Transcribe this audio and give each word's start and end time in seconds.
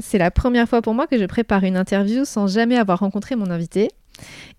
C'est 0.00 0.18
la 0.18 0.30
première 0.30 0.68
fois 0.68 0.82
pour 0.82 0.94
moi 0.94 1.06
que 1.06 1.18
je 1.18 1.24
prépare 1.24 1.64
une 1.64 1.76
interview 1.76 2.24
sans 2.24 2.46
jamais 2.46 2.76
avoir 2.76 3.00
rencontré 3.00 3.36
mon 3.36 3.50
invité. 3.50 3.88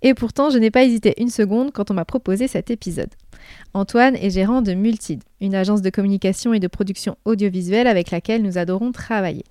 Et 0.02 0.14
pourtant, 0.14 0.50
je 0.50 0.58
n'ai 0.58 0.72
pas 0.72 0.84
hésité 0.84 1.14
une 1.18 1.30
seconde 1.30 1.72
quand 1.72 1.92
on 1.92 1.94
m'a 1.94 2.06
proposé 2.06 2.48
cet 2.48 2.72
épisode. 2.72 3.10
Antoine 3.74 4.16
est 4.16 4.30
gérant 4.30 4.62
de 4.62 4.74
Multid, 4.74 5.24
une 5.42 5.56
agence 5.56 5.82
de 5.82 5.90
communication 5.90 6.54
et 6.54 6.60
de 6.60 6.68
production 6.68 7.18
audiovisuelle 7.26 7.88
avec 7.88 8.12
laquelle 8.12 8.42
nous 8.42 8.58
adorons 8.58 8.92
travailler. 8.92 9.46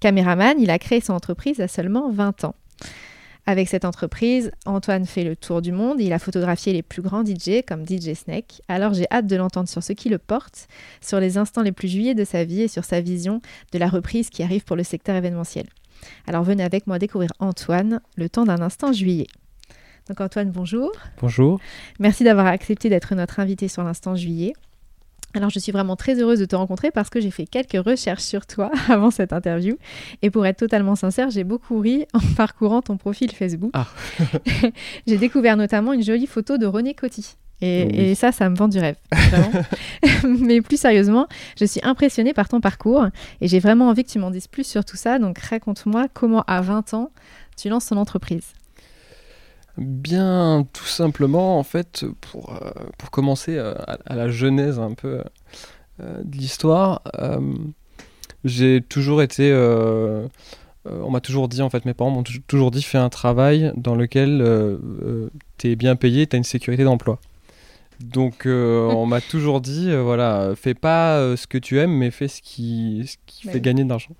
Caméraman, 0.00 0.60
il 0.60 0.70
a 0.70 0.78
créé 0.78 1.00
son 1.00 1.12
entreprise 1.12 1.60
à 1.60 1.68
seulement 1.68 2.10
20 2.10 2.44
ans. 2.44 2.54
Avec 3.50 3.68
cette 3.68 3.84
entreprise, 3.84 4.52
Antoine 4.64 5.06
fait 5.06 5.24
le 5.24 5.34
tour 5.34 5.60
du 5.60 5.72
monde. 5.72 6.00
Il 6.00 6.12
a 6.12 6.20
photographié 6.20 6.72
les 6.72 6.82
plus 6.82 7.02
grands 7.02 7.24
DJ 7.24 7.64
comme 7.66 7.84
DJ 7.84 8.14
Snake. 8.14 8.62
Alors 8.68 8.94
j'ai 8.94 9.06
hâte 9.10 9.26
de 9.26 9.34
l'entendre 9.34 9.68
sur 9.68 9.82
ce 9.82 9.92
qui 9.92 10.08
le 10.08 10.18
porte, 10.18 10.68
sur 11.00 11.18
les 11.18 11.36
instants 11.36 11.62
les 11.62 11.72
plus 11.72 11.88
juillets 11.88 12.14
de 12.14 12.24
sa 12.24 12.44
vie 12.44 12.62
et 12.62 12.68
sur 12.68 12.84
sa 12.84 13.00
vision 13.00 13.42
de 13.72 13.78
la 13.78 13.88
reprise 13.88 14.30
qui 14.30 14.44
arrive 14.44 14.62
pour 14.62 14.76
le 14.76 14.84
secteur 14.84 15.16
événementiel. 15.16 15.66
Alors 16.28 16.44
venez 16.44 16.62
avec 16.62 16.86
moi 16.86 17.00
découvrir 17.00 17.32
Antoine 17.40 18.00
le 18.14 18.28
temps 18.28 18.44
d'un 18.44 18.62
instant 18.62 18.92
juillet. 18.92 19.26
Donc 20.06 20.20
Antoine, 20.20 20.52
bonjour. 20.52 20.92
Bonjour. 21.20 21.58
Merci 21.98 22.22
d'avoir 22.22 22.46
accepté 22.46 22.88
d'être 22.88 23.16
notre 23.16 23.40
invité 23.40 23.66
sur 23.66 23.82
l'instant 23.82 24.14
juillet. 24.14 24.52
Alors 25.34 25.50
je 25.50 25.58
suis 25.58 25.70
vraiment 25.70 25.96
très 25.96 26.20
heureuse 26.20 26.40
de 26.40 26.44
te 26.44 26.56
rencontrer 26.56 26.90
parce 26.90 27.08
que 27.08 27.20
j'ai 27.20 27.30
fait 27.30 27.46
quelques 27.46 27.84
recherches 27.84 28.22
sur 28.22 28.46
toi 28.46 28.70
avant 28.88 29.10
cette 29.10 29.32
interview. 29.32 29.76
Et 30.22 30.30
pour 30.30 30.46
être 30.46 30.58
totalement 30.58 30.96
sincère, 30.96 31.30
j'ai 31.30 31.44
beaucoup 31.44 31.78
ri 31.80 32.06
en 32.14 32.20
parcourant 32.36 32.82
ton 32.82 32.96
profil 32.96 33.30
Facebook. 33.30 33.70
Ah. 33.74 33.86
j'ai 35.06 35.18
découvert 35.18 35.56
notamment 35.56 35.92
une 35.92 36.02
jolie 36.02 36.26
photo 36.26 36.58
de 36.58 36.66
René 36.66 36.94
Coty. 36.94 37.36
Et, 37.62 38.12
et, 38.12 38.14
ça, 38.14 38.32
ça 38.32 38.48
me 38.48 38.56
vend 38.56 38.68
du 38.68 38.78
rêve. 38.78 38.96
Mais 40.24 40.62
plus 40.62 40.80
sérieusement, 40.80 41.28
je 41.58 41.66
suis 41.66 41.80
impressionnée 41.84 42.32
par 42.32 42.48
ton 42.48 42.62
parcours 42.62 43.06
et 43.42 43.48
j'ai 43.48 43.58
vraiment 43.58 43.88
envie 43.88 44.02
que 44.02 44.08
tu 44.08 44.18
m'en 44.18 44.30
dises 44.30 44.46
plus 44.46 44.66
sur 44.66 44.82
tout 44.82 44.96
ça. 44.96 45.18
Donc 45.18 45.38
raconte-moi 45.38 46.06
comment 46.14 46.42
à 46.46 46.62
20 46.62 46.94
ans, 46.94 47.10
tu 47.58 47.68
lances 47.68 47.88
ton 47.88 47.98
entreprise. 47.98 48.54
Bien, 49.80 50.66
tout 50.74 50.84
simplement, 50.84 51.58
en 51.58 51.62
fait, 51.62 52.04
pour, 52.20 52.52
euh, 52.52 52.70
pour 52.98 53.10
commencer 53.10 53.56
euh, 53.56 53.74
à, 53.86 54.14
la 54.14 54.28
genèse 54.28 54.78
un 54.78 54.92
peu 54.92 55.22
euh, 56.00 56.22
de 56.22 56.36
l'histoire, 56.36 57.02
j'ai 58.44 58.82
toujours 58.82 59.22
été. 59.22 59.52
on 60.84 61.10
m'a 61.10 61.20
toujours 61.20 61.48
dit, 61.48 61.62
en 61.62 61.70
fait, 61.70 61.86
mes 61.86 61.94
parents 61.94 62.10
m'ont 62.10 62.24
toujours 62.46 62.70
dit 62.70 62.82
fais 62.82 62.98
un 62.98 63.08
travail 63.08 63.72
dans 63.74 63.94
lequel 63.94 64.78
tu 65.56 65.70
es 65.70 65.76
bien 65.76 65.96
payé, 65.96 66.26
tu 66.26 66.36
as 66.36 66.38
une 66.38 66.44
sécurité 66.44 66.84
d'emploi. 66.84 67.18
Donc, 68.00 68.42
on 68.46 69.06
m'a 69.06 69.22
toujours 69.22 69.62
dit 69.62 69.94
voilà, 69.96 70.52
fais 70.56 70.74
pas 70.74 71.36
ce 71.36 71.46
que 71.46 71.56
tu 71.56 71.78
aimes, 71.78 71.92
mais 71.92 72.10
fais 72.10 72.28
ce 72.28 72.42
qui, 72.42 73.04
ce 73.06 73.16
qui 73.24 73.48
fait 73.48 73.62
gagner 73.62 73.84
de 73.84 73.88
l'argent. 73.88 74.14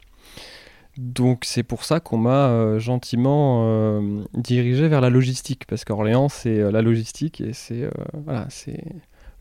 Donc 1.01 1.45
c'est 1.47 1.63
pour 1.63 1.85
ça 1.85 1.99
qu'on 1.99 2.19
m'a 2.19 2.49
euh, 2.49 2.79
gentiment 2.79 3.63
euh, 3.65 4.23
dirigé 4.35 4.87
vers 4.87 5.01
la 5.01 5.09
logistique, 5.09 5.65
parce 5.67 5.87
qu'Orléans 5.87 6.29
c'est 6.29 6.59
euh, 6.59 6.71
la 6.71 6.83
logistique 6.83 7.41
et 7.41 7.55
c'est 7.55 7.89
voilà, 8.13 8.47
c'est 8.51 8.85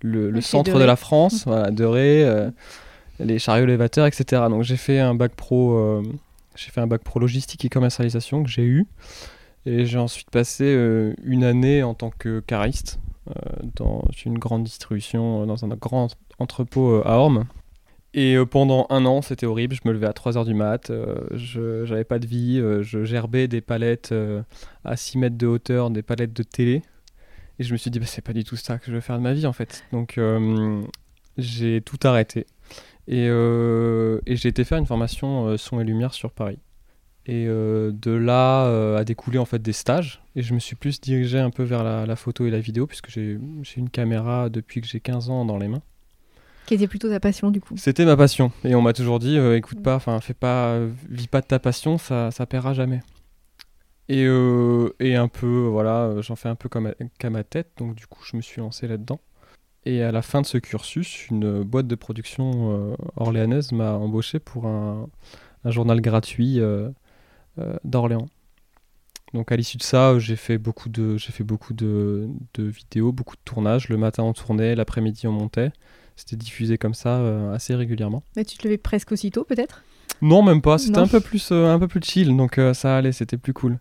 le, 0.01 0.39
centre 0.39 0.79
de, 0.79 0.83
la 0.85 0.95
France, 0.95 1.43
voilà, 1.45 1.69
de 1.69 1.83
Ré, 1.83 2.49
les 3.19 3.39
chariots 3.39 3.65
élévateurs, 3.65 4.05
etc. 4.05 4.43
Donc 4.49 4.63
j'ai 4.63 4.77
fait 4.77 4.99
un 4.99 5.15
bac 5.15 5.33
pro, 5.35 6.01
j'ai 6.55 6.71
fait 6.71 6.79
un 6.79 6.87
bac 6.87 7.03
pro 7.03 7.19
logistique 7.19 7.65
et 7.65 7.69
commercialisation 7.69 8.41
que 8.41 8.49
j'ai 8.49 8.63
eu, 8.63 8.87
et 9.65 9.85
j'ai 9.85 9.97
ensuite 9.97 10.29
passé 10.29 10.65
une 11.25 11.43
année 11.43 11.83
en 11.83 11.93
tant 11.93 12.11
que 12.17 12.39
cariste 12.39 13.01
dans 13.75 14.05
une 14.23 14.39
grande 14.39 14.63
distribution, 14.63 15.45
dans 15.45 15.65
un 15.65 15.67
grand 15.75 16.15
entrepôt 16.39 17.01
à 17.03 17.17
Orme. 17.17 17.43
Et 18.13 18.35
euh, 18.35 18.45
pendant 18.45 18.87
un 18.89 19.05
an, 19.05 19.21
c'était 19.21 19.45
horrible. 19.45 19.75
Je 19.75 19.87
me 19.87 19.93
levais 19.93 20.07
à 20.07 20.11
3h 20.11 20.45
du 20.45 20.53
mat, 20.53 20.89
euh, 20.89 21.15
je 21.31 21.85
j'avais 21.85 22.03
pas 22.03 22.19
de 22.19 22.25
vie, 22.25 22.59
euh, 22.59 22.81
je 22.81 23.03
gerbais 23.03 23.47
des 23.47 23.61
palettes 23.61 24.13
à 24.83 24.97
6 24.97 25.17
mètres 25.19 25.37
de 25.37 25.47
hauteur, 25.47 25.91
des 25.91 26.01
palettes 26.01 26.33
de 26.33 26.43
télé. 26.43 26.81
Et 27.59 27.63
je 27.63 27.73
me 27.73 27.77
suis 27.77 27.91
dit, 27.91 27.99
bah, 27.99 28.05
c'est 28.07 28.23
pas 28.23 28.33
du 28.33 28.43
tout 28.43 28.55
ça 28.55 28.79
que 28.79 28.87
je 28.87 28.93
veux 28.93 29.01
faire 29.01 29.17
de 29.17 29.23
ma 29.23 29.33
vie 29.33 29.45
en 29.45 29.53
fait. 29.53 29.83
Donc 29.91 30.19
j'ai 31.37 31.81
tout 31.81 31.99
arrêté. 32.03 32.47
Et, 33.07 33.27
j'ai 34.27 34.49
été 34.49 34.63
faire 34.63 34.77
une 34.77 34.85
formation 34.85 35.57
son 35.57 35.79
et 35.79 35.83
lumière 35.83 36.13
sur 36.13 36.31
Paris. 36.31 36.59
Et 37.25 37.45
de 37.45 38.11
là 38.11 38.97
a 38.97 39.03
découlé 39.03 39.37
en 39.37 39.45
fait 39.45 39.61
des 39.61 39.73
stages. 39.73 40.23
Et 40.35 40.41
je 40.41 40.53
me 40.53 40.59
suis 40.59 40.75
plus 40.75 40.99
dirigé 41.01 41.37
un 41.37 41.51
peu 41.51 41.63
vers 41.63 41.83
la, 41.83 42.05
la 42.05 42.15
photo 42.15 42.45
et 42.47 42.49
la 42.49 42.59
vidéo, 42.59 42.87
puisque 42.87 43.09
j'ai 43.09 43.37
une 43.77 43.89
caméra 43.89 44.49
depuis 44.49 44.81
que 44.81 44.87
j'ai 44.87 44.99
15 44.99 45.29
ans 45.29 45.45
dans 45.45 45.57
les 45.57 45.67
mains. 45.67 45.83
Qui 46.69 46.75
était 46.75 46.87
plutôt 46.87 47.09
ta 47.09 47.19
passion 47.19 47.49
du 47.49 47.61
coup. 47.61 47.73
C'était 47.77 48.05
ma 48.05 48.15
passion. 48.15 48.51
Et 48.63 48.75
on 48.75 48.81
m'a 48.83 48.93
toujours 48.93 49.17
dit, 49.17 49.39
euh, 49.39 49.57
écoute 49.57 49.81
pas, 49.81 49.95
enfin 49.95 50.19
fais 50.19 50.35
pas, 50.35 50.77
vis 51.09 51.25
pas 51.25 51.41
de 51.41 51.47
ta 51.47 51.57
passion, 51.57 51.97
ça, 51.97 52.29
ça 52.29 52.45
paiera 52.45 52.75
jamais. 52.75 52.99
Et, 54.07 54.25
euh, 54.27 54.93
et 54.99 55.15
un 55.15 55.29
peu, 55.29 55.63
voilà, 55.65 56.21
j'en 56.21 56.35
fais 56.35 56.47
un 56.47 56.53
peu 56.53 56.69
comme 56.69 56.93
qu'à 57.17 57.31
ma 57.31 57.43
tête, 57.43 57.71
donc 57.77 57.95
du 57.95 58.05
coup 58.05 58.23
je 58.23 58.37
me 58.37 58.43
suis 58.43 58.61
lancé 58.61 58.87
là-dedans. 58.87 59.19
Et 59.83 60.03
à 60.03 60.11
la 60.11 60.21
fin 60.21 60.41
de 60.41 60.45
ce 60.45 60.59
cursus, 60.59 61.27
une 61.31 61.63
boîte 61.63 61.87
de 61.87 61.95
production 61.95 62.91
euh, 62.91 62.95
orléanaise 63.15 63.71
m'a 63.71 63.93
embauché 63.93 64.37
pour 64.37 64.67
un, 64.67 65.09
un 65.63 65.71
journal 65.71 66.01
gratuit 66.01 66.61
d'Orléans. 67.83 68.27
Donc 69.33 69.51
à 69.51 69.55
l'issue 69.55 69.77
de 69.77 69.83
ça, 69.83 70.19
j'ai 70.19 70.35
fait 70.35 70.59
beaucoup 70.59 70.89
de, 70.89 71.17
j'ai 71.17 71.31
fait 71.31 71.43
beaucoup 71.43 71.73
de, 71.73 72.27
de, 72.53 72.63
vidéos, 72.63 73.11
beaucoup 73.11 73.35
de 73.37 73.41
tournages. 73.43 73.89
Le 73.89 73.97
matin 73.97 74.21
on 74.21 74.33
tournait, 74.33 74.75
l'après-midi 74.75 75.25
on 75.25 75.31
montait. 75.31 75.71
C'était 76.19 76.35
diffusé 76.35 76.77
comme 76.77 76.93
ça 76.93 77.19
euh, 77.19 77.53
assez 77.53 77.73
régulièrement. 77.73 78.23
Mais 78.35 78.43
tu 78.43 78.57
te 78.57 78.67
levais 78.67 78.77
presque 78.77 79.13
aussitôt 79.13 79.45
peut-être? 79.45 79.83
Non, 80.21 80.43
même 80.43 80.61
pas. 80.61 80.77
C'était 80.77 80.97
un 80.97 81.07
peu 81.07 81.21
plus 81.21 81.49
euh, 81.53 81.73
un 81.73 81.79
peu 81.79 81.87
plus 81.87 82.01
chill, 82.03 82.35
donc 82.35 82.57
euh, 82.57 82.73
ça 82.73 82.97
allait, 82.97 83.13
c'était 83.13 83.37
plus 83.37 83.53
cool. 83.53 83.79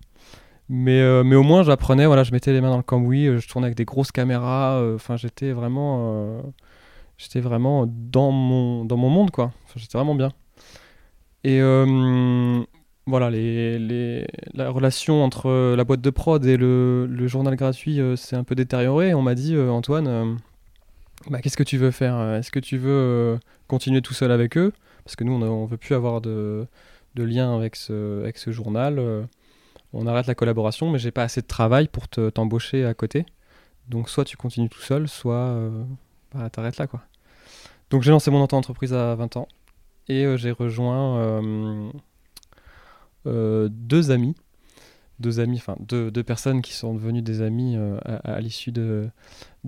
Mais, 0.68 1.02
mais 1.24 1.34
au 1.34 1.42
moins 1.42 1.64
j'apprenais, 1.64 2.06
voilà, 2.06 2.22
je 2.22 2.30
mettais 2.30 2.52
les 2.52 2.60
mains 2.60 2.70
dans 2.70 2.76
le 2.76 2.82
cambouis, 2.84 3.24
je 3.40 3.48
tournais 3.48 3.66
avec 3.66 3.76
des 3.76 3.86
grosses 3.86 4.12
caméras. 4.12 4.80
Enfin, 4.94 5.16
j'étais 5.16 5.50
vraiment, 5.50 6.42
j'étais 7.16 7.40
vraiment 7.40 7.86
dans 7.88 8.30
mon 8.30 8.84
dans 8.84 8.98
mon 8.98 9.08
monde 9.08 9.30
quoi. 9.30 9.50
j'étais 9.74 9.96
vraiment 9.96 10.14
bien. 10.14 10.30
Et 11.42 11.60
voilà, 13.06 13.30
les, 13.30 13.78
les, 13.78 14.26
la 14.52 14.68
relation 14.68 15.24
entre 15.24 15.74
la 15.74 15.84
boîte 15.84 16.02
de 16.02 16.10
prod 16.10 16.44
et 16.44 16.58
le, 16.58 17.06
le 17.06 17.26
journal 17.26 17.56
gratuit 17.56 17.98
s'est 18.16 18.36
un 18.36 18.44
peu 18.44 18.54
détériorée. 18.54 19.14
On 19.14 19.22
m'a 19.22 19.34
dit, 19.34 19.58
Antoine, 19.58 20.36
bah, 21.26 21.40
qu'est-ce 21.42 21.56
que 21.56 21.62
tu 21.62 21.76
veux 21.76 21.90
faire 21.90 22.16
euh, 22.16 22.38
Est-ce 22.38 22.50
que 22.50 22.60
tu 22.60 22.78
veux 22.78 22.90
euh, 22.90 23.38
continuer 23.66 24.02
tout 24.02 24.14
seul 24.14 24.30
avec 24.30 24.56
eux? 24.56 24.72
Parce 25.04 25.16
que 25.16 25.24
nous, 25.24 25.32
on 25.32 25.64
ne 25.64 25.68
veut 25.68 25.76
plus 25.76 25.94
avoir 25.94 26.20
de, 26.20 26.66
lien 27.16 27.56
avec 27.56 27.74
ce, 27.76 28.30
journal. 28.48 28.98
Euh. 28.98 29.24
on 29.92 30.06
arrête 30.06 30.26
la 30.26 30.34
collaboration, 30.34 30.90
mais 30.90 30.98
j'ai 30.98 31.10
pas 31.10 31.24
assez 31.24 31.40
de 31.40 31.46
travail 31.46 31.88
pour 31.88 32.08
te, 32.08 32.30
t'embaucher 32.30 32.84
à 32.84 32.94
côté. 32.94 33.26
Donc 33.88 34.08
soit 34.08 34.24
tu 34.24 34.36
continues 34.36 34.68
tout 34.68 34.80
seul, 34.80 35.08
soit 35.08 35.58
bah, 36.34 36.50
t'arrêtes 36.50 36.76
là 36.76 36.86
quoi. 36.86 37.02
Donc 37.90 38.02
j'ai 38.02 38.10
lancé 38.10 38.30
mon 38.30 38.42
auto-entreprise 38.42 38.92
à 38.92 39.14
20 39.14 39.38
ans 39.38 39.48
et 40.08 40.36
j'ai 40.36 40.50
rejoint 40.50 41.90
deux 43.24 44.10
amis, 44.10 44.34
deux 45.20 45.40
amis, 45.40 45.56
enfin 45.56 45.76
deux, 45.80 46.10
personnes 46.22 46.60
qui 46.60 46.74
sont 46.74 46.92
devenues 46.94 47.22
des 47.22 47.40
amis 47.40 47.76
à, 48.04 48.40
l'issue 48.40 48.72
de- 48.72 49.08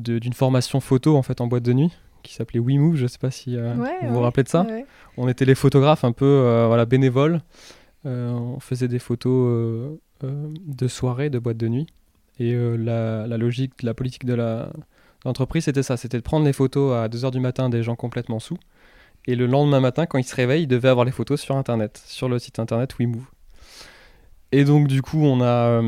d'une 0.02 0.32
formation 0.32 0.80
photo 0.80 1.16
en 1.16 1.22
fait 1.22 1.40
en 1.40 1.46
boîte 1.46 1.62
de 1.62 1.72
nuit 1.72 1.92
qui 2.22 2.34
s'appelait 2.34 2.60
WeMove. 2.60 2.96
Je 2.96 3.06
sais 3.06 3.18
pas 3.18 3.30
si 3.30 3.56
euh, 3.56 3.74
Ouais, 3.76 3.98
vous 4.02 4.14
vous 4.14 4.20
rappelez 4.20 4.42
de 4.44 4.48
ça. 4.48 4.62
ouais. 4.62 4.84
On 5.16 5.28
était 5.28 5.44
les 5.44 5.54
photographes 5.54 6.04
un 6.04 6.12
peu 6.12 6.24
euh, 6.26 6.66
voilà, 6.66 6.84
bénévoles. 6.84 7.40
Euh, 8.06 8.30
on 8.32 8.60
faisait 8.60 8.88
des 8.88 8.98
photos 8.98 9.98
de 10.22 10.88
soirée, 10.88 11.30
de 11.30 11.38
boîte 11.38 11.56
de 11.56 11.68
nuit. 11.68 11.86
Et 12.38 12.54
la, 12.54 13.26
la 13.26 13.36
logique, 13.38 13.82
la 13.82 13.92
politique 13.94 14.24
de 14.24 14.34
la- 14.34 14.66
de 14.66 15.28
l'entreprise, 15.28 15.64
c'était 15.64 15.82
ça. 15.82 15.96
C'était 15.98 16.16
de 16.16 16.22
prendre 16.22 16.46
les 16.46 16.52
photos 16.54 16.94
à 16.94 17.08
2h 17.08 17.30
du 17.30 17.40
matin 17.40 17.68
des 17.68 17.82
gens 17.82 17.96
complètement 17.96 18.38
sous. 18.38 18.56
Et 19.26 19.34
le 19.34 19.44
lendemain 19.46 19.80
matin, 19.80 20.06
quand 20.06 20.16
ils 20.16 20.24
se 20.24 20.34
réveillent, 20.34 20.62
ils 20.62 20.66
devaient 20.66 20.88
avoir 20.88 21.04
les 21.04 21.12
photos 21.12 21.38
sur 21.40 21.56
Internet, 21.56 22.02
sur 22.06 22.28
le 22.30 22.38
site 22.38 22.58
Internet 22.58 22.94
WeMove. 22.98 23.24
Et 24.52 24.64
donc, 24.64 24.88
du 24.88 25.02
coup, 25.02 25.22
on 25.22 25.42
a... 25.42 25.82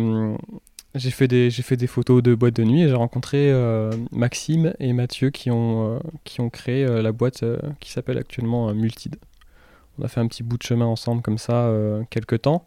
j'ai 0.94 1.10
fait, 1.10 1.28
des, 1.28 1.50
fait 1.50 1.76
des 1.76 1.86
photos 1.86 2.22
de 2.22 2.34
boîte 2.34 2.54
de 2.56 2.64
nuit 2.64 2.82
et 2.82 2.88
j'ai 2.88 2.94
rencontré 2.94 3.50
euh, 3.50 3.90
Maxime 4.10 4.74
et 4.78 4.92
Mathieu 4.92 5.30
qui 5.30 5.50
ont, 5.50 5.96
euh, 5.96 5.98
qui 6.24 6.40
ont 6.40 6.50
créé 6.50 6.84
euh, 6.84 7.00
la 7.00 7.12
boîte 7.12 7.44
qui 7.80 7.90
s'appelle 7.90 8.18
actuellement 8.18 8.72
Multid. 8.74 9.16
On 9.98 10.04
a 10.04 10.08
fait 10.08 10.20
un 10.20 10.26
petit 10.26 10.42
bout 10.42 10.58
de 10.58 10.62
chemin 10.62 10.86
ensemble 10.86 11.22
comme 11.22 11.38
ça 11.38 11.70
quelques 12.08 12.42
temps. 12.42 12.66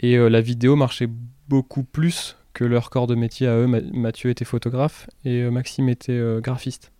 Et 0.00 0.18
la 0.18 0.42
vidéo 0.42 0.76
marchait 0.76 1.08
beaucoup 1.48 1.82
plus 1.82 2.36
que 2.52 2.62
leur 2.64 2.90
corps 2.90 3.06
de 3.06 3.14
métier 3.14 3.46
à 3.46 3.56
eux. 3.56 3.66
Ma- 3.66 3.80
Mathieu 3.80 4.28
était 4.28 4.44
photographe 4.44 5.08
et 5.24 5.48
Maxime 5.48 5.88
était 5.88 6.20
graphiste. 6.42 6.92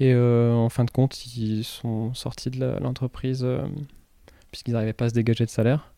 Et 0.00 0.12
en 0.16 0.68
fin 0.68 0.84
de 0.84 0.90
compte, 0.90 1.24
ils 1.36 1.62
sont 1.62 2.12
sortis 2.12 2.50
de 2.50 2.76
l'entreprise 2.80 3.46
puisqu'ils 4.50 4.72
n'arrivaient 4.72 4.92
pas 4.94 5.04
à 5.04 5.08
se 5.10 5.14
dégager 5.14 5.44
de 5.44 5.50
salaire. 5.50 5.92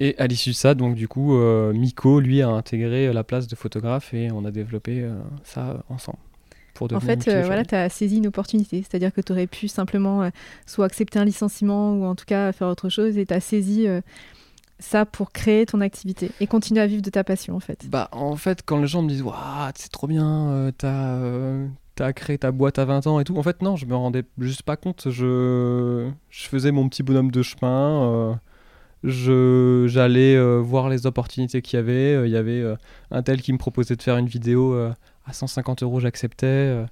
Et 0.00 0.14
à 0.18 0.26
l'issue 0.26 0.50
de 0.50 0.54
ça, 0.54 0.74
donc 0.74 0.94
du 0.94 1.08
coup, 1.08 1.36
euh, 1.36 1.72
Miko, 1.72 2.20
lui, 2.20 2.42
a 2.42 2.48
intégré 2.48 3.12
la 3.12 3.24
place 3.24 3.46
de 3.46 3.56
photographe 3.56 4.12
et 4.12 4.30
on 4.30 4.44
a 4.44 4.50
développé 4.50 5.02
euh, 5.02 5.14
ça 5.44 5.82
ensemble. 5.88 6.18
Pour 6.74 6.92
En 6.92 7.00
fait, 7.00 7.26
euh, 7.28 7.42
voilà, 7.46 7.64
tu 7.64 7.74
as 7.74 7.88
saisi 7.88 8.18
une 8.18 8.26
opportunité. 8.26 8.82
C'est-à-dire 8.82 9.10
que 9.10 9.22
tu 9.22 9.32
aurais 9.32 9.46
pu 9.46 9.66
simplement 9.66 10.22
euh, 10.24 10.28
soit 10.66 10.84
accepter 10.84 11.18
un 11.18 11.24
licenciement 11.24 11.94
ou 11.94 12.04
en 12.04 12.14
tout 12.14 12.26
cas 12.26 12.52
faire 12.52 12.68
autre 12.68 12.90
chose 12.90 13.16
et 13.16 13.24
tu 13.24 13.32
as 13.32 13.40
saisi 13.40 13.86
ça 14.78 15.06
pour 15.06 15.32
créer 15.32 15.64
ton 15.64 15.80
activité 15.80 16.30
et 16.38 16.46
continuer 16.46 16.82
à 16.82 16.86
vivre 16.86 17.00
de 17.00 17.08
ta 17.08 17.24
passion 17.24 17.56
en 17.56 17.60
fait. 17.60 17.88
Bah, 17.88 18.10
en 18.12 18.36
fait, 18.36 18.60
quand 18.62 18.78
les 18.78 18.86
gens 18.86 19.00
me 19.00 19.08
disent 19.08 19.22
Waouh, 19.22 19.70
c'est 19.74 19.90
trop 19.90 20.06
bien, 20.06 20.70
t'as 20.76 21.18
t'as 21.96 22.12
créé 22.12 22.38
ta 22.38 22.52
boîte 22.52 22.78
à 22.78 22.84
20 22.84 23.06
ans 23.06 23.18
et 23.20 23.24
tout, 23.24 23.36
en 23.36 23.42
fait, 23.42 23.62
non, 23.62 23.74
je 23.74 23.86
me 23.86 23.96
rendais 23.96 24.22
juste 24.38 24.62
pas 24.62 24.76
compte. 24.76 25.08
Je, 25.10 26.08
je 26.28 26.46
faisais 26.46 26.70
mon 26.70 26.88
petit 26.88 27.02
bonhomme 27.02 27.30
de 27.30 27.42
chemin. 27.42 28.02
euh, 28.02 28.34
J'allais 29.04 30.34
euh, 30.36 30.58
voir 30.60 30.88
les 30.88 31.06
opportunités 31.06 31.62
qu'il 31.62 31.76
y 31.76 31.80
avait. 31.80 32.14
euh, 32.14 32.26
Il 32.26 32.32
y 32.32 32.36
avait 32.36 32.60
euh, 32.60 32.76
un 33.10 33.22
tel 33.22 33.40
qui 33.42 33.52
me 33.52 33.58
proposait 33.58 33.96
de 33.96 34.02
faire 34.02 34.16
une 34.16 34.26
vidéo 34.26 34.74
à 35.24 35.32
150 35.32 35.82
euros, 35.82 36.00
j'acceptais. 36.00 36.84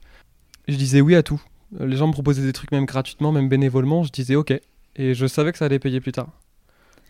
je 0.68 0.76
disais 0.76 1.00
oui 1.00 1.14
à 1.14 1.22
tout. 1.22 1.40
Les 1.78 1.96
gens 1.96 2.06
me 2.06 2.12
proposaient 2.12 2.42
des 2.42 2.52
trucs 2.52 2.72
même 2.72 2.84
gratuitement, 2.84 3.32
même 3.32 3.48
bénévolement. 3.48 4.02
Je 4.04 4.10
disais 4.10 4.36
ok. 4.36 4.52
Et 4.96 5.14
je 5.14 5.26
savais 5.26 5.50
que 5.52 5.58
ça 5.58 5.64
allait 5.66 5.78
payer 5.78 6.00
plus 6.00 6.12
tard. 6.12 6.28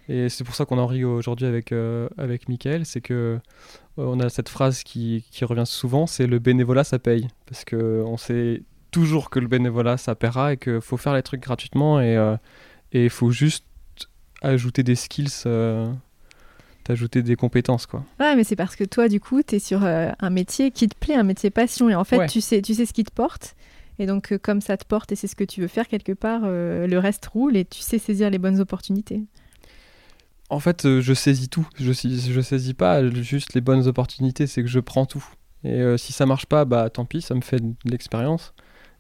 Et 0.09 0.29
c'est 0.29 0.45
pour 0.45 0.55
ça 0.55 0.67
qu'on 0.67 0.79
en 0.79 0.87
rit 0.87 1.05
aujourd'hui 1.05 1.47
avec, 1.47 1.73
avec 2.19 2.49
Mickaël, 2.49 2.85
c'est 2.85 3.01
que 3.01 3.39
on 3.97 4.21
a 4.21 4.29
cette 4.29 4.49
phrase 4.51 4.83
qui, 4.83 5.25
qui 5.31 5.45
revient 5.45 5.67
souvent, 5.67 6.07
c'est 6.07 6.27
le 6.27 6.39
bénévolat 6.39 6.85
ça 6.85 6.99
paye. 6.99 7.29
Parce 7.47 7.65
que 7.65 8.03
on 8.07 8.17
sait 8.19 8.63
toujours 8.91 9.31
que 9.31 9.39
le 9.39 9.49
bénévolat 9.49 9.97
ça 9.97 10.15
paiera 10.15 10.53
et 10.53 10.57
qu'il 10.59 10.81
faut 10.83 10.99
faire 10.99 11.15
les 11.15 11.23
trucs 11.23 11.43
gratuitement 11.43 12.01
et 12.01 12.19
il 12.93 13.11
faut 13.11 13.31
juste 13.31 13.65
ajouter 14.45 14.83
des 14.83 14.95
skills, 14.95 15.29
euh, 15.47 15.87
t'ajouter 16.85 17.23
des 17.23 17.37
compétences 17.37 17.87
quoi. 17.87 18.05
Ouais, 18.21 18.37
mais 18.37 18.45
c'est 18.45 18.57
parce 18.57 18.77
que 18.77 18.85
toi, 18.85 19.09
du 19.09 19.21
coup, 19.21 19.43
tu 19.43 19.57
es 19.57 19.59
sur 19.59 19.85
euh, 19.85 20.11
un 20.21 20.31
métier 20.31 20.71
qui 20.71 20.89
te 20.89 20.97
plaît, 20.97 21.15
un 21.15 21.23
métier 21.23 21.51
passion. 21.51 21.89
Et 21.89 21.95
en 21.95 22.05
fait, 22.05 22.19
Ouais. 22.19 22.27
tu, 22.29 22.41
sais, 22.41 22.61
tu 22.63 22.75
sais 22.75 22.87
ce 22.87 22.93
qui 22.93 23.05
te 23.05 23.13
porte. 23.13 23.57
Et 23.99 24.07
donc, 24.07 24.33
euh, 24.33 24.39
comme 24.39 24.61
ça 24.61 24.77
te 24.77 24.85
porte 24.85 25.13
et 25.13 25.17
c'est 25.17 25.27
ce 25.29 25.37
que 25.37 25.45
tu 25.45 25.61
veux 25.61 25.69
faire 25.69 25.89
quelque 25.89 26.13
part, 26.13 26.43
euh, 26.45 26.87
le 26.87 26.99
reste 26.99 27.27
roule 27.27 27.57
et 27.57 27.65
tu 27.65 27.81
sais 27.81 27.99
saisir 27.99 28.29
les 28.31 28.39
bonnes 28.39 28.61
opportunités. 28.61 29.23
En 30.51 30.61
fait, 30.61 31.01
je 31.01 31.15
saisis 31.15 31.49
tout. 31.49 31.67
Je, 31.77 31.93
sais- 31.93 32.09
je 32.11 32.41
saisis 32.41 32.75
pas 32.75 33.07
juste 33.09 33.55
les 33.55 33.61
bonnes 33.61 33.87
opportunités, 33.87 34.47
c'est 34.47 34.63
que 34.63 34.69
je 34.69 34.81
prends 34.81 35.07
tout. 35.07 35.25
Et 35.65 35.83
si 35.97 36.13
ça 36.13 36.27
marche 36.27 36.45
pas, 36.47 36.67
bah 36.67 36.91
tant 36.91 37.07
pis, 37.07 37.23
ça 37.23 37.35
me 37.35 37.41
fait 37.41 37.61
de 37.61 37.73
l'expérience. 37.87 38.53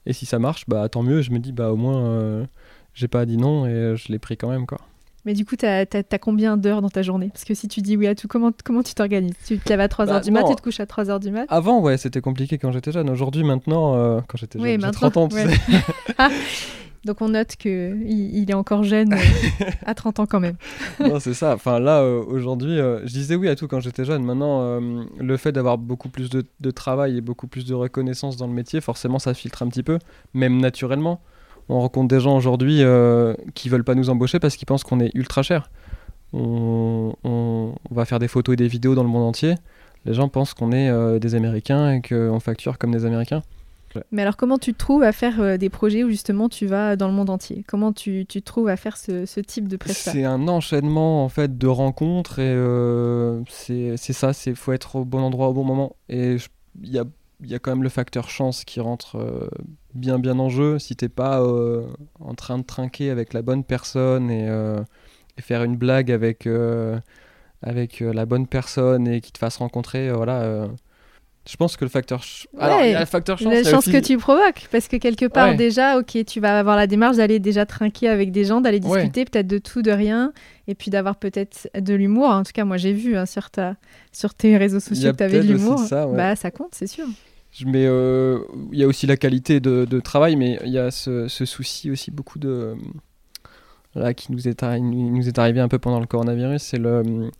Et 0.06 0.12
si 0.14 0.24
ça 0.26 0.38
marche, 0.38 0.64
bah 0.68 0.88
tant 0.88 1.02
mieux. 1.02 1.20
Je 1.20 1.30
me 1.30 1.38
dis, 1.38 1.52
bah 1.52 1.70
au 1.70 1.76
moins, 1.76 2.46
j'ai 2.94 3.08
pas 3.08 3.26
dit 3.26 3.36
non 3.36 3.66
et 3.66 3.94
je 3.96 4.10
l'ai 4.10 4.18
pris 4.18 4.36
quand 4.38 4.48
même 4.48 4.64
quoi. 4.66 4.78
Mais 5.24 5.34
du 5.34 5.44
coup, 5.44 5.56
tu 5.56 5.66
as, 5.66 5.86
combien 6.20 6.56
d'heures 6.56 6.82
dans 6.82 6.90
ta 6.90 7.02
journée? 7.02 7.30
Parce 7.32 7.44
que 7.44 7.54
si 7.54 7.68
tu 7.68 7.80
dis 7.80 7.96
oui 7.96 8.06
à 8.06 8.14
tout, 8.14 8.28
comment, 8.28 8.50
comment 8.64 8.82
tu 8.82 8.94
t'organises? 8.94 9.34
Tu 9.46 9.58
te 9.58 9.68
lèves 9.68 9.80
à 9.80 9.86
3h 9.86 10.06
Bah, 10.06 10.20
du 10.20 10.30
mat, 10.30 10.44
tu 10.44 10.54
te 10.54 10.62
couches 10.62 10.80
à 10.80 10.84
3h 10.84 11.20
du 11.20 11.30
mat? 11.30 11.46
Avant, 11.48 11.80
ouais, 11.80 11.96
c'était 11.96 12.20
compliqué 12.20 12.58
quand 12.58 12.72
j'étais 12.72 12.92
jeune. 12.92 13.08
Aujourd'hui, 13.10 13.44
maintenant, 13.44 13.96
euh, 13.96 14.20
quand 14.28 14.36
j'étais 14.36 14.58
jeune, 14.58 14.66
Oui, 14.66 14.72
j'ai 14.72 14.78
maintenant, 14.78 15.10
30 15.10 15.16
ans, 15.16 15.28
ouais. 15.34 15.46
Donc 17.04 17.20
on 17.20 17.28
note 17.28 17.56
qu'il 17.56 18.02
il 18.06 18.50
est 18.50 18.54
encore 18.54 18.82
jeune 18.82 19.12
euh, 19.12 19.16
à 19.86 19.94
30 19.94 20.20
ans 20.20 20.26
quand 20.26 20.40
même. 20.40 20.56
non, 21.00 21.20
c'est 21.20 21.34
ça. 21.34 21.54
Enfin, 21.54 21.78
là, 21.78 22.00
euh, 22.00 22.22
aujourd'hui, 22.26 22.78
euh, 22.78 23.00
je 23.06 23.12
disais 23.12 23.34
oui 23.34 23.48
à 23.48 23.56
tout 23.56 23.68
quand 23.68 23.80
j'étais 23.80 24.04
jeune. 24.04 24.24
Maintenant, 24.24 24.80
le 24.80 25.36
fait 25.36 25.52
d'avoir 25.52 25.78
beaucoup 25.78 26.08
plus 26.08 26.30
de, 26.30 26.44
de 26.60 26.70
travail 26.70 27.18
et 27.18 27.20
beaucoup 27.20 27.46
plus 27.46 27.66
de 27.66 27.74
reconnaissance 27.74 28.36
dans 28.36 28.46
le 28.46 28.52
métier, 28.52 28.80
forcément, 28.80 29.18
ça 29.18 29.34
filtre 29.34 29.62
un 29.62 29.68
petit 29.68 29.82
peu, 29.82 29.98
même 30.32 30.60
naturellement. 30.60 31.20
On 31.68 31.80
rencontre 31.80 32.08
des 32.08 32.20
gens 32.20 32.36
aujourd'hui 32.36 32.82
euh, 32.82 33.34
qui 33.54 33.68
veulent 33.68 33.84
pas 33.84 33.94
nous 33.94 34.10
embaucher 34.10 34.38
parce 34.38 34.56
qu'ils 34.56 34.66
pensent 34.66 34.84
qu'on 34.84 35.00
est 35.00 35.10
ultra 35.14 35.42
cher. 35.42 35.70
On, 36.32 37.14
on- 37.24 37.74
on 37.90 37.94
va 37.94 38.04
faire 38.04 38.18
des 38.18 38.28
photos 38.28 38.54
et 38.54 38.56
des 38.56 38.68
vidéos 38.68 38.94
dans 38.94 39.02
le 39.04 39.08
monde 39.08 39.24
entier. 39.24 39.54
Les 40.04 40.14
gens 40.14 40.28
pensent 40.28 40.52
qu'on 40.54 40.72
est 40.72 40.90
euh, 40.90 41.18
des 41.18 41.34
Américains 41.34 41.92
et 41.92 42.02
qu'on 42.02 42.38
facture 42.40 42.76
comme 42.78 42.90
des 42.92 43.04
Américains. 43.06 43.42
Mais 44.10 44.22
alors 44.22 44.36
comment 44.36 44.58
tu 44.58 44.72
te 44.72 44.78
trouves 44.78 45.04
à 45.04 45.12
faire 45.12 45.40
euh, 45.40 45.56
des 45.56 45.70
projets 45.70 46.02
où 46.02 46.10
justement 46.10 46.48
tu 46.48 46.66
vas 46.66 46.96
dans 46.96 47.06
le 47.06 47.14
monde 47.14 47.30
entier? 47.30 47.64
Comment 47.68 47.92
tu, 47.92 48.26
tu 48.28 48.42
te 48.42 48.44
trouves 48.44 48.68
à 48.68 48.76
faire 48.76 48.96
ce, 48.96 49.24
ce 49.24 49.38
type 49.38 49.68
de 49.68 49.76
prestat 49.76 50.10
C'est 50.10 50.24
un 50.24 50.48
enchaînement 50.48 51.24
en 51.24 51.28
fait 51.28 51.56
de 51.56 51.66
rencontres 51.68 52.40
et 52.40 52.52
euh, 52.52 53.40
c'est 53.46 53.96
ça, 53.96 54.32
c'est 54.32 54.54
faut 54.56 54.72
être 54.72 54.96
au 54.96 55.04
bon 55.04 55.20
endroit 55.22 55.48
au 55.48 55.52
bon 55.52 55.62
moment. 55.64 55.94
Et 56.08 56.38
il 56.82 56.90
y 56.90 56.98
a, 56.98 57.04
y 57.44 57.54
a 57.54 57.60
quand 57.60 57.70
même 57.70 57.84
le 57.84 57.88
facteur 57.88 58.28
chance 58.30 58.64
qui 58.64 58.80
rentre 58.80 59.16
bien 59.94 60.18
bien 60.18 60.38
en 60.38 60.48
jeu. 60.48 60.78
Si 60.78 60.96
t'es 60.96 61.08
pas 61.08 61.40
euh, 61.42 61.86
en 62.20 62.34
train 62.34 62.58
de 62.58 62.64
trinquer 62.64 63.10
avec 63.10 63.32
la 63.32 63.42
bonne 63.42 63.64
personne 63.64 64.30
et, 64.30 64.46
euh, 64.48 64.80
et 65.38 65.42
faire 65.42 65.62
une 65.64 65.76
blague 65.76 66.10
avec 66.10 66.46
euh, 66.46 66.98
avec 67.62 68.00
la 68.00 68.26
bonne 68.26 68.46
personne 68.46 69.08
et 69.08 69.20
qui 69.20 69.32
te 69.32 69.38
fasse 69.38 69.56
rencontrer, 69.56 70.10
voilà. 70.12 70.68
je 71.48 71.56
pense 71.56 71.76
que 71.78 71.84
le 71.84 71.90
facteur, 71.90 72.22
ch- 72.22 72.46
alors 72.58 72.80
il 72.82 72.90
y 72.90 72.94
a 72.94 73.00
le 73.00 73.06
facteur 73.06 73.38
chance, 73.38 73.52
La 73.70 73.78
aussi- 73.78 73.90
que 73.92 73.96
tu 73.98 74.18
provoques, 74.18 74.68
parce 74.70 74.86
que 74.88 74.96
quelque 74.96 75.24
part 75.26 75.48
Ouais. 75.50 75.56
déjà, 75.56 75.98
ok, 75.98 76.24
tu 76.26 76.40
vas 76.40 76.58
avoir 76.58 76.76
la 76.76 76.86
démarche 76.86 77.16
d'aller 77.16 77.38
déjà 77.38 77.64
trinquer 77.66 78.08
avec 78.08 78.32
des 78.32 78.44
gens, 78.44 78.60
d'aller 78.60 78.80
Ouais. 78.84 78.98
discuter 79.00 79.24
peut-être 79.24 79.46
de 79.46 79.56
tout, 79.58 79.80
de 79.82 79.90
rien, 79.90 80.32
et 80.68 80.74
puis 80.74 80.90
d'avoir 80.90 81.16
peut-être 81.16 81.68
de 81.78 81.94
l'humour. 81.94 82.26
En 82.28 82.42
tout 82.42 82.52
cas, 82.52 82.64
moi 82.66 82.76
j'ai 82.76 82.92
vu 82.92 83.16
hein, 83.16 83.24
sur, 83.26 83.50
ta, 83.50 83.76
sur 84.12 84.34
tes 84.34 84.56
réseaux 84.58 84.80
sociaux 84.80 85.12
que 85.12 85.16
tu 85.18 85.22
avais 85.24 85.40
de 85.40 85.52
l'humour. 85.52 85.78
ça, 85.80 86.06
ouais. 86.06 86.16
Bah 86.18 86.36
ça 86.36 86.50
compte, 86.50 86.74
c'est 86.74 86.86
sûr. 86.86 87.06
Mais 87.66 87.86
euh, 87.86 88.40
il 88.72 88.78
y 88.78 88.82
a 88.84 88.86
aussi 88.88 89.06
la 89.06 89.16
qualité 89.16 89.60
de, 89.60 89.84
de 89.84 90.00
travail, 90.00 90.34
mais 90.36 90.58
il 90.64 90.72
y 90.72 90.78
a 90.78 90.90
ce, 90.90 91.28
ce 91.28 91.44
souci 91.44 91.90
aussi 91.90 92.10
beaucoup 92.10 92.38
de 92.38 92.74
là 93.94 94.12
qui 94.12 94.32
nous 94.32 94.48
est, 94.48 94.60
arri- 94.62 94.80
nous 94.82 95.28
est 95.28 95.38
arrivé 95.38 95.60
un 95.60 95.68
peu 95.68 95.78
pendant 95.78 96.00
le 96.00 96.06
coronavirus, 96.06 96.60
c'est 96.62 96.78
le 96.78 97.30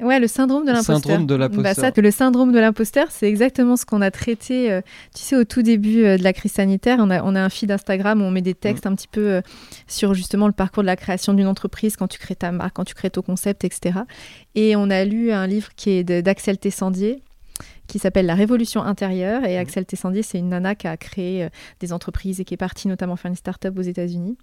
Ouais, 0.00 0.18
le 0.18 0.26
syndrome 0.26 0.64
de 0.64 0.70
l'imposteur. 0.72 0.96
syndrome 0.98 1.26
de 1.26 1.34
l'imposteur. 1.36 1.62
Bah, 1.62 1.92
ça, 1.94 2.00
le 2.00 2.10
syndrome 2.10 2.50
de 2.52 2.58
l'imposteur, 2.58 3.06
c'est 3.10 3.28
exactement 3.28 3.76
ce 3.76 3.84
qu'on 3.86 4.00
a 4.00 4.10
traité. 4.10 4.72
euh, 4.72 4.80
tu 5.14 5.22
sais, 5.22 5.36
au 5.36 5.44
tout 5.44 5.62
début 5.62 6.04
euh, 6.04 6.16
de 6.18 6.24
la 6.24 6.32
crise 6.32 6.50
sanitaire, 6.52 6.98
on 7.00 7.10
a, 7.10 7.22
on 7.22 7.36
a 7.36 7.40
un 7.40 7.48
feed 7.48 7.70
Instagram 7.70 8.20
où 8.20 8.24
on 8.24 8.30
met 8.32 8.42
des 8.42 8.54
textes 8.54 8.86
Mm. 8.86 8.88
un 8.88 8.94
petit 8.96 9.06
peu 9.06 9.20
euh, 9.28 9.40
sur 9.86 10.14
justement 10.14 10.46
le 10.48 10.52
parcours 10.52 10.82
de 10.82 10.86
la 10.88 10.96
création 10.96 11.32
d'une 11.32 11.46
entreprise, 11.46 11.96
quand 11.96 12.08
tu 12.08 12.18
crées 12.18 12.34
ta 12.36 12.50
marque, 12.50 12.74
quand 12.74 12.84
tu 12.84 12.94
crées 12.94 13.10
ton 13.10 13.22
concept, 13.22 13.64
etc. 13.64 14.00
Et 14.56 14.74
on 14.74 14.90
a 14.90 15.04
lu 15.04 15.30
un 15.30 15.46
livre 15.46 15.68
qui 15.76 15.90
est 15.90 16.04
d'Axel 16.22 16.58
Tessandier 16.58 17.22
qui 17.88 17.98
s'appelle 17.98 18.26
La 18.26 18.34
Révolution 18.34 18.82
intérieure. 18.82 19.44
Et 19.44 19.54
Mhm. 19.54 19.60
Axel 19.62 19.86
Tessandier, 19.86 20.22
c'est 20.22 20.38
une 20.38 20.50
nana 20.50 20.74
qui 20.74 20.86
a 20.86 20.96
créé 20.96 21.44
euh, 21.44 21.48
des 21.80 21.92
entreprises 21.92 22.38
et 22.40 22.44
qui 22.44 22.54
est 22.54 22.58
partie 22.58 22.86
notamment 22.86 23.16
faire 23.16 23.30
une 23.30 23.36
start-up 23.36 23.76
aux 23.76 23.82
États-Unis. 23.82 24.36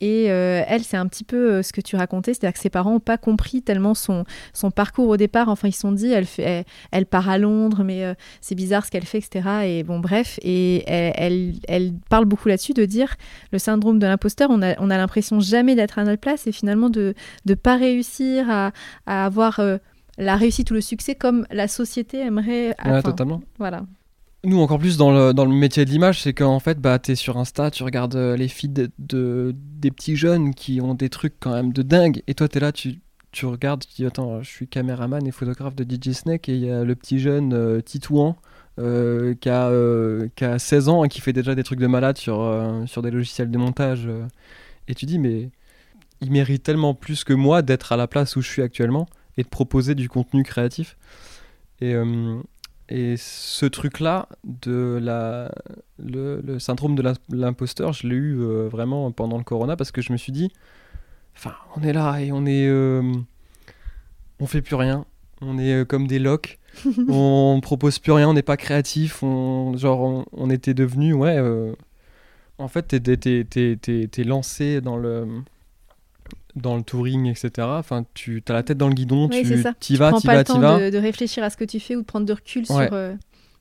Et 0.00 0.32
euh, 0.32 0.64
elle, 0.66 0.82
c'est 0.82 0.96
un 0.96 1.06
petit 1.06 1.22
peu 1.22 1.52
euh, 1.52 1.62
ce 1.62 1.72
que 1.72 1.80
tu 1.80 1.94
racontais, 1.94 2.34
c'est-à-dire 2.34 2.54
que 2.54 2.58
ses 2.58 2.70
parents 2.70 2.94
n'ont 2.94 3.00
pas 3.00 3.18
compris 3.18 3.62
tellement 3.62 3.94
son, 3.94 4.24
son 4.52 4.72
parcours 4.72 5.08
au 5.08 5.16
départ. 5.16 5.48
Enfin, 5.48 5.68
ils 5.68 5.72
se 5.72 5.80
sont 5.80 5.92
dit, 5.92 6.10
elle, 6.10 6.24
fait, 6.26 6.42
elle, 6.42 6.64
elle 6.90 7.06
part 7.06 7.28
à 7.28 7.38
Londres, 7.38 7.82
mais 7.84 8.04
euh, 8.04 8.14
c'est 8.40 8.56
bizarre 8.56 8.84
ce 8.84 8.90
qu'elle 8.90 9.04
fait, 9.06 9.18
etc. 9.18 9.48
Et 9.64 9.84
bon, 9.84 10.00
bref. 10.00 10.40
Et 10.42 10.82
elle, 10.90 11.12
elle, 11.16 11.52
elle 11.68 11.92
parle 12.10 12.24
beaucoup 12.24 12.48
là-dessus 12.48 12.74
de 12.74 12.84
dire 12.84 13.14
le 13.52 13.58
syndrome 13.60 14.00
de 14.00 14.06
l'imposteur, 14.06 14.48
on 14.50 14.60
a, 14.60 14.74
on 14.80 14.90
a 14.90 14.96
l'impression 14.96 15.38
jamais 15.38 15.76
d'être 15.76 16.00
à 16.00 16.04
notre 16.04 16.20
place 16.20 16.48
et 16.48 16.52
finalement 16.52 16.90
de 16.90 17.14
ne 17.46 17.54
pas 17.54 17.76
réussir 17.76 18.50
à, 18.50 18.72
à 19.06 19.24
avoir 19.24 19.60
euh, 19.60 19.78
la 20.18 20.36
réussite 20.36 20.70
ou 20.70 20.74
le 20.74 20.80
succès 20.80 21.14
comme 21.14 21.46
la 21.50 21.68
société 21.68 22.18
aimerait. 22.20 22.74
Ouais, 22.84 23.02
totalement. 23.02 23.42
Voilà. 23.58 23.84
Nous, 24.44 24.58
encore 24.58 24.78
plus 24.80 24.96
dans 24.96 25.12
le, 25.12 25.32
dans 25.32 25.44
le 25.44 25.54
métier 25.54 25.84
de 25.84 25.90
l'image, 25.90 26.20
c'est 26.20 26.32
qu'en 26.32 26.58
fait, 26.58 26.80
bah, 26.80 26.98
t'es 26.98 27.14
sur 27.14 27.36
Insta, 27.38 27.70
tu 27.70 27.84
regardes 27.84 28.16
euh, 28.16 28.36
les 28.36 28.48
feeds 28.48 28.72
de, 28.72 28.90
de- 28.98 29.54
des 29.56 29.90
petits 29.92 30.16
jeunes 30.16 30.52
qui 30.52 30.80
ont 30.80 30.94
des 30.94 31.08
trucs 31.10 31.34
quand 31.38 31.52
même 31.52 31.72
de 31.72 31.82
dingue, 31.82 32.22
et 32.26 32.34
toi, 32.34 32.48
t'es 32.48 32.58
là, 32.58 32.72
tu, 32.72 32.98
tu 33.30 33.46
regardes, 33.46 33.84
tu 33.86 33.94
dis, 33.94 34.04
attends, 34.04 34.42
je 34.42 34.48
suis 34.50 34.66
caméraman 34.66 35.24
et 35.26 35.30
photographe 35.30 35.76
de 35.76 35.84
DJ 35.84 36.10
Snake, 36.12 36.48
et 36.48 36.56
il 36.56 36.64
y 36.64 36.70
a 36.72 36.82
le 36.82 36.94
petit 36.96 37.20
jeune 37.20 37.52
euh, 37.54 37.80
Titouan 37.80 38.34
euh, 38.80 39.34
qui, 39.40 39.48
a, 39.48 39.68
euh, 39.68 40.28
qui 40.34 40.44
a 40.44 40.58
16 40.58 40.88
ans 40.88 41.04
et 41.04 41.08
qui 41.08 41.20
fait 41.20 41.32
déjà 41.32 41.54
des 41.54 41.62
trucs 41.62 41.78
de 41.78 41.86
malade 41.86 42.18
sur, 42.18 42.40
euh, 42.40 42.84
sur 42.86 43.00
des 43.02 43.12
logiciels 43.12 43.50
de 43.50 43.58
montage. 43.58 44.06
euh. 44.08 44.24
et 44.88 44.96
tu 44.96 45.06
dis, 45.06 45.20
mais 45.20 45.50
il 46.20 46.32
mérite 46.32 46.64
tellement 46.64 46.94
plus 46.94 47.22
que 47.22 47.32
moi 47.32 47.62
d'être 47.62 47.92
à 47.92 47.96
la 47.96 48.08
place 48.08 48.34
où 48.34 48.42
je 48.42 48.48
suis 48.48 48.62
actuellement 48.62 49.06
et 49.38 49.42
de 49.42 49.48
proposer 49.48 49.94
du 49.94 50.08
contenu 50.08 50.42
créatif. 50.42 50.96
Et, 51.80 51.94
euh, 51.94 52.40
et 52.88 53.16
ce 53.16 53.66
truc-là, 53.66 54.28
de 54.44 54.98
la, 55.02 55.50
le, 55.98 56.40
le 56.44 56.58
syndrome 56.58 56.94
de 56.94 57.02
l'im- 57.02 57.14
l'imposteur, 57.30 57.92
je 57.92 58.06
l'ai 58.06 58.14
eu 58.16 58.38
euh, 58.40 58.68
vraiment 58.68 59.10
pendant 59.12 59.38
le 59.38 59.44
corona 59.44 59.76
parce 59.76 59.90
que 59.92 60.02
je 60.02 60.12
me 60.12 60.16
suis 60.18 60.32
dit, 60.32 60.52
enfin, 61.36 61.54
on 61.76 61.82
est 61.82 61.92
là 61.92 62.18
et 62.20 62.32
on 62.32 62.44
est. 62.46 62.66
euh, 62.68 63.02
on 64.40 64.46
fait 64.46 64.62
plus 64.62 64.76
rien. 64.76 65.04
On 65.40 65.58
est 65.58 65.86
comme 65.88 66.06
des 66.06 66.18
locs. 66.18 66.58
on 67.08 67.60
propose 67.62 67.98
plus 67.98 68.12
rien, 68.12 68.28
on 68.28 68.34
n'est 68.34 68.42
pas 68.42 68.56
créatif. 68.56 69.22
On, 69.22 69.76
genre, 69.76 70.00
on, 70.02 70.24
on 70.32 70.50
était 70.50 70.74
devenu, 70.74 71.14
ouais. 71.14 71.38
en 72.58 72.68
fait, 72.68 72.86
t'es 73.02 74.24
lancé 74.24 74.80
dans 74.80 74.96
le 74.96 75.26
dans 76.56 76.76
le 76.76 76.82
touring, 76.82 77.26
etc. 77.26 77.50
Enfin, 77.58 78.04
tu 78.14 78.42
as 78.48 78.52
la 78.52 78.62
tête 78.62 78.78
dans 78.78 78.88
le 78.88 78.94
guidon, 78.94 79.28
Oui, 79.30 79.42
tu 79.42 79.62
ça. 79.62 79.72
t'y 79.80 79.94
Tu 79.94 79.98
vas, 79.98 80.10
prends 80.10 80.20
t'y 80.20 80.26
pas 80.26 80.32
vas, 80.34 80.38
le 80.40 80.44
t'y 80.44 80.52
temps 80.52 80.58
vas. 80.60 80.80
de, 80.80 80.90
de 80.90 80.98
réfléchir 80.98 81.42
à 81.44 81.50
ce 81.50 81.56
que 81.56 81.64
tu 81.64 81.80
fais 81.80 81.96
ou 81.96 82.00
de 82.02 82.06
prendre 82.06 82.26
de 82.26 82.32
recul 82.32 82.64
Ouais. 82.70 82.86
sur. 82.86 82.92
euh, 82.94 83.14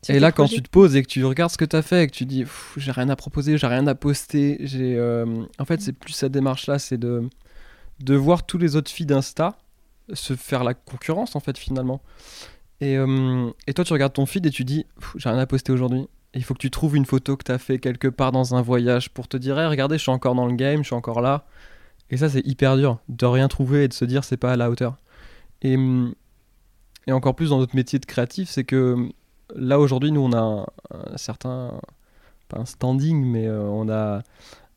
sur 0.03 0.15
Et 0.15 0.19
là, 0.19 0.31
quand 0.31 0.47
tu 0.47 0.61
te 0.61 0.69
poses 0.69 0.95
et 0.95 1.03
que 1.03 1.07
tu 1.07 1.23
regardes 1.23 1.51
ce 1.51 1.57
que 1.57 1.65
tu 1.65 1.75
as 1.75 1.81
fait 1.81 2.03
et 2.03 2.07
que 2.07 2.13
tu 2.13 2.25
dis, 2.25 2.43
j'ai 2.77 2.91
rien 2.91 3.07
à 3.09 3.15
proposer, 3.15 3.57
j'ai 3.57 3.67
rien 3.67 3.85
à 3.87 3.95
poster, 3.95 4.57
j'ai, 4.61 4.95
euh, 4.97 5.25
en 5.59 5.65
fait, 5.65 5.79
c'est 5.81 5.93
plus 5.93 6.13
cette 6.13 6.31
démarche-là, 6.31 6.79
c'est 6.79 6.97
de, 6.97 7.23
de 7.99 8.15
voir 8.15 8.45
tous 8.45 8.57
les 8.57 8.75
autres 8.75 8.89
filles 8.91 9.05
d'Insta 9.05 9.57
se 10.13 10.35
faire 10.35 10.63
la 10.63 10.73
concurrence, 10.73 11.35
en 11.35 11.39
fait, 11.39 11.57
finalement. 11.57 12.01
Et, 12.81 12.97
euh, 12.97 13.49
et 13.67 13.73
toi, 13.73 13.85
tu 13.85 13.93
regardes 13.93 14.13
ton 14.13 14.25
feed 14.25 14.45
et 14.45 14.49
tu 14.49 14.63
dis, 14.65 14.85
j'ai 15.15 15.29
rien 15.29 15.37
à 15.37 15.45
poster 15.45 15.71
aujourd'hui. 15.71 16.07
Il 16.33 16.43
faut 16.43 16.53
que 16.55 16.59
tu 16.59 16.71
trouves 16.71 16.95
une 16.95 17.05
photo 17.05 17.37
que 17.37 17.43
tu 17.43 17.51
as 17.51 17.57
fait 17.59 17.77
quelque 17.77 18.07
part 18.07 18.31
dans 18.31 18.55
un 18.55 18.61
voyage 18.61 19.09
pour 19.11 19.27
te 19.27 19.37
dire, 19.37 19.59
Hey, 19.59 19.67
regardez, 19.67 19.97
je 19.97 20.01
suis 20.01 20.11
encore 20.11 20.33
dans 20.33 20.47
le 20.47 20.55
game, 20.55 20.79
je 20.81 20.87
suis 20.87 20.95
encore 20.95 21.21
là. 21.21 21.45
Et 22.11 22.17
ça, 22.17 22.29
c'est 22.29 22.45
hyper 22.45 22.77
dur 22.77 22.99
de 23.09 23.25
rien 23.25 23.47
trouver 23.47 23.85
et 23.85 23.87
de 23.87 23.93
se 23.93 24.05
dire, 24.05 24.23
c'est 24.23 24.37
pas 24.37 24.51
à 24.51 24.57
la 24.57 24.69
hauteur. 24.69 24.97
Et, 25.61 25.75
hum, 25.75 26.13
encore 27.09 27.35
plus 27.35 27.49
dans 27.49 27.59
notre 27.59 27.75
métier 27.75 27.99
de 27.99 28.05
créatif, 28.05 28.49
c'est 28.49 28.63
que 28.63 29.09
là 29.55 29.79
aujourd'hui, 29.79 30.11
nous, 30.11 30.21
on 30.21 30.33
a 30.33 30.65
un, 30.91 31.17
certain, 31.17 31.79
pas 32.49 32.59
un 32.59 32.65
standing, 32.65 33.25
mais 33.25 33.47
euh, 33.47 33.61
on 33.63 33.89
a 33.89 34.21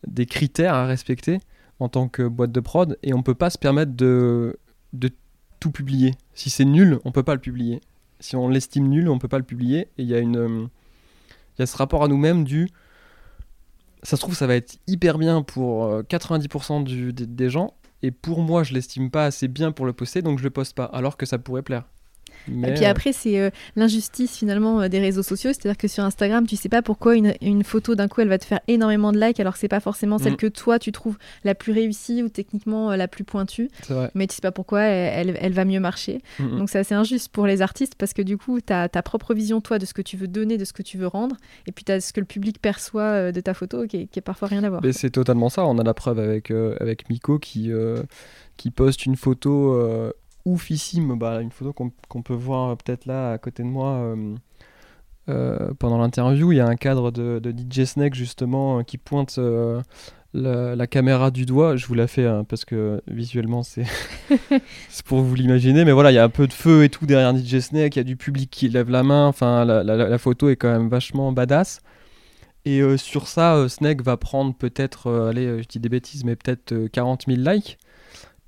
des 0.06 0.26
critères 0.26 0.74
à 0.74 0.86
respecter 0.86 1.40
en 1.80 1.88
tant 1.88 2.08
que 2.08 2.26
boîte 2.26 2.52
de 2.52 2.60
prod 2.60 2.98
et 3.02 3.14
on 3.14 3.22
peut 3.22 3.34
pas 3.34 3.50
se 3.50 3.58
permettre 3.58 3.92
de, 3.92 4.58
de 4.92 5.10
tout 5.60 5.70
publier. 5.70 6.14
Si 6.34 6.50
c'est 6.50 6.64
nul, 6.64 6.98
on 7.04 7.12
peut 7.12 7.22
pas 7.22 7.34
le 7.34 7.40
publier. 7.40 7.80
Si 8.20 8.36
on 8.36 8.48
l'estime 8.48 8.88
nul, 8.88 9.08
on 9.08 9.18
peut 9.18 9.28
pas 9.28 9.38
le 9.38 9.44
publier. 9.44 9.88
Et 9.98 10.02
il 10.02 10.06
y 10.06 10.14
a 10.14 10.18
une, 10.18 10.36
euh, 10.36 10.66
il 11.56 11.60
y 11.60 11.62
a 11.62 11.66
ce 11.66 11.76
rapport 11.76 12.04
à 12.04 12.08
nous-mêmes 12.08 12.44
du, 12.44 12.68
ça 14.04 14.16
se 14.16 14.20
trouve, 14.22 14.34
ça 14.36 14.46
va 14.46 14.54
être 14.54 14.76
hyper 14.86 15.18
bien 15.18 15.42
pour 15.42 15.84
euh, 15.86 16.02
90% 16.02 16.84
du- 16.84 17.12
des, 17.12 17.26
des 17.26 17.50
gens. 17.50 17.74
Et 18.02 18.10
pour 18.10 18.40
moi, 18.42 18.62
je 18.62 18.74
l'estime 18.74 19.10
pas 19.10 19.24
assez 19.26 19.48
bien 19.48 19.72
pour 19.72 19.86
le 19.86 19.92
poster, 19.94 20.22
donc 20.22 20.38
je 20.38 20.44
le 20.44 20.50
poste 20.50 20.76
pas, 20.76 20.84
alors 20.84 21.16
que 21.16 21.26
ça 21.26 21.38
pourrait 21.38 21.62
plaire. 21.62 21.84
Mais, 22.48 22.70
Et 22.70 22.74
puis 22.74 22.84
euh, 22.84 22.90
après, 22.90 23.12
c'est 23.12 23.38
euh, 23.40 23.50
l'injustice 23.76 24.36
finalement 24.36 24.80
euh, 24.82 24.88
des 24.88 24.98
réseaux 25.00 25.22
sociaux. 25.22 25.50
C'est-à-dire 25.52 25.76
que 25.76 25.88
sur 25.88 26.04
Instagram, 26.04 26.46
tu 26.46 26.56
sais 26.56 26.68
pas 26.68 26.82
pourquoi 26.82 27.14
une, 27.16 27.34
une 27.40 27.64
photo 27.64 27.94
d'un 27.94 28.08
coup 28.08 28.20
elle 28.20 28.28
va 28.28 28.38
te 28.38 28.44
faire 28.44 28.60
énormément 28.68 29.12
de 29.12 29.18
likes 29.20 29.40
alors 29.40 29.54
que 29.54 29.58
c'est 29.58 29.68
pas 29.68 29.80
forcément 29.80 30.18
celle 30.18 30.34
Mm. 30.34 30.36
que 30.36 30.46
toi 30.46 30.78
tu 30.78 30.92
trouves 30.92 31.16
la 31.44 31.54
plus 31.54 31.72
réussie 31.72 32.22
ou 32.22 32.28
techniquement 32.28 32.90
euh, 32.92 32.96
la 32.96 33.08
plus 33.08 33.24
pointue. 33.24 33.68
Mais 34.14 34.26
tu 34.26 34.34
sais 34.36 34.42
pas 34.42 34.52
pourquoi 34.52 34.82
elle, 34.82 35.30
elle- 35.30 35.38
elle 35.40 35.52
va 35.52 35.64
mieux 35.64 35.80
marcher. 35.80 36.20
Donc 36.40 36.70
c'est 36.70 36.78
assez 36.78 36.94
injuste 36.94 37.28
pour 37.32 37.46
les 37.46 37.62
artistes 37.62 37.94
parce 37.96 38.12
que 38.12 38.22
du 38.22 38.36
coup, 38.36 38.60
tu 38.60 38.72
as 38.72 38.88
ta 38.88 39.02
propre 39.02 39.34
vision 39.34 39.60
toi 39.60 39.78
de 39.78 39.86
ce 39.86 39.94
que 39.94 40.02
tu 40.02 40.16
veux 40.16 40.28
donner, 40.28 40.58
de 40.58 40.64
ce 40.64 40.72
que 40.72 40.82
tu 40.82 40.98
veux 40.98 41.06
rendre. 41.06 41.36
Et 41.66 41.72
puis 41.72 41.84
tu 41.84 41.92
as 41.92 42.00
ce 42.00 42.12
que 42.12 42.20
le 42.20 42.26
public 42.26 42.60
perçoit 42.60 43.32
de 43.32 43.40
ta 43.40 43.54
photo 43.54 43.86
qui 43.86 43.96
est, 44.02 44.06
qui 44.06 44.18
est 44.18 44.22
parfois 44.22 44.48
rien 44.48 44.62
à 44.64 44.70
voir. 44.70 44.82
C'est 44.92 45.10
totalement 45.10 45.48
ça. 45.48 45.64
On 45.66 45.78
a 45.78 45.82
la 45.82 45.94
preuve 45.94 46.18
avec, 46.18 46.50
avec 46.50 47.08
Miko 47.10 47.38
qui, 47.38 47.70
qui 48.56 48.70
poste 48.70 49.06
une 49.06 49.16
photo 49.16 49.74
euh, 49.74 50.12
oufissime. 50.44 51.18
Bah, 51.18 51.40
une 51.40 51.50
photo 51.52 51.72
qu'on 51.72 52.22
peut 52.22 52.34
voir 52.34 52.70
euh, 52.70 52.74
peut-être 52.76 53.06
là 53.06 53.32
à 53.32 53.38
côté 53.38 53.62
de 53.62 53.68
moi 53.68 53.88
euh, 53.94 54.34
euh, 55.28 55.72
pendant 55.78 55.98
l'interview. 55.98 56.52
Il 56.52 56.56
y 56.56 56.60
a 56.60 56.66
un 56.66 56.76
cadre 56.76 57.10
de, 57.10 57.38
de 57.42 57.50
DJ 57.52 57.84
Snake 57.84 58.14
justement 58.14 58.78
euh, 58.78 58.82
qui 58.82 58.98
pointe 58.98 59.36
euh, 59.38 59.80
la, 60.34 60.76
la 60.76 60.86
caméra 60.86 61.30
du 61.30 61.46
doigt. 61.46 61.76
Je 61.76 61.86
vous 61.86 61.94
la 61.94 62.06
fais 62.06 62.26
hein, 62.26 62.44
parce 62.48 62.64
que 62.64 63.00
visuellement 63.06 63.62
c'est 63.62 63.84
pour 65.06 65.20
vous 65.22 65.34
l'imaginer. 65.34 65.84
Mais 65.84 65.92
voilà, 65.92 66.10
il 66.12 66.14
y 66.14 66.18
a 66.18 66.24
un 66.24 66.28
peu 66.28 66.46
de 66.46 66.52
feu 66.52 66.84
et 66.84 66.88
tout 66.90 67.06
derrière 67.06 67.34
DJ 67.36 67.60
Snake. 67.60 67.96
Il 67.96 67.98
y 67.98 68.00
a 68.00 68.04
du 68.04 68.16
public 68.16 68.50
qui 68.50 68.68
lève 68.68 68.90
la 68.90 69.02
main. 69.02 69.26
Enfin, 69.28 69.64
la, 69.64 69.82
la- 69.82 69.96
la 70.08 70.18
photo 70.18 70.48
est 70.50 70.56
quand 70.56 70.70
même 70.72 70.88
vachement 70.88 71.32
badass. 71.32 71.80
Et 72.66 72.80
sur 72.96 73.28
ça, 73.28 73.68
Snake 73.68 74.00
va 74.02 74.16
prendre 74.16 74.54
peut-être, 74.54 75.10
allez, 75.28 75.62
je 75.62 75.68
dis 75.68 75.78
des 75.80 75.90
bêtises, 75.90 76.24
mais 76.24 76.34
peut-être 76.34 76.72
euh, 76.72 76.88
40 76.88 77.24
000 77.28 77.38
likes. 77.42 77.76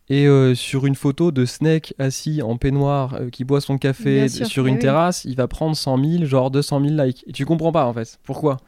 Et 0.09 0.27
euh, 0.27 0.55
sur 0.55 0.87
une 0.87 0.95
photo 0.95 1.33
de 1.33 1.45
Snake 1.45 1.95
assis 1.99 2.41
en 2.41 2.57
peignoir 2.57 3.15
euh, 3.15 3.31
qui 3.31 3.45
boit 3.45 3.61
son 3.61 3.77
café 3.77 4.29
sûr, 4.29 4.47
sur 4.47 4.67
eh 4.67 4.69
une 4.69 4.77
oui. 4.77 4.81
terrasse, 4.81 5.25
il 5.25 5.35
va 5.35 5.49
prendre 5.49 5.77
100 5.77 6.05
000, 6.19 6.25
genre 6.27 6.51
200 6.51 6.81
000 6.81 6.95
likes. 7.03 7.25
Et 7.27 7.33
tu 7.33 7.45
comprends 7.45 7.73
pas 7.73 7.87
en 7.87 7.93
fait. 7.93 8.19
Pourquoi? 8.23 8.59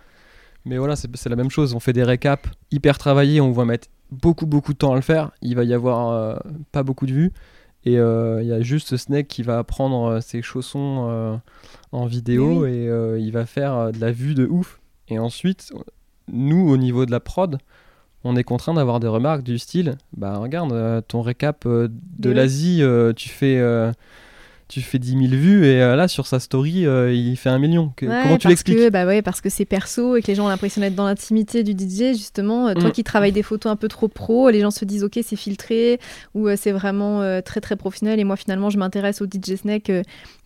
Mais 0.64 0.78
voilà, 0.78 0.96
c'est 0.96 1.28
la 1.28 1.36
même 1.36 1.50
chose. 1.50 1.74
On 1.74 1.80
fait 1.80 1.92
des 1.92 2.02
récaps 2.02 2.50
hyper 2.72 2.98
travaillés, 2.98 3.40
on 3.40 3.52
va 3.52 3.64
mettre 3.64 3.88
beaucoup 4.10 4.46
beaucoup 4.46 4.72
de 4.72 4.78
temps 4.78 4.92
à 4.92 4.96
le 4.96 5.02
faire. 5.02 5.30
Il 5.40 5.54
va 5.54 5.62
y 5.62 5.72
avoir 5.72 6.08
euh, 6.08 6.36
pas 6.72 6.82
beaucoup 6.82 7.06
de 7.06 7.12
vues. 7.12 7.32
Et 7.84 7.92
il 7.92 8.46
y 8.46 8.52
a 8.52 8.60
juste 8.60 8.96
Snake 8.98 9.28
qui 9.28 9.42
va 9.42 9.64
prendre 9.64 10.20
ses 10.20 10.42
chaussons 10.42 11.40
en 11.92 12.06
vidéo 12.06 12.64
Mais 12.64 12.84
et 12.84 13.18
il 13.18 13.30
va 13.30 13.46
faire 13.46 13.92
de 13.92 14.00
la 14.00 14.12
vue 14.12 14.34
de 14.34 14.44
ouf. 14.44 14.80
Et 15.08 15.18
ensuite, 15.18 15.72
nous, 16.30 16.68
au 16.68 16.76
niveau 16.76 17.06
de 17.06 17.10
la 17.10 17.20
prod, 17.20 17.58
on 18.24 18.36
est 18.36 18.44
contraint 18.44 18.74
d'avoir 18.74 19.00
des 19.00 19.08
remarques 19.08 19.42
du 19.42 19.58
style 19.58 19.96
bah 20.16 20.38
regarde 20.38 20.72
euh, 20.72 21.00
ton 21.00 21.22
récap 21.22 21.64
euh, 21.66 21.88
de 22.18 22.30
oui. 22.30 22.34
l'Asie 22.34 22.82
euh, 22.82 23.12
tu 23.12 23.28
fais 23.28 23.58
euh, 23.58 23.92
tu 24.68 24.82
fais 24.82 24.98
10 24.98 25.12
000 25.12 25.22
vues 25.30 25.64
et 25.66 25.80
euh, 25.82 25.96
là 25.96 26.08
sur 26.08 26.26
sa 26.26 26.40
story 26.40 26.86
euh, 26.86 27.10
il 27.12 27.36
fait 27.38 27.48
un 27.48 27.58
million 27.58 27.92
Que- 27.96 28.04
Ouais, 28.06 28.20
comment 28.22 28.36
tu 28.36 28.48
l'expliques 28.48 28.76
que, 28.76 28.90
bah 28.90 29.06
ouais, 29.06 29.22
Parce 29.22 29.40
que 29.40 29.48
c'est 29.48 29.64
perso 29.64 30.14
et 30.16 30.20
que 30.22 30.26
les 30.26 30.34
gens 30.34 30.44
ont 30.44 30.48
l'impression 30.48 30.80
d'être 30.82 30.94
dans 30.94 31.06
l'intimité 31.06 31.62
du 31.64 31.72
DJ, 31.72 32.12
justement. 32.16 32.68
Euh, 32.68 32.74
Toi 32.74 32.90
Mm. 32.90 32.92
qui 32.92 33.02
travailles 33.04 33.32
des 33.32 33.42
photos 33.42 33.72
un 33.72 33.76
peu 33.76 33.88
trop 33.88 34.08
pro, 34.08 34.50
les 34.50 34.60
gens 34.60 34.70
se 34.70 34.84
disent 34.84 35.04
ok, 35.04 35.18
c'est 35.24 35.36
filtré 35.36 35.98
ou 36.34 36.48
c'est 36.56 36.72
vraiment 36.72 37.20
très 37.42 37.60
très 37.60 37.76
professionnel. 37.76 38.20
Et 38.20 38.24
moi 38.24 38.36
finalement, 38.36 38.68
je 38.70 38.78
m'intéresse 38.78 39.22
au 39.22 39.26
DJ 39.26 39.56
Snake 39.56 39.90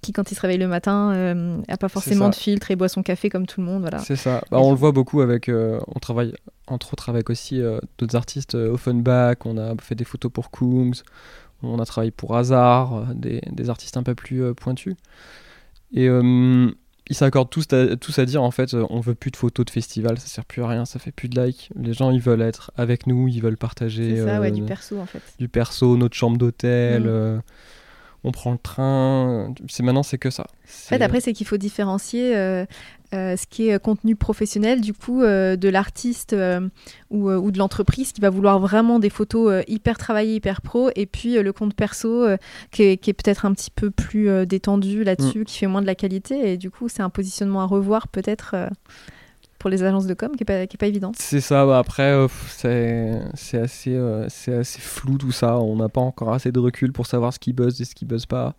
qui, 0.03 0.13
quand 0.13 0.31
il 0.31 0.35
se 0.35 0.41
réveille 0.41 0.59
le 0.59 0.69
matin, 0.69 1.13
euh, 1.15 1.57
a 1.69 1.77
pas 1.77 1.89
forcément 1.89 2.29
de 2.29 2.35
filtre 2.35 2.71
et 2.71 2.77
boit 2.77 2.89
son 2.89 3.03
café 3.03 3.29
comme 3.29 3.47
tout 3.47 3.61
le 3.61 3.67
monde. 3.67 3.81
Voilà. 3.83 3.99
c'est 3.99 4.17
ça 4.17 4.43
Bah, 4.51 4.59
on 4.61 4.71
le 4.71 4.77
voit 4.77 4.93
beaucoup 4.93 5.21
avec 5.21 5.49
on 5.51 5.99
travaille 6.01 6.33
entre 6.69 6.93
autres 6.95 7.09
avec 7.09 7.29
aussi 7.29 7.61
d'autres 7.99 8.15
artistes 8.17 8.55
Offenbach 8.55 9.39
on 9.45 9.59
a 9.59 9.75
fait 9.81 9.95
des 9.97 10.05
photos 10.05 10.31
pour 10.33 10.51
Coombs 10.51 10.95
on 11.63 11.79
a 11.79 11.85
travaillé 11.87 12.11
pour 12.11 12.37
Hazard 12.37 12.95
euh, 12.95 13.05
des, 13.15 13.41
des 13.51 13.71
artistes 13.71 13.97
un 13.97 14.03
peu 14.03 14.15
plus 14.15 14.43
euh, 14.43 14.55
pointus 14.55 14.95
et 15.93 16.09
euh, 16.09 16.71
ils 17.11 17.17
s'accordent 17.17 17.51
tous 17.51 17.67
à, 17.73 17.97
tous 17.97 18.19
à 18.19 18.25
dire 18.25 18.43
en 18.43 18.51
fait 18.51 18.75
on 18.75 19.01
veut 19.01 19.15
plus 19.15 19.31
de 19.31 19.37
photos 19.37 19.67
de 19.67 19.71
festival 19.71 20.19
ça 20.19 20.27
sert 20.27 20.45
plus 20.45 20.63
à 20.63 20.69
rien 20.69 20.85
ça 20.85 20.99
fait 20.99 21.13
plus 21.13 21.29
de 21.29 21.41
likes 21.41 21.71
les 21.77 21.93
gens 21.93 22.11
ils 22.11 22.21
veulent 22.21 22.43
être 22.43 22.71
avec 22.77 23.07
nous 23.07 23.29
ils 23.29 23.43
veulent 23.43 23.57
partager 23.57 24.17
C'est 24.17 24.25
ça, 24.25 24.41
ouais, 24.41 24.51
du 24.51 24.63
perso 24.63 24.99
en 24.99 25.07
fait. 25.07 25.23
du 25.39 25.49
perso, 25.49 25.97
notre 25.97 26.17
chambre 26.17 26.39
d'hôtel. 26.39 27.03
Mm. 27.03 27.07
euh, 27.09 27.39
on 28.25 28.31
prend 28.31 28.53
le 28.53 28.59
train. 28.59 29.53
C'est 29.69 29.83
maintenant, 29.83 30.03
c'est 30.03 30.19
que 30.19 30.31
ça. 30.31 30.45
En 30.45 30.97
fait, 30.97 31.03
après, 31.03 31.21
c'est 31.21 31.33
qu'il 31.33 31.47
faut 31.47 31.57
différencier 31.57 32.37
euh, 32.37 32.65
euh, 33.15 33.37
ce 33.37 33.47
qui 33.47 33.69
est 33.69 33.83
contenu 33.83 34.15
professionnel, 34.15 34.81
du 34.81 34.95
coup, 34.95 35.23
euh, 35.23 35.57
de 35.57 35.69
l'artiste 35.69 36.37
ou, 37.11 37.31
ou, 37.31 37.51
de 37.51 37.59
l'entreprise 37.59 38.13
qui 38.13 38.21
va 38.21 38.31
vouloir 38.31 38.61
vraiment 38.61 38.99
des 39.01 39.11
photos 39.11 39.65
hyper 39.67 39.99
travaillées, 39.99 40.37
hyper 40.37 40.63
pro, 40.63 40.91
et 40.95 41.07
puis 41.07 41.35
le 41.43 41.53
compte 41.53 41.75
perso 41.75 42.27
qui 42.71 42.83
est, 42.83 43.13
peut-être 43.13 43.45
un 43.45 43.53
petit 43.53 43.71
peu 43.71 43.91
plus 43.91 44.47
détendu 44.47 45.03
là-dessus, 45.03 45.41
mm. 45.41 45.45
qui 45.45 45.59
fait 45.59 45.67
moins 45.67 45.83
de 45.83 45.87
la 45.87 45.97
qualité, 45.97 46.53
et 46.53 46.57
du 46.57 46.71
coup, 46.71 46.89
c'est 46.89 47.03
un 47.03 47.11
positionnement 47.11 47.63
à 47.63 47.67
revoir 47.67 48.09
peut-être 48.09 48.55
pour 49.63 49.71
les 49.71 49.85
agences 49.85 50.07
de 50.07 50.15
com 50.15 50.33
qui 50.33 50.43
n'est 50.43 50.67
pas, 50.67 50.77
pas 50.77 50.87
évident. 50.89 51.13
C'est 51.17 51.41
ça, 51.41 51.65
bah, 51.65 51.79
après, 51.79 52.13
euh, 52.13 52.27
c'est 53.37 53.59
assez, 53.59 53.95
euh, 53.95 54.27
c'est 54.29 54.53
assez 54.53 54.81
flou 54.81 55.19
tout 55.19 55.31
ça. 55.31 55.59
On 55.59 55.77
n'a 55.77 55.89
pas 55.89 56.01
encore 56.01 56.35
assez 56.35 56.51
de 56.51 56.59
recul 56.59 56.93
pour 56.93 57.07
savoir 57.07 57.33
ce 57.33 57.39
qui 57.39 57.53
buzz 57.53 57.81
et 57.81 57.85
ce 57.85 57.95
qui 57.95 58.05
buzz 58.05 58.27
pas. 58.27 58.57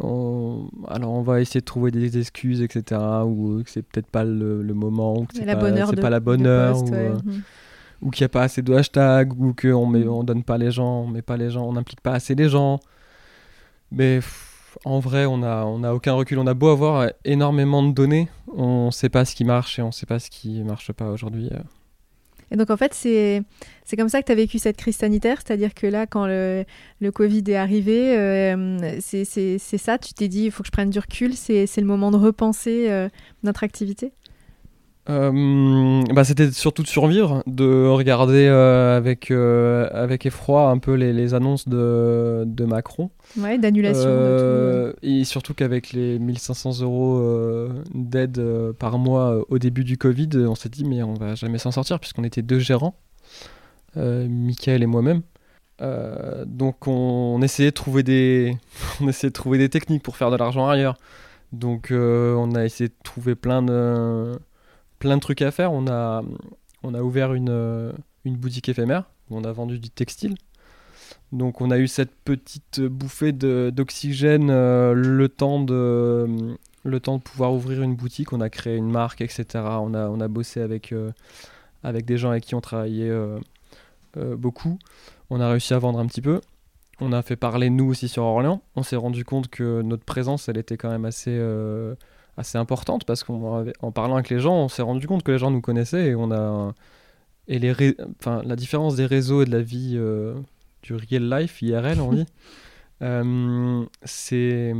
Alors 0.00 1.12
on 1.12 1.22
va 1.22 1.40
essayer 1.40 1.60
de 1.60 1.64
trouver 1.64 1.92
des 1.92 2.18
excuses, 2.18 2.62
etc. 2.62 3.00
Ou 3.24 3.62
que 3.62 3.70
c'est 3.70 3.82
peut-être 3.82 4.08
pas 4.08 4.24
le, 4.24 4.60
moment, 4.74 5.20
ou 5.20 5.24
que 5.24 5.36
c'est 5.36 5.46
pas, 5.46 5.54
pas, 5.54 6.10
la 6.10 6.18
bonne 6.18 6.46
heure, 6.46 6.82
ou, 6.82 6.92
euh, 6.92 7.14
mhm. 7.14 8.10
qu'il 8.10 8.24
n'y 8.24 8.26
a 8.26 8.28
pas 8.28 8.42
assez 8.42 8.60
de 8.60 8.74
hashtags, 8.74 9.32
ou 9.38 9.54
qu'on 9.54 9.88
ne 9.88 10.08
on 10.08 10.24
donne 10.24 10.42
pas 10.42 10.58
les 10.58 10.72
gens, 10.72 11.02
on 11.02 11.06
met 11.06 11.22
pas 11.22 11.36
les 11.36 11.50
gens, 11.50 11.64
on 11.64 11.74
n'implique 11.74 12.00
pas 12.00 12.14
assez 12.14 12.34
les 12.34 12.48
gens. 12.48 12.80
Mais 13.92 14.18
en 14.84 14.98
vrai, 14.98 15.26
on 15.26 15.38
n'a 15.38 15.66
on 15.66 15.82
a 15.82 15.92
aucun 15.92 16.12
recul. 16.12 16.38
On 16.38 16.46
a 16.46 16.54
beau 16.54 16.68
avoir 16.68 17.10
énormément 17.24 17.82
de 17.82 17.92
données, 17.92 18.28
on 18.54 18.86
ne 18.86 18.90
sait 18.90 19.08
pas 19.08 19.24
ce 19.24 19.34
qui 19.34 19.44
marche 19.44 19.78
et 19.78 19.82
on 19.82 19.88
ne 19.88 19.92
sait 19.92 20.06
pas 20.06 20.18
ce 20.18 20.30
qui 20.30 20.58
ne 20.58 20.64
marche 20.64 20.92
pas 20.92 21.10
aujourd'hui. 21.10 21.48
Euh. 21.52 21.58
Et 22.50 22.56
donc 22.56 22.70
en 22.70 22.76
fait, 22.76 22.94
c'est, 22.94 23.42
comme 23.96 24.08
ça 24.08 24.20
que 24.20 24.26
tu 24.26 24.32
as 24.32 24.36
vécu 24.36 24.58
cette 24.58 24.76
crise 24.76 24.96
sanitaire, 24.96 25.38
c'est-à-dire 25.44 25.74
que 25.74 25.86
là, 25.86 26.06
quand 26.06 26.26
le, 26.26 26.64
le 27.00 27.10
Covid 27.10 27.42
est 27.48 27.56
arrivé, 27.56 28.16
euh, 28.16 29.00
c'est, 29.00 29.58
ça, 29.58 29.98
tu 29.98 30.14
t'es 30.14 30.28
dit, 30.28 30.44
il 30.44 30.50
faut 30.50 30.62
que 30.62 30.68
je 30.68 30.72
prenne 30.72 30.90
du 30.90 30.98
recul, 30.98 31.34
c'est, 31.34 31.66
c'est 31.66 31.80
le 31.80 31.86
moment 31.86 32.10
de 32.10 32.16
repenser 32.16 32.86
euh, 32.90 33.08
notre 33.42 33.64
activité? 33.64 34.12
Euh, 35.10 36.02
bah, 36.14 36.24
C'était 36.24 36.50
surtout 36.50 36.82
de 36.82 36.88
survivre, 36.88 37.42
de 37.46 37.86
regarder 37.86 38.46
euh, 38.46 38.96
avec, 38.96 39.30
euh, 39.30 39.88
avec 39.92 40.24
effroi 40.24 40.70
un 40.70 40.78
peu 40.78 40.94
les, 40.94 41.12
les 41.12 41.34
annonces 41.34 41.68
de, 41.68 42.44
de, 42.46 42.64
Macron. 42.64 43.10
Ouais, 43.38 43.58
d'annulation. 43.58 44.08
De 44.08 44.96
et 45.02 45.24
surtout 45.24 45.52
qu'avec 45.52 45.92
les 45.92 46.18
1500 46.18 46.80
euros 46.80 47.22
d'aide 47.92 48.42
par 48.78 48.98
mois 48.98 49.44
au 49.48 49.58
début 49.58 49.84
du 49.84 49.98
Covid, 49.98 50.30
on 50.48 50.54
s'est 50.54 50.70
dit 50.70 50.84
mais 50.84 51.02
on 51.02 51.14
va 51.14 51.34
jamais 51.34 51.58
s'en 51.58 51.70
sortir 51.70 52.00
puisqu'on 52.00 52.24
était 52.24 52.42
deux 52.42 52.58
gérants, 52.58 52.96
Michael 53.96 54.82
et 54.82 54.86
moi-même. 54.86 55.20
donc 56.46 56.88
on, 56.88 57.36
on, 57.36 57.42
essayait 57.42 57.70
de 57.70 57.74
trouver 57.74 58.02
des 58.02 58.56
on 59.02 59.08
essayait 59.08 59.30
de 59.30 59.34
trouver 59.34 59.58
des 59.58 59.68
techniques 59.68 60.02
pour 60.02 60.16
faire 60.16 60.30
de 60.30 60.36
l'argent 60.36 60.66
ailleurs. 60.66 60.96
Donc 61.52 61.88
on 61.92 62.54
a 62.54 62.64
essayé 62.64 62.88
de 62.88 62.94
trouver 63.04 63.34
plein 63.34 63.62
de 63.62 64.32
plein 65.04 65.16
de 65.16 65.20
trucs 65.20 65.42
à 65.42 65.50
faire. 65.50 65.70
On 65.70 65.86
a, 65.86 66.22
on 66.82 66.94
a 66.94 67.02
ouvert 67.02 67.34
une, 67.34 67.50
euh, 67.50 67.92
une 68.24 68.36
boutique 68.36 68.70
éphémère 68.70 69.04
où 69.28 69.36
on 69.36 69.44
a 69.44 69.52
vendu 69.52 69.78
du 69.78 69.90
textile. 69.90 70.34
Donc 71.30 71.60
on 71.60 71.70
a 71.70 71.76
eu 71.76 71.88
cette 71.88 72.14
petite 72.24 72.80
bouffée 72.80 73.32
d'oxygène, 73.32 74.48
euh, 74.48 74.94
le, 74.94 75.28
temps 75.28 75.60
de, 75.60 76.56
le 76.84 77.00
temps 77.00 77.18
de 77.18 77.22
pouvoir 77.22 77.52
ouvrir 77.52 77.82
une 77.82 77.94
boutique. 77.94 78.32
On 78.32 78.40
a 78.40 78.48
créé 78.48 78.76
une 78.76 78.90
marque, 78.90 79.20
etc. 79.20 79.44
On 79.54 79.92
a, 79.92 80.08
on 80.08 80.20
a 80.20 80.28
bossé 80.28 80.62
avec, 80.62 80.92
euh, 80.92 81.10
avec 81.82 82.06
des 82.06 82.16
gens 82.16 82.30
avec 82.30 82.44
qui 82.44 82.54
on 82.54 82.62
travaillait 82.62 83.12
beaucoup. 84.16 84.78
On 85.28 85.38
a 85.38 85.50
réussi 85.50 85.74
à 85.74 85.78
vendre 85.78 85.98
un 85.98 86.06
petit 86.06 86.22
peu. 86.22 86.40
On 86.98 87.12
a 87.12 87.20
fait 87.20 87.36
parler 87.36 87.68
nous 87.68 87.90
aussi 87.90 88.08
sur 88.08 88.22
Orléans. 88.22 88.62
On 88.74 88.82
s'est 88.82 88.96
rendu 88.96 89.22
compte 89.22 89.48
que 89.48 89.82
notre 89.82 90.04
présence, 90.04 90.48
elle 90.48 90.56
était 90.56 90.78
quand 90.78 90.90
même 90.90 91.04
assez 91.04 91.38
assez 92.36 92.58
importante 92.58 93.04
parce 93.04 93.24
qu'en 93.24 93.92
parlant 93.92 94.14
avec 94.14 94.30
les 94.30 94.40
gens, 94.40 94.54
on 94.54 94.68
s'est 94.68 94.82
rendu 94.82 95.06
compte 95.06 95.22
que 95.22 95.32
les 95.32 95.38
gens 95.38 95.50
nous 95.50 95.60
connaissaient 95.60 96.08
et 96.08 96.14
on 96.14 96.30
a 96.32 96.74
et 97.46 97.58
les 97.58 97.94
enfin 98.18 98.42
la 98.44 98.56
différence 98.56 98.96
des 98.96 99.06
réseaux 99.06 99.42
et 99.42 99.44
de 99.44 99.50
la 99.50 99.60
vie 99.60 99.94
euh, 99.96 100.34
du 100.82 100.94
real 100.94 101.28
life 101.28 101.60
IRL 101.60 102.00
on 102.00 102.12
dit 102.12 102.26
euh, 103.02 103.84
c'est 104.04 104.72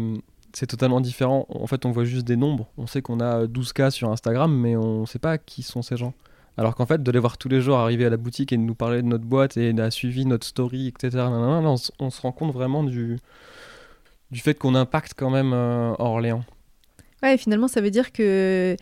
c'est 0.55 0.69
totalement 0.69 1.01
différent. 1.01 1.47
En 1.49 1.67
fait, 1.67 1.85
on 1.85 1.90
voit 1.90 2.05
juste 2.05 2.25
des 2.25 2.37
nombres. 2.37 2.69
On 2.79 2.87
sait 2.87 3.03
qu'on 3.03 3.19
a 3.19 3.47
12K 3.47 3.90
sur 3.90 4.11
Instagram, 4.11 4.57
mais 4.57 4.77
on 4.77 5.01
ne 5.01 5.07
sait 5.07 5.19
pas 5.19 5.37
qui 5.37 5.64
sont 5.64 5.83
ces 5.83 5.97
gens. 5.97 6.14
Alors 6.57 6.77
qu'en 6.77 6.87
fait, 6.87 7.03
de 7.03 7.11
les 7.11 7.19
voir 7.19 7.37
tous 7.38 7.49
les 7.49 7.61
jours 7.61 7.77
arriver 7.79 8.07
à 8.07 8.11
la 8.11 8.17
boutique 8.17 8.53
et 8.53 8.57
de 8.57 8.62
nous 8.62 8.77
parler 8.77 9.03
de 9.03 9.09
notre 9.09 9.25
boîte 9.25 9.57
et 9.57 9.73
d'avoir 9.73 9.93
suivi 9.93 10.25
notre 10.25 10.47
story, 10.47 10.87
etc., 10.87 11.25
on, 11.29 11.77
on, 11.99 12.11
se 12.11 12.21
rend 12.21 12.31
compte 12.31 12.53
vraiment 12.53 12.85
du, 12.85 13.19
du 14.31 14.38
fait 14.38 14.55
qu'on 14.55 14.77
impacte 14.77 15.14
quand 15.17 15.31
même 15.31 15.53
euh, 15.53 15.95
Orléans. 15.99 16.45
Ouais, 17.25 17.39
finalement, 17.39 17.69
ça 17.69 17.81
veut 17.81 17.91
dire 17.91 18.13
que, 18.13 18.77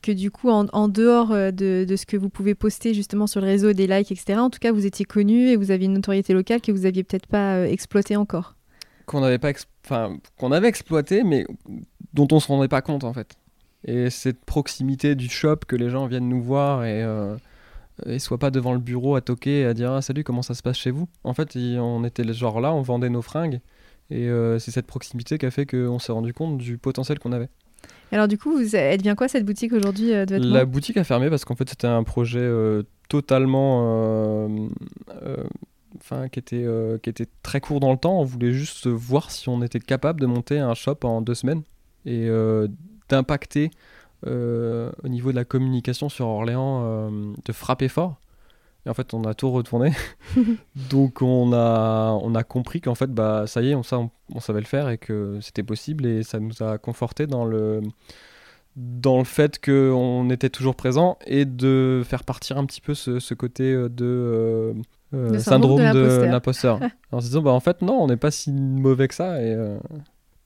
que 0.00 0.10
du 0.10 0.30
coup, 0.30 0.48
en, 0.48 0.88
dehors 0.88 1.32
euh, 1.32 1.50
de, 1.50 1.84
de, 1.86 1.96
ce 1.96 2.06
que 2.06 2.16
vous 2.16 2.30
pouvez 2.30 2.54
poster 2.54 2.94
justement 2.94 3.26
sur 3.26 3.42
le 3.42 3.46
réseau, 3.46 3.74
des 3.74 3.86
likes, 3.86 4.10
etc., 4.10 4.38
en 4.38 4.48
tout 4.48 4.58
cas, 4.58 4.72
vous 4.72 4.86
étiez 4.86 5.04
connu 5.04 5.48
et 5.48 5.56
vous 5.56 5.70
aviez 5.70 5.86
une 5.86 5.92
notoriété 5.92 6.32
locale 6.32 6.62
que 6.62 6.72
vous 6.72 6.86
aviez 6.86 7.04
peut-être 7.04 7.26
pas 7.26 7.56
euh, 7.56 7.66
exploité 7.66 8.16
encore. 8.16 8.56
Qu'on 9.04 9.22
avait 9.22 9.38
pas, 9.38 9.52
enfin, 9.84 10.16
qu'on 10.38 10.50
avait 10.50 10.68
exploité, 10.68 11.24
mais 11.24 11.46
dont 12.14 12.26
on 12.32 12.40
se 12.40 12.48
rendait 12.48 12.68
pas 12.68 12.80
compte 12.80 13.04
en 13.04 13.12
fait. 13.12 13.34
Et 13.86 14.08
cette 14.08 14.42
proximité 14.46 15.14
du 15.14 15.28
shop 15.28 15.56
que 15.68 15.76
les 15.76 15.90
gens 15.90 16.06
viennent 16.06 16.28
nous 16.30 16.42
voir 16.42 16.84
et 16.84 17.02
euh, 17.02 17.36
soient 18.18 18.38
pas 18.38 18.50
devant 18.50 18.72
le 18.72 18.78
bureau 18.78 19.14
à 19.14 19.20
toquer 19.20 19.60
et 19.60 19.64
à 19.66 19.74
dire 19.74 19.92
ah, 19.92 20.00
salut 20.00 20.24
comment 20.24 20.40
ça 20.40 20.54
se 20.54 20.62
passe 20.62 20.78
chez 20.78 20.90
vous? 20.90 21.06
En 21.22 21.34
fait, 21.34 21.54
on 21.54 22.02
était 22.04 22.24
genre 22.32 22.62
là, 22.62 22.72
on 22.72 22.80
vendait 22.80 23.10
nos 23.10 23.20
fringues 23.20 23.60
et 24.10 24.28
euh, 24.28 24.58
c'est 24.58 24.70
cette 24.70 24.86
proximité 24.86 25.38
qui 25.38 25.46
a 25.46 25.50
fait 25.50 25.66
qu'on 25.66 25.98
s'est 25.98 26.12
rendu 26.12 26.32
compte 26.32 26.58
du 26.58 26.78
potentiel 26.78 27.18
qu'on 27.18 27.32
avait. 27.32 27.48
Alors 28.12 28.28
du 28.28 28.38
coup, 28.38 28.58
elle 28.72 28.98
devient 28.98 29.14
quoi 29.16 29.28
cette 29.28 29.44
boutique 29.44 29.72
aujourd'hui 29.72 30.12
euh, 30.12 30.24
La 30.30 30.64
boutique 30.64 30.96
a 30.96 31.04
fermé 31.04 31.30
parce 31.30 31.44
qu'en 31.44 31.56
fait 31.56 31.68
c'était 31.68 31.86
un 31.86 32.04
projet 32.04 32.38
euh, 32.40 32.82
totalement... 33.08 33.82
Euh, 33.88 34.68
enfin, 35.96 36.28
qui 36.28 36.38
était 36.38 37.26
très 37.42 37.60
court 37.60 37.80
dans 37.80 37.90
le 37.90 37.98
temps. 37.98 38.20
On 38.20 38.24
voulait 38.24 38.52
juste 38.52 38.86
voir 38.86 39.30
si 39.30 39.48
on 39.48 39.62
était 39.62 39.80
capable 39.80 40.20
de 40.20 40.26
monter 40.26 40.58
un 40.58 40.74
shop 40.74 40.98
en 41.02 41.22
deux 41.22 41.34
semaines 41.34 41.62
et 42.06 42.28
d'impacter 43.08 43.70
au 44.26 45.08
niveau 45.08 45.30
de 45.30 45.36
la 45.36 45.44
communication 45.44 46.08
sur 46.08 46.26
Orléans, 46.26 47.10
de 47.10 47.52
frapper 47.52 47.88
fort. 47.88 48.20
Et 48.86 48.90
en 48.90 48.94
fait, 48.94 49.14
on 49.14 49.24
a 49.24 49.34
tout 49.34 49.50
retourné. 49.50 49.92
Donc, 50.90 51.22
on 51.22 51.52
a, 51.52 52.18
on 52.22 52.34
a 52.34 52.42
compris 52.44 52.80
qu'en 52.80 52.94
fait, 52.94 53.10
bah, 53.10 53.46
ça 53.46 53.62
y 53.62 53.70
est, 53.70 53.74
on, 53.74 53.82
on, 54.34 54.40
savait 54.40 54.60
le 54.60 54.66
faire 54.66 54.90
et 54.90 54.98
que 54.98 55.38
c'était 55.40 55.62
possible. 55.62 56.04
Et 56.06 56.22
ça 56.22 56.38
nous 56.38 56.62
a 56.62 56.76
conforté 56.76 57.26
dans 57.26 57.46
le, 57.46 57.80
dans 58.76 59.18
le 59.18 59.24
fait 59.24 59.64
qu'on 59.64 60.28
était 60.30 60.50
toujours 60.50 60.74
présent 60.74 61.18
et 61.26 61.46
de 61.46 62.02
faire 62.04 62.24
partir 62.24 62.58
un 62.58 62.66
petit 62.66 62.82
peu 62.82 62.94
ce, 62.94 63.20
ce 63.20 63.32
côté 63.32 63.72
euh, 63.72 63.88
de, 63.88 64.04
euh, 64.04 64.74
euh, 65.14 65.38
syndrome, 65.38 65.78
de 65.78 66.24
l'imposteur. 66.24 66.78
en 67.12 67.20
se 67.20 67.26
disant, 67.26 67.40
bah, 67.40 67.52
en 67.52 67.60
fait, 67.60 67.80
non, 67.80 67.94
on 68.02 68.06
n'est 68.08 68.18
pas 68.18 68.30
si 68.30 68.52
mauvais 68.52 69.08
que 69.08 69.14
ça. 69.14 69.42
Et, 69.42 69.56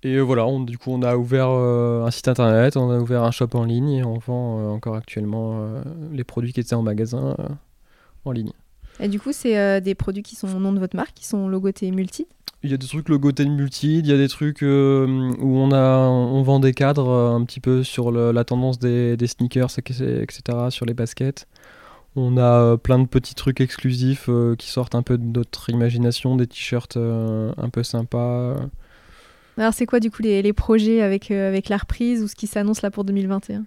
et 0.05 0.21
voilà, 0.21 0.47
on, 0.47 0.61
du 0.61 0.79
coup, 0.79 0.93
on 0.93 1.03
a 1.03 1.17
ouvert 1.17 1.49
un 1.49 2.11
site 2.13 2.29
internet, 2.29 2.77
on 2.77 2.89
a 2.89 3.01
ouvert 3.01 3.25
un 3.25 3.33
shop 3.33 3.49
en 3.55 3.65
ligne 3.65 3.91
et 3.91 4.05
on 4.05 4.19
vend 4.19 4.73
encore 4.73 4.95
actuellement 4.95 5.73
les 6.13 6.23
produits 6.23 6.53
qui 6.53 6.61
étaient 6.61 6.77
en 6.77 6.83
magasin 6.83 7.35
en 8.29 8.33
ligne. 8.33 8.53
Et 9.01 9.09
du 9.09 9.21
coup, 9.21 9.33
c'est 9.33 9.59
euh, 9.59 9.81
des 9.81 9.95
produits 9.95 10.23
qui 10.23 10.37
sont 10.37 10.49
au 10.55 10.59
nom 10.59 10.73
de 10.73 10.79
votre 10.79 10.97
marque, 10.97 11.15
qui 11.15 11.27
sont 11.27 11.49
logotés 11.49 11.91
multi 11.91 12.27
Il 12.63 12.71
y 12.71 12.75
a 12.75 12.77
des 12.77 12.87
trucs 12.87 13.09
logotés 13.09 13.47
multi, 13.47 13.99
il 13.99 14.07
y 14.07 14.13
a 14.13 14.17
des 14.17 14.29
trucs 14.29 14.63
euh, 14.63 15.07
où 15.39 15.57
on, 15.57 15.71
a, 15.71 16.09
on 16.09 16.43
vend 16.43 16.59
des 16.59 16.73
cadres 16.73 17.09
euh, 17.09 17.35
un 17.35 17.45
petit 17.45 17.61
peu 17.61 17.85
sur 17.85 18.11
la 18.11 18.45
tendance 18.45 18.79
des, 18.79 19.17
des, 19.17 19.27
sneakers, 19.27 19.79
etc., 19.79 20.41
sur 20.71 20.85
les 20.85 20.95
baskets. 20.95 21.47
On 22.17 22.37
a 22.37 22.77
plein 22.77 22.99
de 22.99 23.07
petits 23.07 23.37
trucs 23.37 23.61
exclusifs 23.61 24.29
qui 24.59 24.71
sortent 24.71 24.97
un 24.97 25.03
peu 25.03 25.19
de 25.19 25.39
notre 25.39 25.71
imagination, 25.71 26.35
des 26.35 26.49
t-shirts 26.49 26.97
un 26.97 27.69
peu 27.71 27.85
sympas. 27.85 28.57
Alors, 29.57 29.73
c'est 29.73 29.87
quoi 29.87 30.01
du 30.01 30.11
coup 30.11 30.23
les, 30.23 30.43
les 30.43 30.53
projets 30.53 31.01
avec, 31.01 31.31
avec 31.31 31.69
la 31.69 31.77
reprise 31.77 32.23
ou 32.23 32.27
ce 32.27 32.35
qui 32.35 32.49
s'annonce 32.49 32.83
là 32.83 32.91
pour 32.91 33.05
2021 33.05 33.65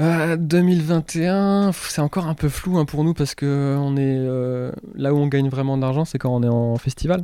2021, 0.00 1.68
euh, 1.68 1.72
c'est 1.72 2.00
encore 2.00 2.26
un 2.26 2.34
peu 2.34 2.48
flou 2.48 2.78
hein, 2.78 2.84
pour 2.84 3.04
nous 3.04 3.12
parce 3.12 3.34
que 3.34 3.76
on 3.78 3.96
est 3.96 4.16
euh, 4.18 4.72
là 4.94 5.12
où 5.12 5.18
on 5.18 5.26
gagne 5.26 5.48
vraiment 5.48 5.76
d'argent, 5.76 6.04
c'est 6.04 6.18
quand 6.18 6.34
on 6.34 6.42
est 6.42 6.48
en 6.48 6.76
festival. 6.76 7.20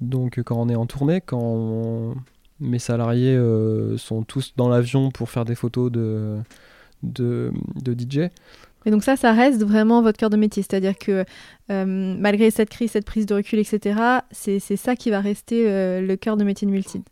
Donc 0.00 0.40
quand 0.44 0.56
on 0.56 0.68
est 0.68 0.76
en 0.76 0.86
tournée, 0.86 1.20
quand 1.20 2.14
mes 2.60 2.78
salariés 2.78 3.34
euh, 3.34 3.96
sont 3.96 4.22
tous 4.22 4.54
dans 4.56 4.68
l'avion 4.68 5.10
pour 5.10 5.28
faire 5.28 5.44
des 5.44 5.54
photos 5.54 5.90
de, 5.90 6.38
de, 7.02 7.52
de, 7.82 7.92
DJ. 7.92 8.30
Et 8.86 8.90
donc 8.90 9.02
ça, 9.02 9.16
ça 9.16 9.32
reste 9.32 9.62
vraiment 9.62 10.00
votre 10.00 10.18
cœur 10.18 10.30
de 10.30 10.36
métier. 10.36 10.62
C'est-à-dire 10.62 10.96
que 10.96 11.24
malgré 11.68 12.50
cette 12.50 12.70
crise, 12.70 12.92
cette 12.92 13.06
prise 13.06 13.26
de 13.26 13.34
recul, 13.34 13.58
etc., 13.58 14.00
c'est 14.30 14.60
ça 14.76 14.94
qui 14.94 15.10
va 15.10 15.20
rester 15.20 15.64
le 16.00 16.14
cœur 16.16 16.36
de 16.36 16.44
métier 16.44 16.66
de 16.66 16.72
Multid 16.72 17.02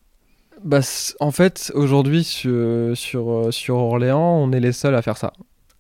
bah, 0.65 0.81
En 1.21 1.31
fait, 1.31 1.73
aujourd'hui, 1.75 2.25
sur, 2.25 2.97
sur, 2.97 3.31
euh, 3.31 3.51
sur, 3.51 3.77
Orléans, 3.77 4.39
on 4.39 4.53
est 4.53 4.61
les 4.61 4.73
seuls 4.73 4.95
à 4.95 5.03
faire 5.03 5.17
ça. 5.17 5.33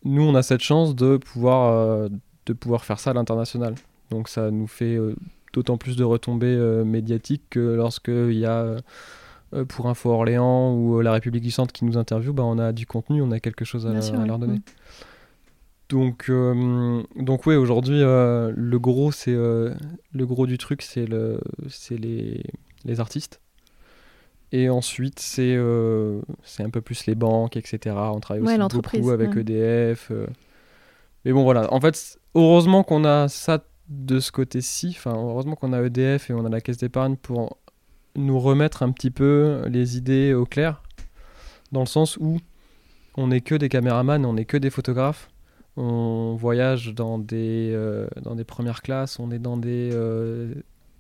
Nous, 0.04 0.22
on 0.22 0.34
a 0.34 0.42
cette 0.42 0.62
chance 0.62 0.94
de 0.94 1.16
pouvoir, 1.16 1.72
euh, 1.72 2.08
de 2.46 2.52
pouvoir 2.52 2.84
faire 2.84 2.98
ça 2.98 3.10
à 3.10 3.14
l'international. 3.14 3.74
Donc 4.10 4.28
ça 4.28 4.50
nous 4.50 4.66
fait 4.66 4.96
euh, 4.96 5.14
d'autant 5.52 5.76
plus 5.76 5.96
de 5.96 6.04
retombées 6.04 6.56
médiatiques 6.84 7.42
que 7.50 7.60
lorsqu'il 7.60 8.38
y 8.38 8.46
a 8.46 8.76
pour 9.68 9.88
Info 9.88 10.10
Orléans 10.10 10.74
ou 10.74 11.00
La 11.00 11.12
République 11.12 11.42
du 11.42 11.50
Centre 11.50 11.72
qui 11.72 11.84
nous 11.84 11.98
interviewe, 11.98 12.32
bah, 12.32 12.44
on 12.44 12.58
a 12.58 12.72
du 12.72 12.86
contenu, 12.86 13.22
on 13.22 13.30
a 13.32 13.40
quelque 13.40 13.64
chose 13.64 13.86
à, 13.86 13.92
leur 14.24 14.38
donner. 14.38 14.60
Donc, 15.88 16.30
donc 16.30 17.46
oui, 17.46 17.54
aujourd'hui, 17.56 18.00
le 18.00 18.76
gros, 18.78 19.10
c'est 19.10 19.32
le 19.32 19.76
gros 20.26 20.46
du 20.46 20.58
truc, 20.58 20.82
c'est 20.82 21.06
le, 21.06 21.40
c'est 21.68 21.96
les, 21.96 22.42
les 22.84 23.00
artistes. 23.00 23.40
Et 24.52 24.70
ensuite, 24.70 25.20
c'est 25.20 25.54
euh, 25.56 26.20
un 26.58 26.70
peu 26.70 26.80
plus 26.80 27.06
les 27.06 27.14
banques, 27.14 27.56
etc. 27.56 27.94
On 27.96 28.20
travaille 28.20 28.42
aussi 28.42 28.76
beaucoup 28.76 29.10
avec 29.10 29.36
EDF. 29.36 30.10
Euh. 30.10 30.26
Mais 31.24 31.32
bon, 31.32 31.42
voilà. 31.42 31.72
En 31.72 31.80
fait, 31.80 32.18
heureusement 32.34 32.82
qu'on 32.82 33.04
a 33.04 33.28
ça 33.28 33.62
de 33.88 34.20
ce 34.20 34.32
côté-ci. 34.32 34.94
Enfin, 34.96 35.12
heureusement 35.14 35.54
qu'on 35.54 35.72
a 35.72 35.82
EDF 35.82 36.30
et 36.30 36.32
on 36.32 36.46
a 36.46 36.48
la 36.48 36.60
caisse 36.60 36.78
d'épargne 36.78 37.16
pour 37.16 37.58
nous 38.16 38.40
remettre 38.40 38.82
un 38.82 38.90
petit 38.90 39.10
peu 39.10 39.62
les 39.68 39.98
idées 39.98 40.32
au 40.32 40.46
clair. 40.46 40.82
Dans 41.72 41.80
le 41.80 41.86
sens 41.86 42.16
où 42.16 42.38
on 43.16 43.28
n'est 43.28 43.42
que 43.42 43.54
des 43.54 43.68
caméramans, 43.68 44.24
on 44.24 44.32
n'est 44.34 44.46
que 44.46 44.56
des 44.56 44.70
photographes. 44.70 45.28
On 45.76 46.34
voyage 46.34 46.94
dans 46.94 47.18
des, 47.18 47.70
euh, 47.72 48.08
dans 48.22 48.34
des 48.34 48.44
premières 48.44 48.82
classes, 48.82 49.20
on 49.20 49.30
est 49.30 49.38
dans 49.38 49.58
des 49.58 49.90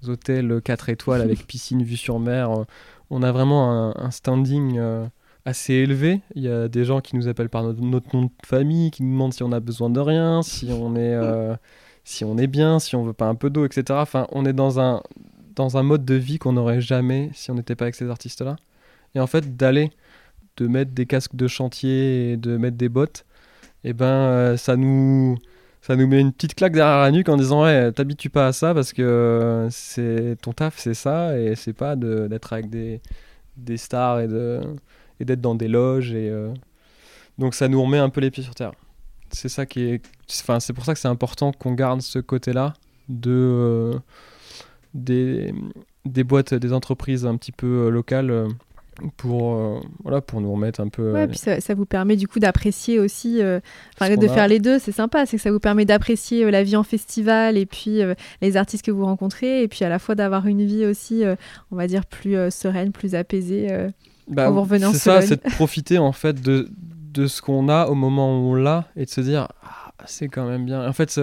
hôtels 0.06 0.60
4 0.62 0.88
étoiles 0.88 1.22
avec 1.22 1.46
piscine 1.46 1.82
vue 1.82 1.96
sur 1.96 2.18
mer 2.18 2.64
on 3.10 3.22
a 3.22 3.32
vraiment 3.32 3.96
un, 3.96 4.10
standing 4.10 4.76
euh, 4.78 5.06
assez 5.44 5.74
élevé. 5.74 6.20
Il 6.34 6.42
y 6.42 6.48
a 6.48 6.68
des 6.68 6.84
gens 6.84 7.00
qui 7.00 7.16
nous 7.16 7.28
appellent 7.28 7.48
par 7.48 7.62
notre, 7.64 8.14
nom 8.14 8.24
de 8.24 8.30
famille, 8.44 8.90
qui 8.90 9.02
nous 9.02 9.12
demandent 9.12 9.32
si 9.32 9.42
on 9.42 9.52
a 9.52 9.60
besoin 9.60 9.90
de 9.90 10.00
rien, 10.00 10.42
si 10.42 10.70
on 10.70 10.94
est, 10.94 11.14
euh, 11.14 11.54
si 12.04 12.24
on 12.24 12.36
est 12.36 12.46
bien, 12.46 12.78
si 12.78 12.96
on 12.96 13.04
veut 13.04 13.12
pas 13.12 13.26
un 13.26 13.34
peu 13.34 13.50
d'eau, 13.50 13.64
etc. 13.64 13.84
Enfin, 13.92 14.26
on 14.32 14.44
est 14.44 14.52
dans 14.52 14.78
un, 14.80 15.02
dans 15.54 15.76
un 15.76 15.82
mode 15.82 16.04
de 16.04 16.14
vie 16.14 16.38
qu'on 16.38 16.52
n'aurait 16.52 16.80
jamais 16.80 17.30
si 17.32 17.50
on 17.50 17.54
n'était 17.54 17.74
pas 17.74 17.86
avec 17.86 17.94
ces 17.94 18.10
artistes-là. 18.10 18.56
Et 19.14 19.20
en 19.20 19.26
fait, 19.26 19.56
d'aller, 19.56 19.90
de 20.58 20.66
mettre 20.66 20.92
des 20.92 21.06
casques 21.06 21.36
de 21.36 21.48
chantier 21.48 22.32
et 22.32 22.36
de 22.36 22.56
mettre 22.56 22.76
des 22.76 22.88
bottes, 22.88 23.24
et 23.84 23.90
eh 23.90 23.92
ben, 23.92 24.06
euh, 24.06 24.56
ça 24.56 24.76
nous 24.76 25.38
ça 25.88 25.96
nous 25.96 26.06
met 26.06 26.20
une 26.20 26.34
petite 26.34 26.54
claque 26.54 26.74
derrière 26.74 26.98
la 26.98 27.10
nuque 27.10 27.30
en 27.30 27.38
disant 27.38 27.64
ouais 27.64 27.90
t'habitues 27.92 28.28
pas 28.28 28.48
à 28.48 28.52
ça 28.52 28.74
parce 28.74 28.92
que 28.92 29.68
c'est 29.70 30.36
ton 30.42 30.52
taf 30.52 30.78
c'est 30.78 30.92
ça 30.92 31.38
et 31.38 31.54
c'est 31.56 31.72
pas 31.72 31.96
d'être 31.96 32.52
avec 32.52 32.68
des, 32.68 33.00
des 33.56 33.78
stars 33.78 34.20
et 34.20 34.28
d'être 35.24 35.40
dans 35.40 35.54
des 35.54 35.66
loges 35.66 36.12
et 36.12 36.28
euh, 36.28 36.52
donc 37.38 37.54
ça 37.54 37.68
nous 37.68 37.82
remet 37.82 37.96
un 37.96 38.10
peu 38.10 38.20
les 38.20 38.30
pieds 38.30 38.42
sur 38.42 38.54
terre. 38.54 38.72
C'est 39.30 39.48
ça 39.48 39.64
qui 39.64 39.80
est 39.80 40.02
enfin 40.42 40.60
c'est 40.60 40.74
pour 40.74 40.84
ça 40.84 40.92
que 40.92 41.00
c'est 41.00 41.08
important 41.08 41.52
qu'on 41.52 41.72
garde 41.72 42.02
ce 42.02 42.18
côté 42.18 42.52
là 42.52 42.74
de 43.08 43.30
euh, 43.32 43.98
des, 44.92 45.54
des 46.04 46.22
boîtes 46.22 46.52
des 46.52 46.74
entreprises 46.74 47.24
un 47.24 47.38
petit 47.38 47.52
peu 47.52 47.86
euh, 47.86 47.88
locales 47.88 48.48
pour 49.16 49.54
euh, 49.54 49.80
voilà 50.02 50.20
pour 50.20 50.40
nous 50.40 50.52
remettre 50.52 50.80
un 50.80 50.88
peu 50.88 51.12
ouais, 51.12 51.28
puis 51.28 51.38
ça, 51.38 51.60
ça, 51.60 51.74
vous 51.74 51.86
permet 51.86 52.16
du 52.16 52.28
coup 52.28 52.38
d'apprécier 52.38 52.98
aussi 52.98 53.40
euh, 53.42 53.60
de 54.00 54.28
faire 54.28 54.48
les 54.48 54.58
deux 54.58 54.78
c'est 54.78 54.92
sympa 54.92 55.26
c'est 55.26 55.36
que 55.36 55.42
ça 55.42 55.50
vous 55.50 55.60
permet 55.60 55.84
d'apprécier 55.84 56.44
euh, 56.44 56.50
la 56.50 56.62
vie 56.62 56.76
en 56.76 56.82
festival 56.82 57.56
et 57.56 57.66
puis 57.66 58.00
les 58.42 58.56
artistes 58.56 58.84
que 58.84 58.90
vous 58.90 59.04
rencontrez 59.04 59.62
et 59.62 59.68
puis 59.68 59.84
à 59.84 59.88
la 59.88 59.98
fois 59.98 60.14
d'avoir 60.14 60.46
une 60.46 60.64
vie 60.64 60.84
aussi 60.84 61.22
on 61.70 61.76
va 61.76 61.86
dire 61.86 62.06
plus 62.06 62.36
sereine 62.50 62.92
plus 62.92 63.14
apaisée 63.14 63.68
bah, 64.28 64.50
en 64.50 64.66
c'est 64.66 64.98
ça 64.98 65.22
c'est 65.22 65.44
de 65.44 65.50
profiter 65.50 65.98
en 65.98 66.12
fait 66.12 66.40
de, 66.40 66.68
de 67.12 67.26
ce 67.26 67.40
qu'on 67.40 67.68
a 67.68 67.86
au 67.86 67.94
moment 67.94 68.38
où 68.38 68.52
on 68.52 68.54
l'a 68.54 68.88
et 68.96 69.04
de 69.04 69.10
se 69.10 69.20
dire 69.20 69.48
ah, 69.62 69.92
c'est 70.06 70.28
quand 70.28 70.46
même 70.46 70.64
bien. 70.64 70.86
En 70.86 70.92
fait 70.92 71.20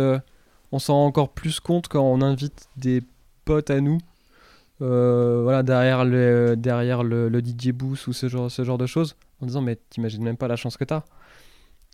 on 0.72 0.80
s'en 0.80 0.94
rend 0.94 1.06
encore 1.06 1.30
plus 1.30 1.60
compte 1.60 1.88
quand 1.88 2.04
on 2.04 2.22
invite 2.22 2.68
des 2.78 3.02
potes 3.46 3.70
à 3.70 3.80
nous 3.82 4.00
euh, 4.82 5.42
voilà, 5.44 5.64
derrière 5.64 6.04
le, 6.04 6.56
derrière 6.58 7.04
le, 7.04 7.30
DJ 7.40 7.70
booth 7.70 8.08
ou 8.08 8.14
ce 8.14 8.28
genre, 8.28 8.52
ce 8.52 8.64
genre 8.64 8.78
de 8.78 8.86
choses, 8.86 9.16
en 9.42 9.46
disant 9.46 9.62
mais 9.62 9.78
t'imagines 9.90 10.24
même 10.24 10.38
pas 10.38 10.48
la 10.48 10.56
chance 10.56 10.78
que 10.78 10.84
t'as. 10.84 11.04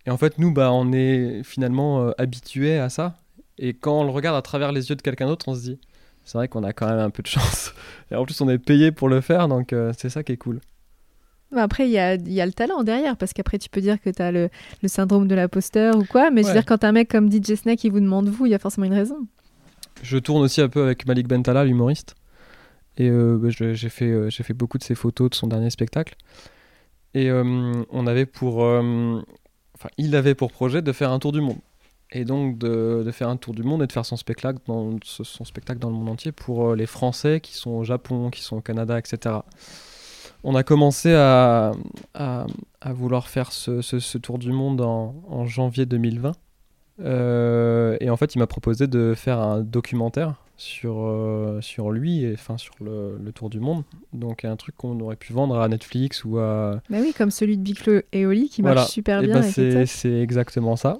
Et 0.06 0.10
en 0.10 0.18
fait, 0.18 0.40
nous, 0.40 0.52
bah, 0.52 0.72
on 0.72 0.92
est 0.92 1.44
finalement 1.44 2.04
euh, 2.04 2.12
habitués 2.18 2.80
à 2.80 2.90
ça. 2.90 3.16
Et 3.60 3.74
quand 3.74 4.02
on 4.02 4.04
le 4.04 4.10
regarde 4.10 4.36
à 4.36 4.42
travers 4.42 4.72
les 4.72 4.90
yeux 4.90 4.96
de 4.96 5.02
quelqu'un 5.02 5.28
d'autre, 5.28 5.48
on 5.48 5.54
se 5.54 5.62
dit 5.62 5.80
c'est 6.24 6.38
vrai 6.38 6.48
qu'on 6.48 6.64
a 6.64 6.74
quand 6.74 6.88
même 6.88 7.00
un 7.00 7.10
peu 7.10 7.24
de 7.24 7.28
chance. 7.28 7.74
Et 8.12 8.16
en 8.16 8.26
plus, 8.26 8.40
on 8.42 8.50
est 8.50 8.58
payé 8.58 8.92
pour 8.92 9.10
le 9.10 9.22
faire, 9.22 9.48
donc 9.48 9.74
euh, 9.74 9.92
c'est 9.98 10.10
ça 10.10 10.24
qui 10.24 10.32
est 10.32 10.38
cool. 10.38 10.60
Après, 11.54 11.86
il 11.86 11.92
y 11.92 12.00
a, 12.00 12.16
y 12.16 12.40
a, 12.40 12.46
le 12.46 12.54
talent 12.54 12.84
derrière, 12.84 13.18
parce 13.18 13.34
qu'après, 13.34 13.58
tu 13.58 13.70
peux 13.70 13.82
dire 13.82 14.02
que 14.02 14.10
tu 14.10 14.22
as 14.22 14.32
le, 14.32 14.50
le, 14.82 14.88
syndrome 14.88 15.28
de 15.28 15.36
l'imposteur 15.36 15.98
ou 15.98 16.06
quoi, 16.06 16.32
mais 16.32 16.44
je 16.44 16.48
veux 16.48 16.54
dire, 16.54 16.66
quand 16.66 16.86
un 16.86 16.94
mec 16.94 17.10
comme 17.10 17.30
DJ 17.30 17.56
Snake 17.56 17.80
qui 17.80 17.90
vous 17.90 18.00
demande 18.00 18.30
vous, 18.30 18.46
il 18.46 18.54
y 18.54 18.56
a 18.56 18.60
forcément 18.60 18.88
une 18.88 18.94
raison. 18.94 19.28
Je 20.02 20.18
tourne 20.18 20.42
aussi 20.44 20.62
un 20.62 20.70
peu 20.70 20.84
avec 20.84 21.06
Malik 21.06 21.28
Bentala, 21.28 21.66
l'humoriste. 21.66 22.16
Et 22.98 23.10
euh, 23.10 23.38
bah, 23.38 23.50
j'ai 23.50 23.90
fait, 23.90 24.06
euh, 24.06 24.30
j'ai 24.30 24.44
fait 24.44 24.54
beaucoup 24.54 24.78
de 24.78 24.84
ses 24.84 24.96
photos 24.96 25.30
de 25.30 25.36
son 25.36 25.48
dernier 25.48 25.70
spectacle. 25.70 26.16
Et 27.14 27.30
euh, 27.30 27.84
on 27.90 28.08
avait 28.08 28.26
pour. 28.26 28.60
Enfin, 28.60 29.90
il 29.98 30.16
avait 30.16 30.36
pour 30.36 30.52
projet 30.52 30.82
de 30.82 30.92
faire 30.92 31.12
un 31.12 31.20
tour 31.20 31.32
du 31.32 31.42
monde. 31.42 31.60
Et 32.14 32.26
donc 32.26 32.58
de, 32.58 33.10
faire 33.14 33.30
un 33.30 33.38
tour 33.38 33.54
du 33.54 33.64
monde 33.64 33.84
et 33.84 33.88
de 33.88 33.92
faire 33.92 34.06
son 34.06 34.18
spectacle, 34.18 34.60
dans, 34.68 34.98
son 35.04 35.46
spectacle 35.46 35.80
dans 35.80 35.90
le 35.90 35.96
monde 35.96 36.10
entier 36.10 36.34
pour 36.34 36.76
les 36.76 36.86
Français 36.86 37.40
qui 37.40 37.56
sont 37.56 37.72
au 37.72 37.84
Japon, 37.86 38.30
qui 38.30 38.42
sont 38.42 38.58
au 38.58 38.62
Canada, 38.62 39.00
etc. 39.00 39.36
On 40.44 40.54
a 40.56 40.64
commencé 40.64 41.14
à, 41.14 41.72
vouloir 42.86 43.30
faire 43.30 43.54
ce, 43.54 44.18
tour 44.18 44.40
du 44.40 44.52
monde 44.52 44.82
en 44.82 45.46
janvier 45.46 45.86
2020. 45.86 46.34
et 47.00 48.10
en 48.10 48.18
fait, 48.18 48.36
il 48.36 48.40
m'a 48.40 48.48
proposé 48.48 48.88
de 48.88 49.14
faire 49.16 49.40
un 49.40 49.62
documentaire 49.62 50.36
sur, 50.62 51.00
euh, 51.00 51.60
sur 51.62 51.92
lui 51.92 52.24
et 52.24 52.34
enfin 52.34 52.58
sur 52.58 52.76
le, 52.82 53.18
le, 53.20 53.32
tour 53.32 53.50
du 53.50 53.60
monde. 53.60 53.84
Donc 54.14 54.46
un 54.46 54.56
truc 54.56 54.76
qu'on 54.78 55.00
aurait 55.00 55.16
pu 55.16 55.34
vendre 55.34 55.60
à 55.60 55.68
Netflix 55.68 56.24
ou 56.24 56.38
à. 56.38 56.82
Bah 56.90 56.98
oui, 57.02 57.14
comme 57.18 57.32
celui 57.32 57.58
de 57.58 57.64
Biclo 57.64 58.02
et 58.12 58.26
Oli 58.28 58.48
qui 58.48 58.62
marche 58.62 58.92
super 58.92 59.22
bien. 59.22 59.42
Bah 59.42 59.86
c'est 59.86 60.22
exactement 60.22 60.76
ça. 60.76 60.98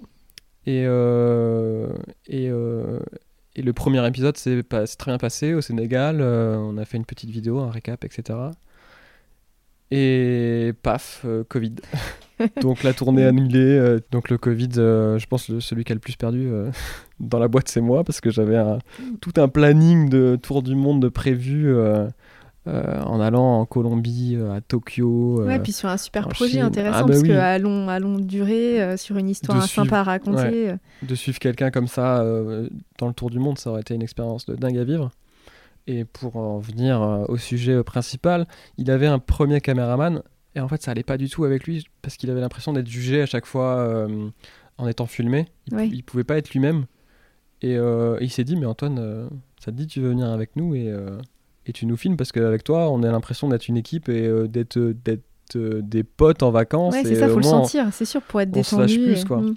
Et, 0.66 0.84
euh, 0.86 1.94
et, 2.28 2.50
euh, 2.50 3.00
et, 3.56 3.62
le 3.62 3.74
premier 3.74 4.06
épisode 4.08 4.36
s'est 4.38 4.64
très 4.64 5.12
bien 5.12 5.18
passé 5.18 5.54
au 5.54 5.62
Sénégal. 5.62 6.22
on 6.22 6.78
a 6.78 6.86
fait 6.86 6.98
une 6.98 7.06
petite 7.06 7.30
vidéo, 7.30 7.60
un 7.60 7.70
récap, 7.70 8.04
etc. 8.04 8.40
Et 9.92 10.74
paf, 10.82 11.26
Covid. 11.50 11.76
donc 12.62 12.82
la 12.82 12.94
tournée 12.94 13.26
annulée. 13.26 13.98
Donc 14.10 14.30
le 14.30 14.40
Covid, 14.40 14.72
je 14.74 15.26
pense 15.28 15.60
celui 15.60 15.84
qui 15.84 15.92
a 15.92 15.96
le 15.96 16.02
plus 16.02 16.16
perdu 16.16 16.50
dans 17.22 17.40
la 17.40 17.48
boîte, 17.48 17.70
c'est 17.70 17.82
moi, 17.82 18.04
parce 18.04 18.22
que 18.22 18.30
j'avais 18.30 18.60
tout 19.22 19.34
un 19.38 19.48
planning 19.48 20.10
de 20.10 20.38
tour 20.42 20.64
du 20.64 20.76
monde 20.76 21.02
de 21.02 21.10
prévu. 21.10 21.74
en 22.66 23.20
allant 23.20 23.60
en 23.60 23.66
Colombie, 23.66 24.38
à 24.52 24.62
Tokyo. 24.62 25.44
ouais, 25.46 25.60
puis 25.60 25.72
sur 25.72 25.90
un 25.90 25.98
super 25.98 26.28
projet 26.28 26.60
intéressant, 26.60 27.00
ah, 27.00 27.04
bah 27.04 27.08
parce 27.08 27.24
que 27.24 27.32
à, 27.32 27.58
long, 27.58 27.90
à 27.90 28.00
longue 28.00 28.26
durée, 28.26 28.98
sur 28.98 29.18
une 29.18 29.30
histoire 29.30 29.64
sympa 29.64 30.00
à 30.00 30.04
raconter. 30.04 30.76
De 31.02 31.16
suivre 31.16 31.40
quelqu'un 31.40 31.72
comme 31.72 31.88
ça 31.88 32.24
dans 32.98 33.08
le 33.08 33.14
tour 33.14 33.30
du 33.30 33.40
monde, 33.40 33.58
ça 33.58 33.72
aurait 33.72 33.82
été 33.82 33.96
une 33.96 34.04
expérience 34.04 34.46
de 34.46 34.56
dingue 34.56 34.78
à 34.78 34.84
vivre. 34.84 35.12
Et 35.88 36.06
pour 36.06 36.36
en 36.36 36.60
venir 36.60 37.26
au 37.28 37.38
sujet 37.38 37.84
principal, 37.84 38.46
il 38.78 38.92
avait 38.92 39.08
un 39.08 39.18
premier 39.18 39.62
caméraman 39.62 40.22
et 40.56 40.60
en 40.60 40.68
fait, 40.68 40.82
ça 40.82 40.92
allait 40.92 41.04
pas 41.04 41.18
du 41.18 41.30
tout 41.30 41.44
avec 41.46 41.66
lui 41.66 41.86
parce 42.02 42.18
qu'il 42.18 42.30
avait 42.30 42.42
l'impression 42.42 42.74
d'être 42.74 42.88
jugé 42.88 43.22
à 43.22 43.26
chaque 43.26 43.46
fois 43.46 43.80
euh, 43.80 44.30
en 44.78 44.88
étant 44.88 45.06
filmé. 45.06 45.48
Il, 45.72 45.76
ne 45.76 46.02
pouvait 46.02 46.24
pas 46.24 46.38
être 46.38 46.52
lui-même. 46.52 46.86
Euh, 47.64 48.18
et, 48.20 48.26
il 48.26 48.30
s'est 48.30 48.44
dit, 48.44 48.56
mais 48.56 48.66
Antoine, 48.66 48.98
euh, 49.00 49.28
ça 49.60 49.72
te 49.72 49.78
dit, 49.78 49.88
tu 49.88 50.02
veux 50.02 50.10
venir 50.10 50.28
avec 50.28 50.56
nous 50.56 50.76
et, 50.76 50.94
et 51.66 51.74
tu 51.74 51.86
nous 51.86 51.98
filmes 51.98 52.18
parce 52.18 52.32
qu'avec 52.32 52.64
toi, 52.64 52.90
on 52.90 53.04
a 53.04 53.12
l'impression 53.12 53.50
d'être 53.50 53.68
une 53.68 53.78
équipe 53.78 54.10
et 54.10 54.48
d'être 54.48 54.80
des 55.56 56.04
potes 56.04 56.44
en 56.44 56.52
vacances. 56.52 56.94
Ouais, 56.94 57.04
c'est 57.04 57.16
ça, 57.16 57.30
faut 57.30 57.38
le 57.38 57.44
sentir, 57.44 57.88
c'est 57.92 58.06
sûr, 58.06 58.22
pour 58.22 58.42
être 58.42 58.52
détendu. 58.52 59.00
plus, 59.00 59.26
quoi. 59.26 59.42
Mm. 59.42 59.56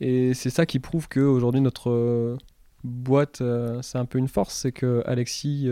Et 0.00 0.34
c'est 0.34 0.50
ça 0.50 0.64
qui 0.64 0.78
prouve 0.78 1.08
qu'aujourd'hui, 1.08 1.60
notre 1.60 2.36
boîte, 2.84 3.42
c'est 3.82 3.98
un 3.98 4.04
peu 4.04 4.18
une 4.18 4.28
force. 4.28 4.54
C'est 4.54 4.72
que 4.72 5.02
Alexis, 5.06 5.68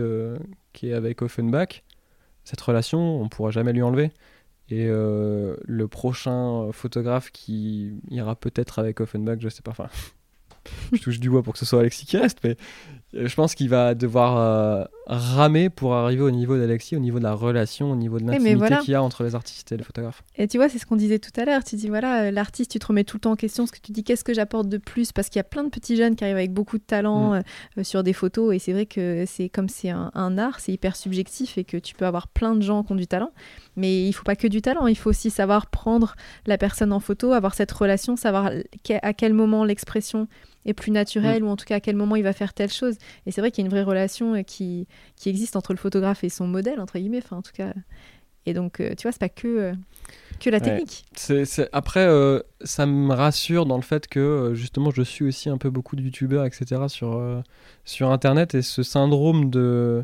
qui 0.73 0.89
est 0.89 0.93
avec 0.93 1.21
Offenbach, 1.21 1.83
cette 2.43 2.61
relation, 2.61 3.21
on 3.21 3.29
pourra 3.29 3.51
jamais 3.51 3.73
lui 3.73 3.83
enlever. 3.83 4.11
Et 4.69 4.87
euh, 4.87 5.55
le 5.63 5.87
prochain 5.87 6.71
photographe 6.71 7.31
qui 7.31 8.01
ira 8.09 8.35
peut-être 8.35 8.79
avec 8.79 8.99
Offenbach, 8.99 9.37
je 9.39 9.49
sais 9.49 9.61
pas, 9.61 9.71
enfin, 9.71 9.87
je 10.93 11.01
touche 11.01 11.19
du 11.19 11.29
bois 11.29 11.43
pour 11.43 11.53
que 11.53 11.59
ce 11.59 11.65
soit 11.65 11.79
Alexis 11.79 12.05
qui 12.05 12.17
reste, 12.17 12.39
mais 12.43 12.57
je 13.13 13.33
pense 13.35 13.55
qu'il 13.55 13.69
va 13.69 13.95
devoir 13.95 14.37
euh, 14.37 14.83
ramer 15.07 15.69
pour 15.69 15.95
arriver 15.95 16.21
au 16.21 16.31
niveau 16.31 16.57
d'Alexis, 16.57 16.95
au 16.97 16.99
niveau 16.99 17.19
de 17.19 17.23
la 17.23 17.33
relation, 17.33 17.91
au 17.91 17.95
niveau 17.95 18.19
de 18.19 18.27
l'intimité 18.27 18.75
qu'il 18.81 18.91
y 18.91 18.95
a 18.95 19.01
entre 19.01 19.23
les 19.23 19.33
artistes 19.33 19.71
et 19.71 19.77
les 19.77 19.83
photographes. 19.83 20.23
Et 20.35 20.47
tu 20.47 20.57
vois, 20.57 20.67
c'est 20.67 20.77
ce 20.77 20.85
qu'on 20.85 20.97
disait 20.97 21.19
tout 21.19 21.31
à 21.39 21.45
l'heure. 21.45 21.63
Tu 21.63 21.77
dis, 21.77 21.87
voilà, 21.87 22.23
euh, 22.23 22.31
l'artiste, 22.31 22.71
tu 22.71 22.79
te 22.79 22.85
remets 22.85 23.05
tout 23.05 23.15
le 23.15 23.21
temps 23.21 23.31
en 23.31 23.35
question, 23.37 23.65
ce 23.65 23.71
que 23.71 23.79
tu 23.81 23.93
dis, 23.93 24.03
qu'est-ce 24.03 24.25
que 24.25 24.33
j'apporte 24.33 24.67
de 24.67 24.77
plus? 24.77 25.13
Parce 25.13 25.29
qu'il 25.29 25.39
y 25.39 25.41
a 25.41 25.45
plein 25.45 25.63
de 25.63 25.69
petits 25.69 25.95
jeunes 25.95 26.17
qui 26.17 26.25
arrivent 26.25 26.35
avec 26.35 26.51
beaucoup 26.51 26.77
de 26.77 26.83
talent 26.83 27.35
mm. 27.35 27.43
euh, 27.77 27.83
sur 27.83 28.03
des 28.03 28.13
photos, 28.13 28.53
et 28.53 28.59
c'est 28.59 28.73
vrai 28.73 28.85
que 28.85 29.23
c'est 29.25 29.47
comme 29.47 29.69
c'est 29.69 29.89
un, 29.89 30.37
art, 30.37 30.59
c'est 30.59 30.73
hyper 30.73 30.97
subjectif 30.97 31.57
et 31.57 31.63
que 31.63 31.77
tu 31.77 31.95
peux 31.95 32.05
avoir 32.05 32.27
plein 32.27 32.55
de 32.55 32.61
gens 32.61 32.83
qui 32.83 32.91
ont 32.91 32.95
du 32.95 33.07
talent. 33.07 33.31
Mais 33.77 34.05
il 34.05 34.11
faut 34.11 34.23
pas 34.23 34.35
que 34.35 34.47
du 34.47 34.61
talent, 34.61 34.87
il 34.87 34.97
faut 34.97 35.09
aussi 35.09 35.29
savoir 35.29 35.67
prendre 35.67 36.15
la 36.45 36.57
personne 36.57 36.91
en 36.91 36.99
photo, 36.99 37.31
avoir 37.31 37.53
cette 37.53 37.71
relation, 37.71 38.17
savoir 38.17 38.51
à 39.01 39.13
quel 39.13 39.33
moment 39.33 39.63
l'expression 39.63 40.27
est 40.67 40.73
plus 40.73 40.91
naturel 40.91 41.43
ou 41.43 41.47
en 41.47 41.55
tout 41.55 41.65
cas 41.65 41.75
à 41.77 41.79
quel 41.79 41.95
moment 41.95 42.15
il 42.15 42.23
va 42.23 42.33
faire 42.33 42.53
telle 42.53 42.69
chose. 42.71 42.95
Et 43.25 43.31
c'est 43.31 43.41
vrai 43.41 43.49
qu'il 43.51 43.63
y 43.63 43.65
a 43.65 43.67
une 43.67 43.71
vraie 43.71 43.83
relation 43.83 44.35
euh, 44.35 44.41
qui, 44.43 44.87
qui 45.15 45.29
existe 45.29 45.55
entre 45.55 45.73
le 45.73 45.77
photographe 45.79 46.23
et 46.23 46.29
son 46.29 46.47
modèle, 46.47 46.79
entre 46.79 46.97
guillemets, 46.99 47.21
enfin 47.23 47.37
en 47.37 47.41
tout 47.41 47.51
cas. 47.53 47.73
Et 48.45 48.53
donc, 48.53 48.79
euh, 48.79 48.93
tu 48.95 49.03
vois, 49.03 49.11
c'est 49.11 49.19
pas 49.19 49.27
que, 49.29 49.47
euh, 49.47 49.73
que 50.39 50.49
la 50.49 50.59
technique. 50.61 51.05
C'est, 51.15 51.43
c'est- 51.45 51.69
Après, 51.73 52.05
euh, 52.05 52.39
ça 52.61 52.85
me 52.85 53.13
rassure 53.13 53.65
dans 53.65 53.75
le 53.75 53.81
fait 53.81 54.07
que 54.07 54.51
justement, 54.53 54.89
je 54.91 55.01
suis 55.01 55.25
aussi 55.25 55.49
un 55.49 55.57
peu 55.57 55.69
beaucoup 55.69 55.95
de 55.97 56.01
youtubeurs, 56.01 56.45
etc. 56.45 56.87
sur, 56.87 57.15
euh, 57.17 57.41
sur 57.83 58.09
internet 58.11 58.55
et 58.55 58.61
ce 58.61 58.83
syndrome 58.83 59.49
de, 59.49 60.03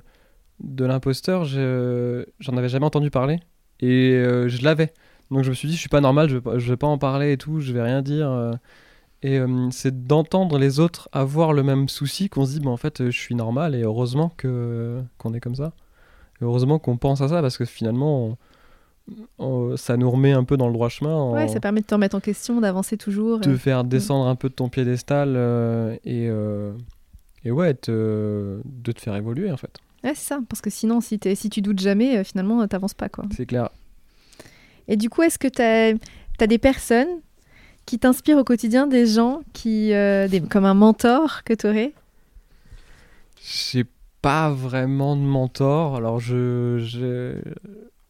de 0.61 0.85
l'imposteur, 0.85 1.45
je- 1.45 2.25
j'en 2.39 2.57
avais 2.57 2.69
jamais 2.69 2.85
entendu 2.85 3.09
parler 3.09 3.39
et 3.79 4.11
euh, 4.13 4.49
je 4.49 4.61
l'avais. 4.63 4.91
Donc 5.31 5.43
je 5.43 5.49
me 5.49 5.55
suis 5.55 5.67
dit, 5.69 5.75
je 5.75 5.79
suis 5.79 5.89
pas 5.89 6.01
normal, 6.01 6.27
je 6.29 6.35
vais 6.35 6.41
pas, 6.41 6.57
je 6.59 6.69
vais 6.69 6.77
pas 6.77 6.87
en 6.87 6.97
parler 6.97 7.31
et 7.31 7.37
tout, 7.37 7.59
je 7.61 7.71
vais 7.71 7.81
rien 7.81 8.01
dire. 8.01 8.29
Euh. 9.23 9.27
et 9.27 9.39
euh, 9.39 9.69
c'est 9.71 10.05
d'entendre 10.05 10.57
les 10.57 10.79
autres 10.79 11.09
avoir 11.11 11.53
le 11.53 11.63
même 11.63 11.89
souci 11.89 12.29
qu'on 12.29 12.45
se 12.45 12.51
dit, 12.53 12.59
bah, 12.59 12.69
en 12.71 12.77
fait, 12.77 13.01
euh, 13.01 13.11
je 13.11 13.17
suis 13.19 13.35
normal 13.35 13.75
et 13.75 13.81
heureusement 13.83 14.31
que, 14.37 15.01
qu'on 15.17 15.33
est 15.33 15.39
comme 15.39 15.55
ça. 15.55 15.73
Et 16.41 16.45
heureusement 16.45 16.79
qu'on 16.79 16.97
pense 16.97 17.21
à 17.21 17.27
ça 17.29 17.41
parce 17.41 17.57
que 17.57 17.65
finalement, 17.65 18.25
on- 18.27 18.37
on- 19.39 19.77
ça 19.77 19.97
nous 19.97 20.09
remet 20.09 20.31
un 20.31 20.43
peu 20.43 20.57
dans 20.57 20.67
le 20.67 20.73
droit 20.73 20.89
chemin. 20.89 21.13
en- 21.13 21.33
Ouais, 21.33 21.47
ça 21.47 21.59
permet 21.59 21.81
de 21.81 21.85
te 21.85 21.93
remettre 21.93 22.15
en 22.15 22.19
question, 22.21 22.61
d'avancer 22.61 22.97
toujours. 22.97 23.41
te 23.41 23.49
euh. 23.49 23.57
faire 23.57 23.83
descendre 23.83 24.27
un 24.27 24.35
peu 24.35 24.49
de 24.49 24.53
ton 24.53 24.69
piédestal 24.69 25.33
euh, 25.35 25.93
et, 26.05 26.27
euh, 26.29 26.73
et 27.43 27.51
ouais, 27.51 27.73
te- 27.73 28.61
de 28.65 28.91
te 28.91 29.01
faire 29.01 29.15
évoluer 29.15 29.51
en 29.51 29.57
fait. 29.57 29.77
Ouais, 30.03 30.13
c'est 30.15 30.27
ça. 30.29 30.39
Parce 30.49 30.61
que 30.61 30.69
sinon, 30.69 30.99
si, 31.01 31.17
t'es- 31.19 31.35
si 31.35 31.49
tu 31.49 31.61
doutes 31.61 31.79
jamais, 31.79 32.17
euh, 32.17 32.23
finalement, 32.23 32.61
euh, 32.61 32.67
t'avances 32.67 32.93
pas, 32.93 33.09
quoi. 33.09 33.25
C'est 33.35 33.45
clair. 33.45 33.69
Et 34.87 34.97
du 34.97 35.09
coup, 35.09 35.21
est-ce 35.21 35.39
que 35.39 35.47
tu 35.47 35.61
as, 35.61 36.47
des 36.47 36.57
personnes 36.57 37.07
qui 37.85 37.99
t'inspirent 37.99 38.37
au 38.37 38.43
quotidien, 38.43 38.87
des 38.87 39.05
gens 39.05 39.41
qui, 39.53 39.93
euh, 39.93 40.27
comme 40.49 40.65
un 40.65 40.73
mentor 40.73 41.43
que 41.43 41.53
tu 41.53 41.67
aurais 41.67 41.93
J'ai 43.41 43.85
pas 44.21 44.49
vraiment 44.51 45.15
de 45.15 45.21
mentor. 45.21 45.95
Alors 45.95 46.19
je, 46.19 46.77
je, 46.79 47.35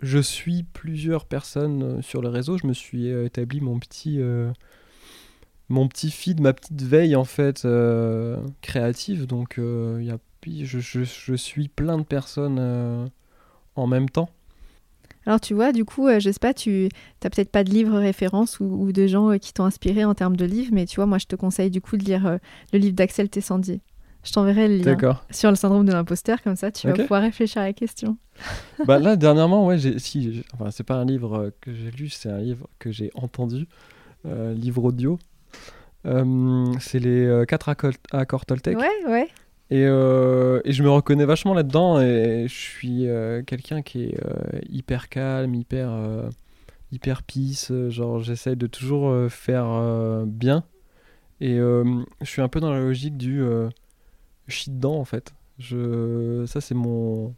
je 0.01 0.19
suis 0.19 0.63
plusieurs 0.63 1.25
personnes 1.25 1.83
euh, 1.83 2.01
sur 2.01 2.21
le 2.21 2.29
réseau. 2.29 2.57
Je 2.57 2.67
me 2.67 2.73
suis 2.73 3.11
euh, 3.11 3.25
établi 3.25 3.61
mon 3.61 3.79
petit, 3.79 4.19
mon 5.69 5.87
petit 5.87 6.11
feed, 6.11 6.39
ma 6.39 6.53
petite 6.53 6.81
veille 6.81 7.15
en 7.15 7.25
fait 7.25 7.67
créative. 8.61 9.25
Donc 9.25 9.57
y 9.57 10.11
a, 10.11 10.17
je, 10.45 10.79
je, 10.79 11.03
je 11.03 11.33
suis 11.35 11.67
plein 11.67 11.97
de 11.97 12.03
personnes 12.03 13.09
en 13.75 13.87
même 13.87 14.09
temps. 14.09 14.29
Alors 15.25 15.39
tu 15.39 15.53
vois, 15.53 15.71
du 15.71 15.85
coup, 15.85 16.07
euh, 16.07 16.19
je 16.19 16.31
sais 16.31 16.39
pas, 16.39 16.53
tu 16.53 16.89
n'as 17.23 17.29
peut-être 17.29 17.51
pas 17.51 17.63
de 17.63 17.69
livres 17.69 17.97
référence 17.97 18.59
ou, 18.59 18.65
ou 18.65 18.91
de 18.91 19.07
gens 19.07 19.31
euh, 19.31 19.37
qui 19.37 19.53
t'ont 19.53 19.65
inspiré 19.65 20.03
en 20.05 20.13
termes 20.13 20.35
de 20.35 20.45
livres, 20.45 20.71
mais 20.73 20.85
tu 20.85 20.97
vois, 20.97 21.05
moi 21.05 21.17
je 21.17 21.25
te 21.25 21.35
conseille 21.35 21.69
du 21.69 21.81
coup 21.81 21.97
de 21.97 22.03
lire 22.03 22.25
euh, 22.25 22.37
le 22.73 22.79
livre 22.79 22.95
d'Axel 22.95 23.29
Tessandier. 23.29 23.81
Je 24.23 24.31
t'enverrai 24.31 24.69
le 24.69 24.77
lien 24.77 24.97
sur 25.31 25.49
le 25.49 25.55
syndrome 25.55 25.85
de 25.85 25.91
l'imposteur, 25.91 26.41
comme 26.41 26.55
ça 26.55 26.71
tu 26.71 26.87
vas 26.87 26.93
pouvoir 26.93 27.21
réfléchir 27.21 27.61
à 27.61 27.65
la 27.65 27.73
question. 27.73 28.17
bah 28.87 28.97
là 28.97 29.15
dernièrement 29.15 29.67
ouais 29.67 29.77
si 29.99 30.43
enfin 30.53 30.71
c'est 30.71 30.83
pas 30.83 30.95
un 30.95 31.05
livre 31.05 31.35
euh, 31.35 31.49
que 31.61 31.71
j'ai 31.71 31.91
lu 31.91 32.09
c'est 32.09 32.29
un 32.29 32.39
livre 32.39 32.67
que 32.79 32.91
j'ai 32.91 33.11
entendu 33.13 33.67
livre 34.25 34.85
audio 34.85 35.19
c'est 36.79 36.99
les 36.99 37.25
euh, 37.25 37.45
quatre 37.45 37.69
accords, 37.69 37.93
accords 38.11 38.45
Toltec 38.45 38.77
Ouais, 38.77 38.89
ouais. 39.07 39.27
Et, 39.73 39.87
euh, 39.87 40.61
et 40.65 40.71
je 40.71 40.83
me 40.83 40.89
reconnais 40.91 41.25
vachement 41.25 41.55
là-dedans 41.55 41.99
et 41.99 42.45
je 42.47 42.53
suis 42.53 43.07
euh, 43.07 43.41
quelqu'un 43.41 43.81
qui 43.81 44.03
est 44.03 44.23
euh, 44.23 44.59
hyper 44.69 45.09
calme 45.09 45.55
hyper 45.55 45.89
hyper 46.91 47.23
peace. 47.23 47.71
Genre 47.89 48.21
j'essaye 48.21 48.55
de 48.55 48.67
toujours 48.67 49.31
faire 49.31 49.65
bien. 50.27 50.63
Et 51.41 51.57
je 51.57 52.03
suis 52.25 52.43
un 52.43 52.49
peu 52.49 52.59
dans 52.59 52.71
la 52.71 52.81
logique 52.81 53.17
du 53.17 53.41
je 54.45 54.55
suis 54.55 54.69
dedans 54.69 54.99
en 54.99 55.05
fait. 55.05 55.33
Je 55.57 56.45
ça 56.45 56.61
c'est 56.61 56.75
mon 56.75 57.33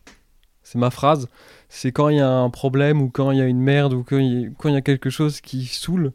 c'est 0.62 0.78
ma 0.78 0.90
phrase. 0.90 1.30
C'est 1.70 1.94
quand 1.94 2.10
il 2.10 2.18
y 2.18 2.20
a 2.20 2.30
un 2.30 2.50
problème 2.50 3.02
ou 3.02 3.10
quand 3.10 3.32
il 3.32 3.38
y 3.38 3.42
a 3.42 3.46
une 3.46 3.62
merde 3.62 3.94
ou 3.94 4.04
quand 4.04 4.18
il 4.18 4.42
y, 4.42 4.76
a- 4.76 4.78
y 4.78 4.84
quelque 4.84 5.10
chose 5.10 5.40
qui 5.40 5.66
saoule 5.68 6.12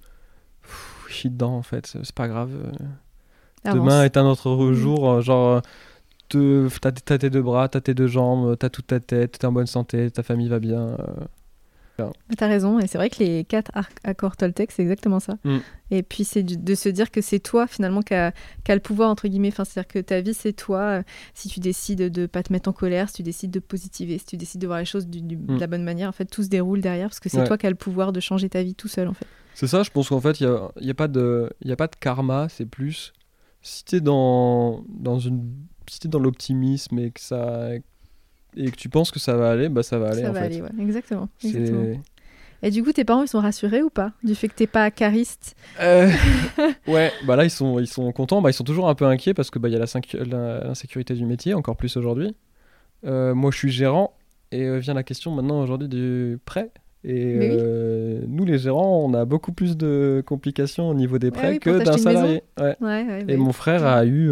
je 1.09 1.15
suis 1.15 1.31
dedans 1.31 1.57
en 1.57 1.63
fait. 1.63 1.87
C'est 1.87 2.15
pas 2.15 2.29
grave. 2.29 2.51
Demain 3.65 4.05
est 4.05 4.19
un 4.19 4.27
autre 4.27 4.73
jour 4.75 5.23
genre 5.23 5.63
te- 6.31 6.69
t'as 6.81 6.93
t'as 6.93 7.19
tes 7.19 7.29
deux 7.29 7.43
bras 7.43 7.69
t'as 7.69 7.81
tes 7.83 7.93
deux 7.95 8.07
jambes 8.07 8.57
t'as 8.59 8.71
toute 8.71 8.87
ta 8.87 9.01
tête 9.01 9.39
t'es 9.39 9.47
en 9.47 9.53
bonne 9.53 9.67
santé 9.67 10.11
ta 10.11 10.23
famille 10.23 10.49
va 10.49 10.59
bien 10.61 10.87
euh, 10.89 10.97
T'as 12.39 12.47
raison, 12.49 12.79
et 12.79 12.87
c'est 12.87 12.97
vrai 12.97 13.11
que 13.11 13.19
les 13.23 13.45
quatre 13.45 13.71
accords 14.05 14.35
Toltec, 14.35 14.73
c'est 14.73 14.81
exactement 14.81 15.21
ça. 15.21 15.37
Mm. 15.45 15.59
Et 15.91 16.03
puis 16.03 16.25
c'est 16.25 16.43
de 16.43 16.75
se 16.75 16.89
dire 16.89 17.11
que 17.11 17.21
c'est 17.21 17.41
toi 17.41 17.67
finalement 17.67 18.01
qui 18.01 18.15
a, 18.15 18.33
qui 18.65 18.73
a 18.73 18.75
le 18.75 18.81
pouvoir, 18.81 19.11
entre 19.11 19.29
guillemets, 19.29 19.49
enfin, 19.49 19.67
c'est-à-dire 19.67 19.87
que 19.89 19.99
ta 19.99 20.23
vie 20.23 20.33
c'est 20.33 20.55
toi, 20.55 20.79
euh, 20.81 21.03
si 21.35 21.51
tu 21.51 21.61
décides 21.61 22.11
de 22.11 22.25
pas 22.25 22.43
te 22.43 22.55
mettre 22.55 22.71
en 22.71 22.73
colère, 22.73 23.11
si 23.11 23.17
tu 23.17 23.23
décides 23.23 23.51
de 23.51 23.59
positiver, 23.61 24.17
si 24.17 24.25
tu 24.25 24.39
décides 24.39 24.63
de 24.63 24.67
voir 24.67 24.79
les 24.79 24.87
choses 24.87 25.09
du- 25.09 25.21
du- 25.21 25.37
de 25.37 25.53
Mm. 25.57 25.59
la 25.59 25.67
bonne 25.67 25.85
manière, 25.85 26.09
en 26.09 26.13
fait 26.13 26.25
tout 26.25 26.43
se 26.43 26.49
déroule 26.49 26.81
derrière, 26.81 27.09
parce 27.09 27.21
que 27.21 27.29
c'est 27.29 27.37
Ouais. 27.41 27.47
toi 27.47 27.59
qui 27.59 27.67
as 27.67 27.71
le 27.71 27.77
pouvoir 27.77 28.15
de 28.15 28.21
changer 28.21 28.49
ta 28.49 28.63
vie 28.63 28.75
tout 28.75 28.89
seul 28.89 29.07
en 29.07 29.13
fait. 29.13 29.27
C'est 29.55 29.67
ça, 29.67 29.83
je 29.83 29.91
pense 29.91 30.09
qu'en 30.09 30.23
fait, 30.23 30.41
il 30.41 30.47
n'y 30.47 30.53
a, 30.55 30.71
y 30.81 30.91
a, 30.91 30.95
pas 30.95 31.09
de- 31.09 31.51
y 31.63 31.71
a 31.73 31.77
pas 31.77 31.87
de 31.89 31.97
karma, 32.01 32.49
c'est 32.49 32.65
plus. 32.65 33.13
Si 33.61 33.85
t'es 33.85 34.01
dans, 34.01 34.85
dans, 34.89 35.19
une, 35.19 35.53
si 35.91 36.01
t'es 36.01 36.09
dans 36.09 36.19
l'optimisme 36.19 36.99
et 36.99 37.11
que, 37.11 37.21
ça, 37.21 37.71
et 38.57 38.71
que 38.71 38.77
tu 38.77 38.89
penses 38.89 39.11
que 39.11 39.19
ça 39.19 39.37
va 39.37 39.51
aller, 39.51 39.69
bah 39.69 39.83
ça 39.83 39.99
va 39.99 40.09
aller 40.09 40.23
ça 40.23 40.31
en 40.31 40.33
va 40.33 40.41
fait. 40.41 40.47
aller, 40.47 40.63
ouais, 40.63 40.71
exactement. 40.81 41.29
Et 42.63 42.71
du 42.71 42.83
coup, 42.83 42.93
tes 42.93 43.05
parents 43.05 43.23
ils 43.23 43.29
sont 43.29 43.41
rassurés 43.41 43.83
ou 43.83 43.89
pas 43.89 44.13
du 44.23 44.35
fait 44.35 44.49
que 44.49 44.55
t'es 44.55 44.67
pas 44.67 44.91
cariste? 44.91 45.57
Euh, 45.81 46.11
ouais, 46.87 47.11
bah 47.27 47.37
là 47.37 47.45
ils 47.45 47.51
sont, 47.51 47.79
ils 47.79 47.87
sont 47.87 48.13
contents, 48.13 48.43
bah 48.43 48.51
ils 48.51 48.55
sont 48.55 48.65
toujours 48.65 48.89
un 48.89 48.95
peu 48.95 49.07
inquiets 49.07 49.35
parce 49.35 49.51
que 49.51 49.59
bah 49.59 49.69
il 49.69 49.73
y 49.73 49.77
a 49.77 49.79
l'insécurité 49.79 51.15
du 51.15 51.25
métier, 51.25 51.55
encore 51.55 51.77
plus 51.77 51.97
aujourd'hui. 51.97 52.35
Euh, 53.07 53.35
moi 53.35 53.51
je 53.51 53.57
suis 53.57 53.71
gérant 53.71 54.13
et 54.53 54.65
euh, 54.65 54.79
vient 54.79 54.93
la 54.93 55.05
question 55.05 55.35
maintenant 55.35 55.63
aujourd'hui 55.63 55.89
du 55.89 56.39
prêt. 56.45 56.71
Et 57.03 57.39
oui. 57.39 58.27
nous 58.29 58.45
les 58.45 58.59
gérants, 58.59 59.07
on 59.07 59.15
a 59.15 59.25
beaucoup 59.25 59.53
plus 59.53 59.79
de 59.79 60.23
complications 60.27 60.91
au 60.91 60.95
niveau 60.95 61.19
des 61.19 61.31
prêts 61.31 61.53
oui, 61.53 61.59
que 61.59 61.83
d'un 61.83 61.97
salarié. 61.97 62.43
Ouais. 62.61 62.77
Ouais, 62.83 63.07
ouais. 63.07 63.25
Et 63.27 63.39
mon 63.39 63.55
frère 63.55 63.87
a 63.87 64.05
eu 64.05 64.31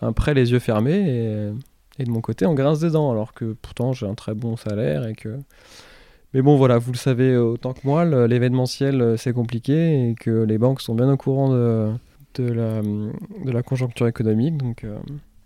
un 0.00 0.12
prêt 0.12 0.34
les 0.34 0.52
yeux 0.52 0.58
fermés 0.58 1.52
et, 1.98 2.04
de 2.04 2.10
mon 2.10 2.20
côté 2.20 2.46
on 2.46 2.54
grince 2.54 2.80
des 2.80 2.90
dents 2.90 3.10
alors 3.10 3.32
que 3.32 3.56
pourtant 3.60 3.92
j'ai 3.92 4.06
un 4.06 4.14
très 4.14 4.34
bon 4.34 4.56
salaire 4.56 5.06
et 5.06 5.14
que 5.14 5.38
mais 6.34 6.42
bon 6.42 6.56
voilà 6.56 6.78
vous 6.78 6.92
le 6.92 6.98
savez 6.98 7.36
autant 7.36 7.72
que 7.72 7.80
moi 7.84 8.04
l'événementiel 8.26 9.00
euh, 9.00 9.16
c'est 9.16 9.32
compliqué 9.32 10.10
et 10.10 10.14
que 10.14 10.42
les 10.42 10.58
banques 10.58 10.82
sont 10.82 10.94
bien 10.94 11.10
au 11.10 11.16
courant 11.16 11.50
de, 11.50 11.92
de, 12.34 12.52
la, 12.52 12.82
de 12.82 13.50
la 13.50 13.62
conjoncture 13.62 14.06
économique 14.06 14.58
donc 14.58 14.84
euh, 14.84 14.98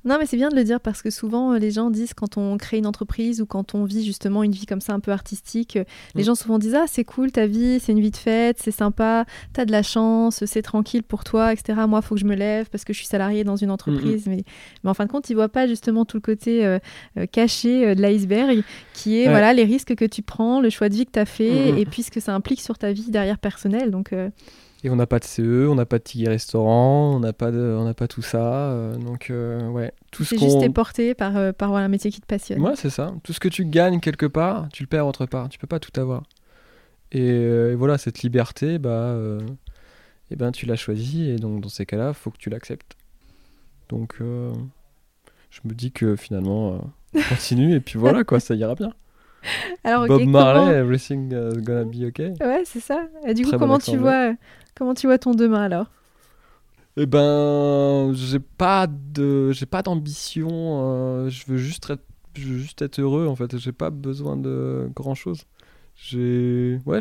Non, 0.05 0.17
mais 0.19 0.25
c'est 0.27 0.37
bien 0.39 0.49
de 0.49 0.57
le 0.57 0.65
dire 0.65 0.81
parce 0.81 1.03
que 1.03 1.11
souvent 1.11 1.53
euh, 1.53 1.59
les 1.59 1.71
gens 1.71 1.91
disent 1.91 2.15
quand 2.15 2.39
on 2.39 2.57
crée 2.57 2.79
une 2.79 2.87
entreprise 2.87 3.41
ou 3.43 3.47
quand 3.47 3.75
on 3.75 3.85
vit 3.85 4.05
justement 4.05 4.43
une 4.43 4.53
vie 4.53 4.65
comme 4.65 4.81
ça 4.81 4.95
un 4.95 5.01
peu 5.01 5.11
artistique, 5.13 5.77
euh, 5.77 5.85
les 6.15 6.23
Mm. 6.23 6.27
gens 6.27 6.35
souvent 6.35 6.59
disent 6.59 6.75
Ah, 6.75 6.87
c'est 6.87 7.05
cool 7.05 7.31
ta 7.33 7.47
vie, 7.47 7.79
c'est 7.81 7.93
une 7.93 8.01
vie 8.01 8.11
de 8.11 8.17
fête, 8.17 8.57
c'est 8.63 8.71
sympa, 8.71 9.27
t'as 9.53 9.65
de 9.67 9.73
la 9.73 9.83
chance, 9.83 10.45
c'est 10.47 10.63
tranquille 10.63 11.03
pour 11.03 11.23
toi, 11.25 11.53
etc. 11.53 11.81
Moi, 11.87 12.01
faut 12.03 12.15
que 12.15 12.21
je 12.21 12.27
me 12.27 12.35
lève 12.35 12.69
parce 12.71 12.85
que 12.85 12.93
je 12.93 12.99
suis 12.99 13.07
salarié 13.07 13.45
dans 13.45 13.57
une 13.57 13.71
entreprise. 13.71 14.27
Mais, 14.27 14.45
mais 14.85 14.91
en 14.91 14.95
fin 14.95 15.05
de 15.07 15.11
compte, 15.11 15.29
ils 15.29 15.35
voient 15.35 15.49
pas 15.51 15.67
justement 15.67 16.05
tout 16.07 16.17
le 16.17 16.23
côté 16.23 16.65
euh, 16.65 16.79
caché 17.31 17.87
euh, 17.89 17.95
de 17.95 18.01
l'iceberg 18.03 18.63
qui 18.95 19.19
est 19.19 19.25
Ouais. 19.25 19.31
voilà 19.31 19.53
les 19.53 19.65
risques 19.65 19.95
que 19.95 20.05
tu 20.07 20.23
prends, 20.23 20.61
le 20.61 20.71
choix 20.71 20.89
de 20.89 20.95
vie 20.95 21.05
que 21.07 21.13
tu 21.13 21.19
as 21.19 21.27
fait 21.27 21.73
Mm, 21.73 21.75
mm. 21.75 21.79
et 21.79 21.85
puis 21.85 22.03
ce 22.03 22.11
que 22.11 22.21
ça 22.21 22.35
implique 22.35 22.61
sur 22.63 22.79
ta 22.79 22.93
vie 22.93 23.11
derrière 23.11 23.39
personnelle. 23.39 23.91
Donc, 23.91 24.13
euh, 24.15 24.31
et 24.83 24.91
on 24.91 24.97
n'a 24.97 25.07
pas 25.07 25.19
de 25.19 25.25
CE 25.25 25.67
on 25.69 25.75
n'a 25.75 25.87
pas 25.87 25.99
de 25.99 26.05
ticket 26.05 26.29
restaurant 26.29 27.15
on 27.15 27.21
n'a 27.21 27.33
pas 27.33 27.51
de 27.51 27.59
on 27.59 27.85
n'a 27.85 27.95
pas 27.95 28.09
tout 28.09 28.23
ça 28.23 28.71
euh, 28.71 28.97
donc 28.97 29.31
euh, 29.31 29.69
ouais 29.69 29.93
tout 30.11 30.25
ce 30.25 30.37
c'est 30.37 30.45
juste 30.45 30.61
t'es 30.61 30.71
porté 30.71 31.15
par, 31.15 31.37
euh, 31.37 31.53
par 31.53 31.71
voilà, 31.71 31.87
un 31.87 31.89
métier 31.89 32.11
qui 32.11 32.21
te 32.21 32.27
passionne. 32.27 32.61
Ouais, 32.61 32.75
c'est 32.75 32.91
ça. 32.91 33.15
Tout 33.23 33.33
ce 33.33 33.39
que 33.39 33.49
tu 33.49 33.65
gagnes 33.65 34.01
quelque 34.01 34.27
part, 34.27 34.69
tu 34.73 34.83
le 34.83 34.89
perds 34.89 35.07
autre 35.07 35.25
part. 35.25 35.49
Tu 35.49 35.59
peux 35.59 35.69
pas 35.69 35.79
tout 35.79 35.99
avoir. 36.01 36.25
Et, 37.13 37.29
et 37.29 37.75
voilà, 37.77 37.97
cette 37.97 38.23
liberté, 38.23 38.79
bah, 38.79 39.17
eh 40.33 40.37
ben, 40.37 40.51
tu 40.51 40.67
l'as 40.67 40.75
choisie. 40.75 41.31
Et 41.31 41.37
donc, 41.37 41.61
dans 41.61 41.69
ces 41.69 41.87
cas-là, 41.87 42.13
faut 42.13 42.33
que 42.33 42.39
tu 42.39 42.51
l'acceptes. 42.51 42.97
Donc, 43.89 44.17
je 45.51 45.61
me 45.65 45.75
dis 45.75 45.93
que 45.93 46.17
finalement, 46.17 46.75
euh, 47.15 47.21
continue. 47.29 47.75
et 47.75 47.81
puis 47.81 47.99
voilà, 47.99 48.25
quoi, 48.25 48.41
ça 48.41 48.55
ira 48.55 48.75
bien. 48.75 48.93
Alors, 49.85 50.07
Bob 50.07 50.21
comment- 50.21 50.31
Marley, 50.31 50.75
everything 50.79 51.33
uh, 51.33 51.61
gonna 51.61 51.85
be 51.85 52.05
okay. 52.09 52.33
Ouais, 52.41 52.63
c'est 52.65 52.81
ça. 52.81 53.07
Et 53.27 53.35
du 53.35 53.43
Très 53.43 53.53
coup, 53.53 53.59
bon 53.59 53.67
comment 53.67 53.79
tu 53.79 53.97
vois, 53.97 54.35
comment 54.75 54.95
tu 54.95 55.07
vois 55.07 55.19
ton 55.19 55.33
demain 55.35 55.63
alors? 55.63 55.91
Eh 56.97 57.07
ben, 57.07 58.13
j'ai 58.15 58.41
pas 58.41 58.87
de, 58.89 59.53
j'ai 59.53 59.67
pas 59.67 59.83
d'ambition. 59.83 60.49
euh, 60.51 61.31
je 61.31 61.45
veux 61.47 61.57
juste 61.57 61.89
être, 61.91 62.03
je 62.37 62.47
veux 62.49 62.59
juste 62.59 62.83
être 62.83 62.99
heureux 63.01 63.27
en 63.29 63.37
fait. 63.37 63.57
J'ai 63.59 63.73
pas 63.73 63.91
besoin 63.91 64.37
de 64.37 64.91
grand 64.95 65.15
chose. 65.15 65.45
J'ai, 65.95 66.79
ouais, 66.87 66.99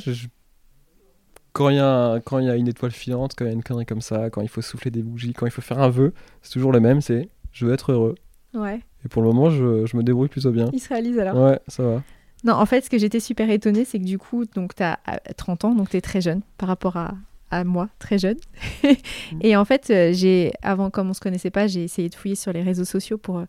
quand 1.54 1.70
il 1.70 1.76
y 1.78 1.80
a, 1.80 2.20
quand 2.24 2.40
y 2.40 2.50
a 2.50 2.56
une 2.56 2.68
étoile 2.68 2.92
filante, 2.92 3.34
quand 3.38 3.46
il 3.46 3.48
y 3.48 3.52
a 3.52 3.54
une 3.54 3.64
connerie 3.64 3.86
comme 3.86 4.02
ça, 4.02 4.30
quand 4.30 4.42
il 4.42 4.50
faut 4.50 4.62
souffler 4.62 4.92
des 4.92 5.02
bougies, 5.02 5.34
quand 5.34 5.46
il 5.46 5.52
faut 5.52 5.62
faire 5.62 5.80
un 5.80 5.90
vœu, 5.90 6.14
c'est 6.42 6.52
toujours 6.52 6.72
le 6.72 6.80
même. 6.80 7.02
C'est, 7.02 7.28
je 7.52 7.66
veux 7.66 7.74
être 7.74 7.92
heureux. 7.92 8.16
Ouais, 8.54 8.82
Et 9.06 9.10
pour 9.10 9.22
le 9.22 9.28
moment, 9.30 9.50
je, 9.50 9.86
je 9.86 9.98
me 9.98 10.04
débrouille 10.04 10.28
plutôt 10.30 10.52
bien. 10.52 10.70
il 10.74 10.80
se 10.80 10.90
réalise 10.90 11.20
alors. 11.20 11.36
Ouais, 11.36 11.60
ça 11.68 11.84
va. 11.84 12.04
Non, 12.44 12.54
en 12.54 12.66
fait, 12.66 12.86
ce 12.86 12.90
que 12.90 12.98
j'étais 12.98 13.20
super 13.20 13.50
étonnée, 13.50 13.86
c'est 13.86 14.00
que 14.00 14.06
du 14.06 14.18
coup, 14.18 14.46
donc 14.46 14.76
tu 14.76 14.84
as 14.84 15.00
30 15.36 15.66
ans, 15.66 15.76
donc 15.76 15.90
tu 15.90 15.98
es 15.98 16.02
très 16.02 16.22
jeune 16.22 16.42
par 16.58 16.70
rapport 16.70 16.96
à, 16.96 17.16
à 17.52 17.64
moi, 17.64 17.90
très 18.00 18.18
jeune. 18.18 18.38
et 19.42 19.56
en 19.56 19.66
fait, 19.66 19.90
euh, 19.90 20.12
j'ai, 20.14 20.54
avant, 20.62 20.90
comme 20.90 21.10
on 21.10 21.14
se 21.14 21.20
connaissait 21.20 21.50
pas, 21.50 21.68
j'ai 21.68 21.84
essayé 21.84 22.10
de 22.10 22.16
fouiller 22.16 22.36
sur 22.36 22.54
les 22.54 22.62
réseaux 22.62 22.86
sociaux 22.86 23.18
pour 23.18 23.40
euh, 23.40 23.46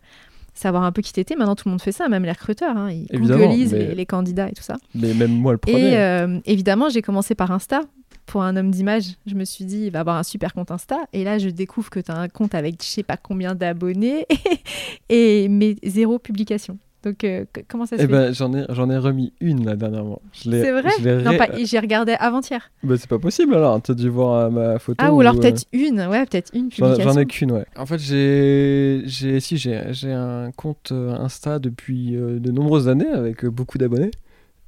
savoir 0.53 0.83
un 0.83 0.91
peu 0.91 1.01
qui 1.01 1.13
t'étais. 1.13 1.35
Maintenant, 1.35 1.55
tout 1.55 1.67
le 1.67 1.71
monde 1.71 1.81
fait 1.81 1.91
ça, 1.91 2.09
même 2.09 2.23
les 2.23 2.31
recruteurs. 2.31 2.75
Hein, 2.75 2.91
ils 2.91 3.07
googlisent 3.19 3.73
les, 3.73 3.95
les 3.95 4.05
candidats 4.05 4.49
et 4.49 4.53
tout 4.53 4.63
ça. 4.63 4.75
Mais 4.93 5.13
même 5.13 5.31
moi 5.31 5.53
le 5.53 5.57
premier. 5.57 5.93
Et 5.93 5.97
euh, 5.97 6.39
évidemment, 6.45 6.89
j'ai 6.89 7.01
commencé 7.01 7.35
par 7.35 7.51
Insta. 7.51 7.81
Pour 8.27 8.43
un 8.43 8.55
homme 8.55 8.71
d'image, 8.71 9.15
je 9.25 9.35
me 9.35 9.43
suis 9.43 9.65
dit, 9.65 9.85
il 9.85 9.91
va 9.91 10.01
avoir 10.01 10.15
un 10.15 10.23
super 10.23 10.53
compte 10.53 10.71
Insta. 10.71 10.99
Et 11.11 11.23
là, 11.23 11.37
je 11.37 11.49
découvre 11.49 11.89
que 11.89 11.99
tu 11.99 12.11
as 12.11 12.17
un 12.17 12.29
compte 12.29 12.55
avec 12.55 12.81
je 12.81 12.87
sais 12.87 13.03
pas 13.03 13.17
combien 13.17 13.55
d'abonnés 13.55 14.25
et 15.09 15.47
mais 15.49 15.75
zéro 15.83 16.19
publication. 16.19 16.77
Donc, 17.03 17.23
euh, 17.23 17.45
comment 17.67 17.85
ça 17.87 17.97
se 17.97 18.03
Eh 18.03 18.05
fait? 18.05 18.11
ben, 18.11 18.31
j'en 18.33 18.53
ai, 18.53 18.63
j'en 18.69 18.89
ai 18.89 18.97
remis 18.97 19.33
une 19.41 19.65
là 19.65 19.75
dernièrement. 19.75 20.21
C'est 20.33 20.71
vrai? 20.71 20.89
je 20.99 21.23
Non, 21.23 21.35
pas, 21.37 21.47
j'ai 21.63 21.79
regardé 21.79 22.13
avant-hier. 22.19 22.69
Bah, 22.83 22.95
c'est 22.97 23.09
pas 23.09 23.17
possible 23.17 23.55
alors. 23.55 23.81
T'as 23.81 23.95
dû 23.95 24.07
voir 24.09 24.33
euh, 24.35 24.49
ma 24.51 24.77
photo. 24.79 24.97
Ah, 25.03 25.11
ou 25.11 25.19
alors 25.21 25.33
euh, 25.35 25.39
peut-être 25.39 25.65
une, 25.73 25.99
ouais, 26.01 26.23
peut-être 26.27 26.51
une 26.53 26.69
J'en 26.71 26.85
publication. 26.89 27.11
j'en 27.13 27.19
ai 27.19 27.25
qu'une, 27.25 27.51
ouais. 27.53 27.65
En 27.75 27.85
fait, 27.87 27.97
j'ai, 27.97 29.01
j'ai, 29.05 29.39
si, 29.39 29.57
j'ai, 29.57 29.81
j'ai 29.91 30.11
un 30.11 30.51
compte 30.51 30.91
euh, 30.91 31.15
Insta 31.15 31.57
depuis 31.57 32.15
euh, 32.15 32.39
de 32.39 32.51
nombreuses 32.51 32.87
années 32.87 33.07
avec 33.09 33.45
euh, 33.45 33.49
beaucoup 33.49 33.79
d'abonnés. 33.79 34.11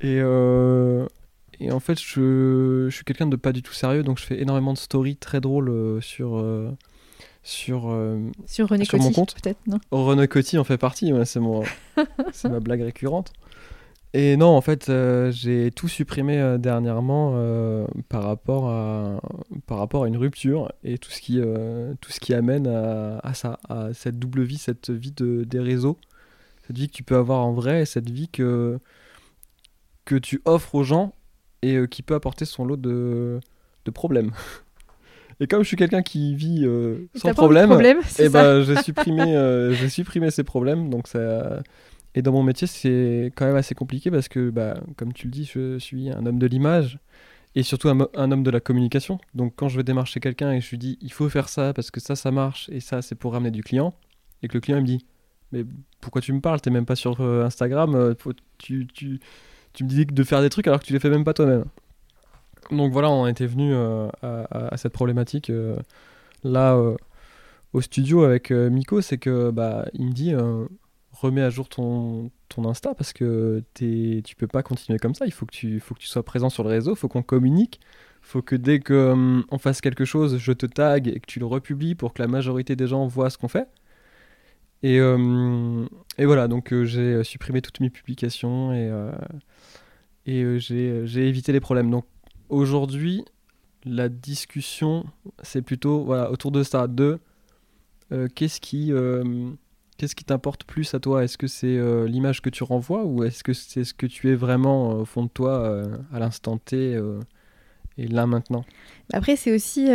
Et, 0.01 0.19
euh, 0.19 1.05
et 1.59 1.71
en 1.71 1.79
fait, 1.79 1.99
je, 2.01 2.87
je 2.89 2.95
suis 2.95 3.05
quelqu'un 3.05 3.27
de 3.27 3.35
pas 3.35 3.51
du 3.51 3.61
tout 3.61 3.73
sérieux, 3.73 4.01
donc 4.03 4.17
je 4.17 4.23
fais 4.25 4.41
énormément 4.41 4.73
de 4.73 4.77
stories 4.79 5.17
très 5.17 5.39
drôles 5.39 5.69
euh, 5.69 6.01
sur, 6.01 6.37
euh, 6.37 6.71
sur 7.43 7.91
euh, 7.91 8.31
Sur 8.45 8.69
René 8.69 8.85
Sur 8.85 8.97
mon 8.99 9.11
compte 9.11 9.35
peut-être, 9.35 9.59
non 9.67 9.79
René 9.91 10.27
Coty 10.29 10.57
en 10.57 10.63
fait 10.63 10.77
partie, 10.77 11.11
ouais, 11.11 11.25
c'est, 11.25 11.41
mon, 11.41 11.63
c'est 12.31 12.49
ma 12.49 12.61
blague 12.61 12.81
récurrente. 12.81 13.33
Et 14.15 14.37
non, 14.37 14.49
en 14.49 14.61
fait, 14.61 14.89
euh, 14.89 15.31
j'ai 15.31 15.71
tout 15.71 15.87
supprimé 15.87 16.37
euh, 16.37 16.59
dernièrement 16.59 17.33
par, 18.09 18.23
rapport 18.23 18.69
à, 18.69 19.19
par 19.65 19.79
rapport 19.79 20.05
à 20.05 20.07
une 20.07 20.17
rupture 20.17 20.71
et 20.83 20.97
tout 20.97 21.11
ce 21.11 21.19
qui, 21.19 21.41
tout 21.99 22.11
ce 22.11 22.19
qui 22.19 22.33
amène 22.33 22.67
à, 22.67 23.19
à 23.19 23.33
ça, 23.33 23.59
à 23.67 23.93
cette 23.93 24.19
double 24.19 24.43
vie, 24.43 24.57
cette 24.57 24.89
vie 24.89 25.11
de, 25.11 25.43
des 25.43 25.59
réseaux, 25.59 25.97
cette 26.65 26.77
vie 26.77 26.87
que 26.87 26.93
tu 26.93 27.03
peux 27.03 27.17
avoir 27.17 27.45
en 27.45 27.51
vrai 27.51 27.81
et 27.81 27.85
cette 27.85 28.09
vie 28.09 28.29
que, 28.29 28.79
que 30.05 30.15
tu 30.15 30.41
offres 30.45 30.75
aux 30.75 30.83
gens 30.83 31.13
et 31.61 31.87
qui 31.89 32.03
peut 32.03 32.15
apporter 32.15 32.45
son 32.45 32.63
lot 32.63 32.77
de, 32.77 33.41
de 33.83 33.91
problèmes. 33.91 34.31
Et 35.43 35.47
comme 35.47 35.61
je 35.61 35.67
suis 35.67 35.75
quelqu'un 35.75 36.01
qui 36.01 36.35
vit 36.35 36.61
euh, 36.63 37.09
sans 37.15 37.33
problème, 37.33 37.67
problème, 37.67 37.97
et 37.99 38.03
ça 38.03 38.29
ben 38.29 38.63
j'ai 38.63 38.75
supprimé, 38.81 39.35
euh, 39.35 39.73
j'ai 39.73 39.89
supprimé 39.89 40.31
ces 40.31 40.43
problèmes. 40.45 40.89
Donc 40.89 41.09
ça... 41.09 41.61
Et 42.15 42.21
dans 42.21 42.31
mon 42.31 42.43
métier, 42.43 42.65
c'est 42.65 43.33
quand 43.35 43.45
même 43.45 43.57
assez 43.57 43.75
compliqué 43.75 44.09
parce 44.09 44.29
que, 44.29 44.51
bah, 44.51 44.79
comme 44.95 45.11
tu 45.11 45.27
le 45.27 45.31
dis, 45.31 45.43
je 45.53 45.77
suis 45.79 46.09
un 46.11 46.25
homme 46.25 46.39
de 46.39 46.47
l'image 46.47 46.97
et 47.55 47.63
surtout 47.63 47.89
un, 47.89 48.31
homme 48.31 48.43
de 48.43 48.51
la 48.51 48.61
communication. 48.61 49.19
Donc 49.35 49.53
quand 49.57 49.67
je 49.67 49.75
vais 49.75 49.83
démarcher 49.83 50.21
quelqu'un 50.21 50.53
et 50.53 50.61
je 50.61 50.69
lui 50.69 50.77
dis 50.77 50.97
il 51.01 51.11
faut 51.11 51.27
faire 51.27 51.49
ça 51.49 51.73
parce 51.73 51.91
que 51.91 51.99
ça, 51.99 52.15
ça 52.15 52.31
marche 52.31 52.69
et 52.71 52.79
ça, 52.79 53.01
c'est 53.01 53.15
pour 53.15 53.33
ramener 53.33 53.51
du 53.51 53.63
client, 53.63 53.93
et 54.43 54.47
que 54.47 54.53
le 54.53 54.61
client 54.61 54.77
il 54.77 54.83
me 54.83 54.87
dit 54.87 55.05
mais 55.51 55.65
pourquoi 55.99 56.21
tu 56.21 56.31
me 56.31 56.39
parles? 56.39 56.61
T'es 56.61 56.69
même 56.69 56.85
pas 56.85 56.95
sur 56.95 57.19
euh, 57.19 57.43
Instagram, 57.43 57.95
euh, 57.95 58.13
tu, 58.57 58.87
tu, 58.87 59.19
tu 59.73 59.83
me 59.83 59.89
dis 59.89 60.05
de 60.05 60.23
faire 60.23 60.41
des 60.41 60.49
trucs 60.49 60.67
alors 60.67 60.79
que 60.79 60.85
tu 60.85 60.93
les 60.93 60.99
fais 60.99 61.09
même 61.09 61.25
pas 61.25 61.33
toi-même. 61.33 61.65
Donc 62.71 62.91
voilà, 62.91 63.09
on 63.09 63.27
était 63.27 63.45
venu 63.45 63.73
euh, 63.73 64.09
à, 64.21 64.77
cette 64.77 64.93
problématique 64.93 65.49
euh, 65.49 65.77
là 66.43 66.75
euh, 66.75 66.95
au 67.73 67.81
studio 67.81 68.23
avec 68.23 68.51
Miko, 68.51 69.01
c'est 69.01 69.17
que 69.17 69.51
bah 69.51 69.85
il 69.93 70.07
me 70.07 70.11
dit 70.11 70.33
remets 71.11 71.41
à 71.41 71.49
jour 71.49 71.69
ton, 71.69 72.31
ton 72.49 72.67
Insta 72.67 72.93
parce 72.95 73.13
que 73.13 73.63
t'es, 73.73 74.21
tu 74.23 74.35
peux 74.35 74.47
pas 74.47 74.63
continuer 74.63 74.99
comme 74.99 75.15
ça. 75.15 75.25
Il 75.25 75.33
faut 75.33 75.45
que 75.45 75.53
tu, 75.53 75.79
faut 75.79 75.95
que 75.95 75.99
tu 75.99 76.07
sois 76.07 76.23
présent 76.23 76.49
sur 76.49 76.63
le 76.63 76.69
réseau, 76.69 76.95
faut 76.95 77.07
qu'on 77.07 77.23
communique, 77.23 77.79
faut 78.21 78.41
que 78.41 78.55
dès 78.55 78.79
que 78.79 79.11
hum, 79.11 79.45
on 79.51 79.57
fasse 79.57 79.81
quelque 79.81 80.05
chose, 80.05 80.37
je 80.37 80.51
te 80.53 80.65
tag 80.65 81.07
et 81.07 81.19
que 81.19 81.25
tu 81.25 81.39
le 81.39 81.45
republies 81.45 81.95
pour 81.95 82.13
que 82.13 82.21
la 82.21 82.27
majorité 82.27 82.75
des 82.75 82.87
gens 82.87 83.07
voient 83.07 83.29
ce 83.29 83.37
qu'on 83.37 83.47
fait. 83.47 83.67
Et, 84.83 84.99
euh, 84.99 85.85
et 86.17 86.25
voilà, 86.25 86.47
donc 86.47 86.73
j'ai 86.83 87.23
supprimé 87.23 87.61
toutes 87.61 87.79
mes 87.79 87.89
publications 87.89 88.73
et, 88.73 88.91
et 90.25 90.59
j'ai, 90.59 91.07
j'ai 91.07 91.27
évité 91.27 91.53
les 91.53 91.61
problèmes. 91.61 91.89
Donc 91.89 92.05
aujourd'hui, 92.49 93.25
la 93.85 94.09
discussion, 94.09 95.05
c'est 95.41 95.61
plutôt 95.61 96.03
voilà, 96.03 96.31
autour 96.31 96.51
de 96.51 96.63
ça. 96.63 96.87
De 96.87 97.19
euh, 98.11 98.27
qu'est-ce 98.33 98.61
qui, 98.61 98.91
euh, 98.91 99.49
qu'est-ce 99.97 100.15
qui 100.15 100.23
t'importe 100.23 100.63
plus 100.63 100.93
à 100.93 100.99
toi? 100.99 101.23
Est-ce 101.23 101.37
que 101.37 101.47
c'est 101.47 101.77
euh, 101.77 102.07
l'image 102.07 102.41
que 102.41 102.49
tu 102.49 102.63
renvoies 102.63 103.03
ou 103.03 103.23
est-ce 103.23 103.43
que 103.43 103.53
c'est 103.53 103.83
ce 103.83 103.93
que 103.93 104.05
tu 104.05 104.29
es 104.31 104.35
vraiment 104.35 104.91
au 104.91 105.05
fond 105.05 105.23
de 105.23 105.29
toi 105.29 105.83
à 106.13 106.19
l'instant 106.19 106.57
T 106.57 106.99
et 107.97 108.07
là 108.07 108.25
maintenant? 108.25 108.63
Après, 109.11 109.35
c'est 109.35 109.53
aussi, 109.53 109.89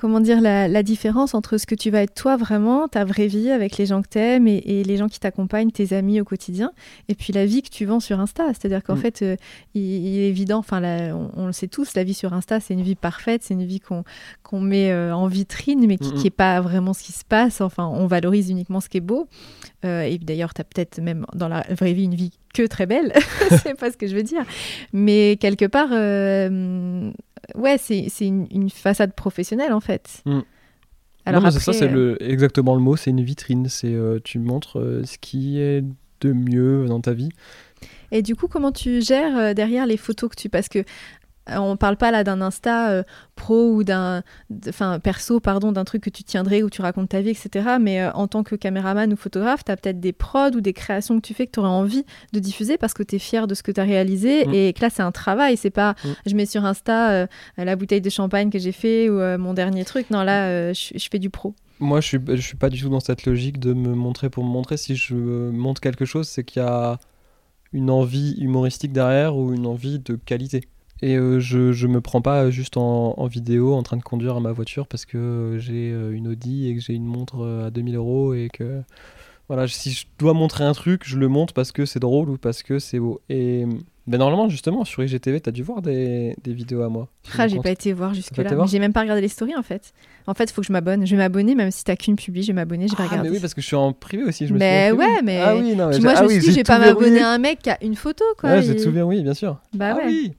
comment 0.00 0.20
dire, 0.20 0.40
la, 0.40 0.68
la 0.68 0.82
différence 0.82 1.34
entre 1.34 1.56
ce 1.58 1.66
que 1.66 1.74
tu 1.74 1.90
vas 1.90 2.02
être 2.02 2.14
toi 2.14 2.36
vraiment, 2.36 2.88
ta 2.88 3.04
vraie 3.04 3.26
vie 3.26 3.50
avec 3.50 3.76
les 3.78 3.86
gens 3.86 4.02
que 4.02 4.08
t'aimes 4.08 4.46
et, 4.48 4.62
et 4.66 4.84
les 4.84 4.96
gens 4.96 5.08
qui 5.08 5.20
t'accompagnent, 5.20 5.70
tes 5.70 5.94
amis 5.94 6.20
au 6.20 6.24
quotidien, 6.24 6.72
et 7.08 7.14
puis 7.14 7.32
la 7.32 7.46
vie 7.46 7.62
que 7.62 7.70
tu 7.70 7.84
vends 7.84 8.00
sur 8.00 8.20
Insta. 8.20 8.48
C'est-à-dire 8.48 8.82
qu'en 8.82 8.94
Mm. 8.96 8.98
fait, 8.98 9.22
euh, 9.22 9.36
il, 9.74 9.82
il 9.82 10.18
est 10.18 10.28
évident, 10.28 10.58
enfin, 10.58 10.82
on, 11.12 11.30
on 11.34 11.46
le 11.46 11.52
sait 11.52 11.68
tous, 11.68 11.94
la 11.94 12.04
vie 12.04 12.14
sur 12.14 12.32
Insta, 12.32 12.60
c'est 12.60 12.74
une 12.74 12.82
vie 12.82 12.94
parfaite, 12.94 13.42
c'est 13.44 13.54
une 13.54 13.64
vie 13.64 13.80
qu'on 13.80 14.60
met 14.60 14.90
euh, 14.90 15.14
en 15.14 15.26
vitrine, 15.26 15.86
mais 15.86 15.96
qui 15.96 16.12
n'est 16.12 16.30
pas 16.30 16.60
vraiment 16.60 16.92
ce 16.92 17.02
qui 17.02 17.12
se 17.12 17.24
passe. 17.24 17.60
Enfin, 17.60 17.86
on 17.86 18.06
valorise 18.06 18.50
uniquement 18.50 18.80
ce 18.80 18.88
qui 18.88 18.98
est 18.98 19.00
beau. 19.00 19.26
Euh, 19.84 20.02
et 20.02 20.18
d'ailleurs, 20.18 20.54
tu 20.54 20.60
as 20.60 20.64
peut-être 20.64 21.00
même 21.00 21.26
dans 21.34 21.48
la 21.48 21.64
vraie 21.70 21.92
vie 21.92 22.04
une 22.04 22.14
vie 22.14 22.32
que 22.54 22.66
très 22.66 22.86
belle, 22.86 23.12
c'est 23.62 23.78
pas 23.78 23.90
ce 23.90 23.96
que 23.96 24.06
je 24.06 24.14
veux 24.14 24.22
dire. 24.22 24.44
Mais 24.92 25.36
quelque 25.40 25.64
part, 25.64 25.88
euh, 25.92 27.10
ouais, 27.54 27.78
c'est 27.78 28.08
une, 28.20 28.46
une 28.50 28.70
façade 28.70 29.14
professionnelle 29.14 29.72
en 29.72 29.80
fait. 29.80 30.22
Mm. 30.26 30.40
Alors 31.26 31.42
non, 31.42 31.50
c'est 31.50 31.58
ça, 31.58 31.70
après, 31.70 31.86
c'est 31.86 31.92
euh, 31.92 32.16
le, 32.20 32.22
exactement 32.22 32.74
le 32.74 32.80
mot. 32.80 32.96
C'est 32.96 33.10
une 33.10 33.22
vitrine. 33.22 33.68
C'est 33.68 33.92
euh, 33.92 34.18
tu 34.22 34.38
montres 34.38 34.78
euh, 34.78 35.04
ce 35.04 35.18
qui 35.18 35.58
est 35.58 35.82
de 36.20 36.32
mieux 36.32 36.86
dans 36.86 37.00
ta 37.00 37.12
vie. 37.12 37.30
Et 38.10 38.22
du 38.22 38.36
coup, 38.36 38.46
comment 38.46 38.72
tu 38.72 39.02
gères 39.02 39.54
derrière 39.54 39.86
les 39.86 39.96
photos 39.96 40.30
que 40.30 40.36
tu... 40.36 40.48
Parce 40.48 40.68
que 40.68 40.84
on 41.48 41.76
parle 41.76 41.96
pas 41.96 42.10
là 42.10 42.24
d'un 42.24 42.40
Insta 42.40 42.90
euh, 42.90 43.02
pro 43.34 43.70
ou 43.72 43.84
d'un... 43.84 44.22
Enfin, 44.68 44.98
perso, 44.98 45.40
pardon, 45.40 45.72
d'un 45.72 45.84
truc 45.84 46.02
que 46.04 46.10
tu 46.10 46.24
tiendrais 46.24 46.62
où 46.62 46.70
tu 46.70 46.80
racontes 46.82 47.10
ta 47.10 47.20
vie, 47.20 47.30
etc. 47.30 47.76
Mais 47.80 48.00
euh, 48.00 48.10
en 48.12 48.28
tant 48.28 48.42
que 48.42 48.54
caméraman 48.56 49.12
ou 49.12 49.16
photographe, 49.16 49.64
tu 49.64 49.70
as 49.72 49.76
peut-être 49.76 50.00
des 50.00 50.12
prods 50.12 50.50
ou 50.54 50.60
des 50.60 50.72
créations 50.72 51.20
que 51.20 51.26
tu 51.26 51.34
fais 51.34 51.46
que 51.46 51.52
tu 51.52 51.60
aurais 51.60 51.68
envie 51.68 52.04
de 52.32 52.38
diffuser 52.38 52.78
parce 52.78 52.94
que 52.94 53.02
tu 53.02 53.16
es 53.16 53.18
fier 53.18 53.46
de 53.46 53.54
ce 53.54 53.62
que 53.62 53.72
tu 53.72 53.80
as 53.80 53.84
réalisé 53.84 54.46
Mm. 54.46 54.54
et 54.54 54.72
que 54.72 54.80
là, 54.80 54.90
c'est 54.90 55.02
un 55.02 55.12
travail. 55.12 55.56
C'est 55.56 55.70
pas 55.70 55.94
Mm. 56.04 56.08
je 56.26 56.34
mets 56.34 56.46
sur 56.46 56.64
Insta 56.64 57.10
euh, 57.10 57.26
la 57.58 57.76
bouteille 57.76 58.00
de 58.00 58.10
champagne 58.10 58.50
que 58.50 58.58
j'ai 58.58 58.72
fait 58.72 59.08
ou 59.10 59.20
euh, 59.20 59.36
mon 59.38 59.54
dernier 59.54 59.84
truc. 59.84 60.10
Non, 60.10 60.22
là, 60.22 60.46
euh, 60.48 60.72
je 60.74 60.98
je 60.98 61.08
fais 61.10 61.18
du 61.18 61.30
pro. 61.30 61.54
Moi, 61.80 62.00
je 62.00 62.06
suis, 62.08 62.18
je 62.28 62.36
suis 62.40 62.56
pas 62.56 62.70
du 62.70 62.80
tout 62.80 62.88
dans 62.88 63.00
cette 63.00 63.26
logique 63.26 63.58
de 63.58 63.74
me 63.74 63.94
montrer 63.94 64.30
pour 64.30 64.44
me 64.44 64.48
montrer. 64.48 64.76
Si 64.76 64.94
je 64.96 65.14
montre 65.14 65.80
quelque 65.80 66.04
chose, 66.04 66.28
c'est 66.28 66.44
qu'il 66.44 66.62
y 66.62 66.64
a 66.64 66.98
une 67.72 67.90
envie 67.90 68.36
humoristique 68.38 68.92
derrière 68.92 69.36
ou 69.36 69.52
une 69.52 69.66
envie 69.66 69.98
de 69.98 70.14
qualité. 70.14 70.62
Et 71.06 71.16
euh, 71.16 71.38
je, 71.38 71.72
je 71.72 71.86
me 71.86 72.00
prends 72.00 72.22
pas 72.22 72.50
juste 72.50 72.78
en, 72.78 73.12
en 73.18 73.26
vidéo 73.26 73.74
en 73.74 73.82
train 73.82 73.98
de 73.98 74.02
conduire 74.02 74.36
à 74.36 74.40
ma 74.40 74.52
voiture 74.52 74.86
parce 74.86 75.04
que 75.04 75.18
euh, 75.18 75.58
j'ai 75.58 75.90
euh, 75.92 76.12
une 76.16 76.28
Audi 76.28 76.68
et 76.70 76.74
que 76.74 76.80
j'ai 76.80 76.94
une 76.94 77.04
montre 77.04 77.46
à 77.66 77.70
2000 77.70 77.96
euros 77.96 78.32
et 78.32 78.48
que 78.50 78.80
voilà, 79.48 79.68
si 79.68 79.90
je 79.92 80.06
dois 80.18 80.32
montrer 80.32 80.64
un 80.64 80.72
truc, 80.72 81.02
je 81.04 81.18
le 81.18 81.28
montre 81.28 81.52
parce 81.52 81.72
que 81.72 81.84
c'est 81.84 82.00
drôle 82.00 82.30
ou 82.30 82.38
parce 82.38 82.62
que 82.62 82.78
c'est 82.78 82.98
beau. 82.98 83.20
Et 83.28 83.66
ben 84.06 84.16
normalement, 84.16 84.48
justement, 84.48 84.86
sur 84.86 85.02
IGTV, 85.04 85.40
t'as 85.40 85.50
dû 85.50 85.62
voir 85.62 85.82
des, 85.82 86.34
des 86.42 86.54
vidéos 86.54 86.80
à 86.82 86.88
moi. 86.88 87.08
Ah, 87.38 87.48
j'ai 87.48 87.58
pas 87.60 87.70
été 87.70 87.92
voir 87.92 88.14
jusque-là. 88.14 88.64
J'ai 88.66 88.78
même 88.78 88.94
pas 88.94 89.02
regardé 89.02 89.20
les 89.20 89.28
stories 89.28 89.56
en 89.56 89.62
fait. 89.62 89.92
En 90.26 90.32
fait, 90.32 90.44
il 90.44 90.52
faut 90.54 90.62
que 90.62 90.66
je 90.66 90.72
m'abonne. 90.72 91.06
Je 91.06 91.10
vais 91.14 91.18
m'abonner 91.22 91.54
même 91.54 91.70
si 91.70 91.84
t'as 91.84 91.96
qu'une 91.96 92.16
publi, 92.16 92.42
je 92.42 92.46
vais 92.48 92.52
m'abonner, 92.54 92.88
je 92.88 92.92
vais 92.96 93.02
Ah, 93.02 93.08
regarder. 93.08 93.28
mais 93.28 93.34
oui, 93.36 93.40
parce 93.42 93.52
que 93.52 93.60
je 93.60 93.66
suis 93.66 93.76
en 93.76 93.92
privé 93.92 94.24
aussi. 94.24 94.46
Je 94.46 94.54
me 94.54 94.58
Mais 94.58 94.88
suis 94.88 94.96
ouais, 94.96 95.22
mais- 95.22 95.40
Ah 95.42 95.54
oui, 95.56 95.74
non, 95.76 95.88
mais 95.88 95.92
Puis 95.92 96.00
j'ai- 96.00 96.02
moi, 96.08 96.14
je 96.14 96.22
me 96.22 96.26
oui, 96.28 96.32
suis 96.34 96.40
dit, 96.40 96.46
j'ai 96.46 96.52
je 96.52 96.56
vais 96.56 96.62
pas 96.64 96.78
m'abonner 96.78 97.20
à 97.20 97.28
un 97.30 97.38
mec 97.38 97.58
qui 97.60 97.68
a 97.68 97.76
une 97.84 97.96
photo, 97.96 98.24
quoi. 98.38 98.48
Ouais, 98.50 98.62
j'ai 98.62 98.72
Il- 98.76 98.82
tout 98.82 98.90
verrouillé, 98.92 99.22
bien 99.22 99.34
sûr. 99.34 99.58
Bah 99.74 99.90
ah 99.92 99.96
ouais. 99.98 100.06
oui. 100.06 100.32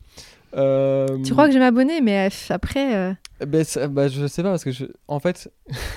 Euh, 0.55 1.07
Tu 1.23 1.33
crois 1.33 1.45
que 1.47 1.51
je 1.53 1.57
vais 1.59 1.63
m'abonner, 1.65 1.99
mais 2.01 2.27
euh, 2.29 2.53
après, 2.53 2.95
euh, 2.95 3.13
ben, 3.45 3.63
ça- 3.65 3.87
bah, 3.87 4.07
je 4.07 4.25
sais 4.27 4.41
pas 4.41 4.49
parce 4.51 4.63
que 4.63 4.71
je... 4.71 4.85
en 5.07 5.19
fait, 5.19 5.51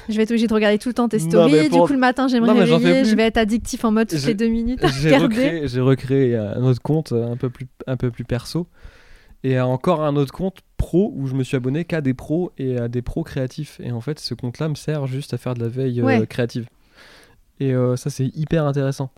je 0.09 0.17
vais 0.17 0.25
être 0.25 0.31
obligée 0.33 0.49
de 0.49 0.55
regarder 0.55 0.79
tout 0.79 0.89
le 0.89 0.95
temps 0.95 1.09
tes 1.09 1.19
Non, 1.19 1.29
stories. 1.29 1.69
Du 1.69 1.79
coup, 1.79 1.93
le 1.93 1.99
matin, 1.99 2.27
je 2.29 2.35
vais 2.35 2.41
me 2.41 2.47
Non, 2.47 2.55
réveiller, 2.55 3.05
je 3.05 3.15
vais 3.15 3.23
être 3.25 3.37
addictif 3.37 3.85
en 3.85 3.93
mode 3.93 4.09
toutes 4.09 4.19
J'ai- 4.19 4.29
les 4.29 4.35
deux 4.35 4.49
minutes 4.49 4.83
à 4.83 4.89
j'ai 4.89 5.09
regarder. 5.15 5.37
recréé, 5.45 5.69
j'ai 5.69 5.81
recréé 5.81 6.37
un 6.37 6.63
autre 6.65 6.83
compte 6.83 7.13
euh, 7.13 7.31
un 7.31 7.37
peu 7.37 7.51
plus 7.51 7.67
un 7.87 7.97
peu 7.97 8.11
plus 8.11 8.25
perso 8.25 8.67
et 9.45 9.61
encore 9.61 10.03
un 10.05 10.17
autre 10.17 10.33
compte 10.33 10.59
pro 10.77 11.13
où 11.15 11.29
je 11.29 11.35
me 11.35 11.45
suis 11.45 11.57
abonné 11.57 11.85
qu'à 11.85 12.01
des 12.01 12.13
pros 12.15 12.51
et 12.59 12.77
à 12.79 12.89
des 12.89 13.03
pros 13.03 13.23
créatifs 13.23 13.79
et 13.81 13.93
en 13.93 14.01
fait 14.01 14.19
ce 14.19 14.35
compte-là 14.35 14.69
me 14.69 14.75
sert 14.75 15.07
juste 15.07 15.33
à 15.35 15.39
faire 15.39 15.55
de 15.55 15.61
la 15.63 15.69
veille 15.69 16.01
euh, 16.01 16.27
créative. 16.27 16.67
Et 17.61 17.73
euh, 17.75 17.95
ça 17.95 18.11
c'est 18.11 18.27
hyper 18.35 18.65
intéressant. 18.67 19.11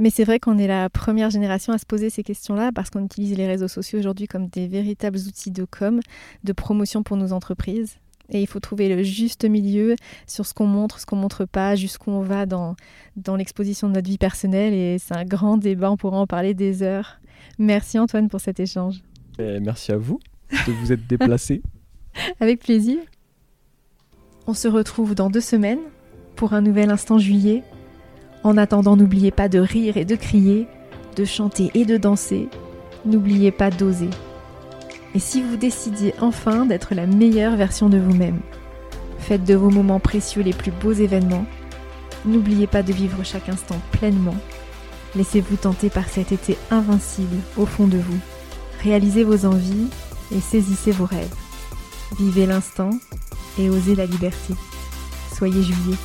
Mais 0.00 0.08
c'est 0.08 0.24
vrai 0.24 0.40
qu'on 0.40 0.56
est 0.56 0.66
la 0.66 0.88
première 0.88 1.28
génération 1.28 1.74
à 1.74 1.78
se 1.78 1.84
poser 1.84 2.08
ces 2.08 2.22
questions-là 2.22 2.72
parce 2.74 2.88
qu'on 2.88 3.04
utilise 3.04 3.36
les 3.36 3.46
réseaux 3.46 3.68
sociaux 3.68 3.98
aujourd'hui 3.98 4.26
comme 4.26 4.48
des 4.48 4.66
véritables 4.66 5.18
outils 5.18 5.50
de 5.50 5.66
com, 5.66 6.00
de 6.42 6.52
promotion 6.54 7.02
pour 7.02 7.18
nos 7.18 7.34
entreprises. 7.34 7.96
Et 8.30 8.40
il 8.40 8.46
faut 8.46 8.60
trouver 8.60 8.88
le 8.88 9.02
juste 9.02 9.44
milieu 9.44 9.96
sur 10.26 10.46
ce 10.46 10.54
qu'on 10.54 10.66
montre, 10.66 11.00
ce 11.00 11.06
qu'on 11.06 11.16
montre 11.16 11.44
pas, 11.44 11.76
jusqu'où 11.76 12.10
on 12.12 12.22
va 12.22 12.46
dans, 12.46 12.76
dans 13.16 13.36
l'exposition 13.36 13.88
de 13.88 13.94
notre 13.94 14.08
vie 14.08 14.16
personnelle. 14.16 14.72
Et 14.72 14.98
c'est 14.98 15.14
un 15.14 15.26
grand 15.26 15.58
débat, 15.58 15.90
on 15.90 15.98
pourra 15.98 16.16
en 16.16 16.26
parler 16.26 16.54
des 16.54 16.82
heures. 16.82 17.20
Merci 17.58 17.98
Antoine 17.98 18.30
pour 18.30 18.40
cet 18.40 18.58
échange. 18.58 19.02
Et 19.38 19.60
merci 19.60 19.92
à 19.92 19.98
vous 19.98 20.18
de 20.66 20.72
vous 20.72 20.92
être 20.92 21.06
déplacé. 21.06 21.60
Avec 22.40 22.60
plaisir. 22.60 22.98
On 24.46 24.54
se 24.54 24.66
retrouve 24.66 25.14
dans 25.14 25.28
deux 25.28 25.42
semaines 25.42 25.80
pour 26.36 26.54
un 26.54 26.62
nouvel 26.62 26.88
instant 26.88 27.18
juillet. 27.18 27.62
En 28.42 28.56
attendant, 28.56 28.96
n'oubliez 28.96 29.30
pas 29.30 29.48
de 29.48 29.58
rire 29.58 29.96
et 29.96 30.04
de 30.04 30.16
crier, 30.16 30.66
de 31.16 31.24
chanter 31.24 31.70
et 31.74 31.84
de 31.84 31.96
danser. 31.96 32.48
N'oubliez 33.04 33.50
pas 33.50 33.70
d'oser. 33.70 34.08
Et 35.14 35.18
si 35.18 35.42
vous 35.42 35.56
décidiez 35.56 36.14
enfin 36.20 36.66
d'être 36.66 36.94
la 36.94 37.06
meilleure 37.06 37.56
version 37.56 37.88
de 37.88 37.98
vous-même, 37.98 38.40
faites 39.18 39.44
de 39.44 39.54
vos 39.54 39.70
moments 39.70 40.00
précieux 40.00 40.42
les 40.42 40.52
plus 40.52 40.70
beaux 40.70 40.92
événements. 40.92 41.44
N'oubliez 42.24 42.66
pas 42.66 42.82
de 42.82 42.92
vivre 42.92 43.24
chaque 43.24 43.48
instant 43.48 43.80
pleinement. 43.92 44.36
Laissez-vous 45.16 45.56
tenter 45.56 45.90
par 45.90 46.08
cet 46.08 46.32
été 46.32 46.56
invincible 46.70 47.36
au 47.56 47.66
fond 47.66 47.88
de 47.88 47.98
vous. 47.98 48.18
Réalisez 48.82 49.24
vos 49.24 49.44
envies 49.44 49.88
et 50.34 50.40
saisissez 50.40 50.92
vos 50.92 51.06
rêves. 51.06 51.34
Vivez 52.18 52.46
l'instant 52.46 52.90
et 53.58 53.68
osez 53.68 53.96
la 53.96 54.06
liberté. 54.06 54.54
Soyez 55.34 55.62
juillet. 55.62 55.96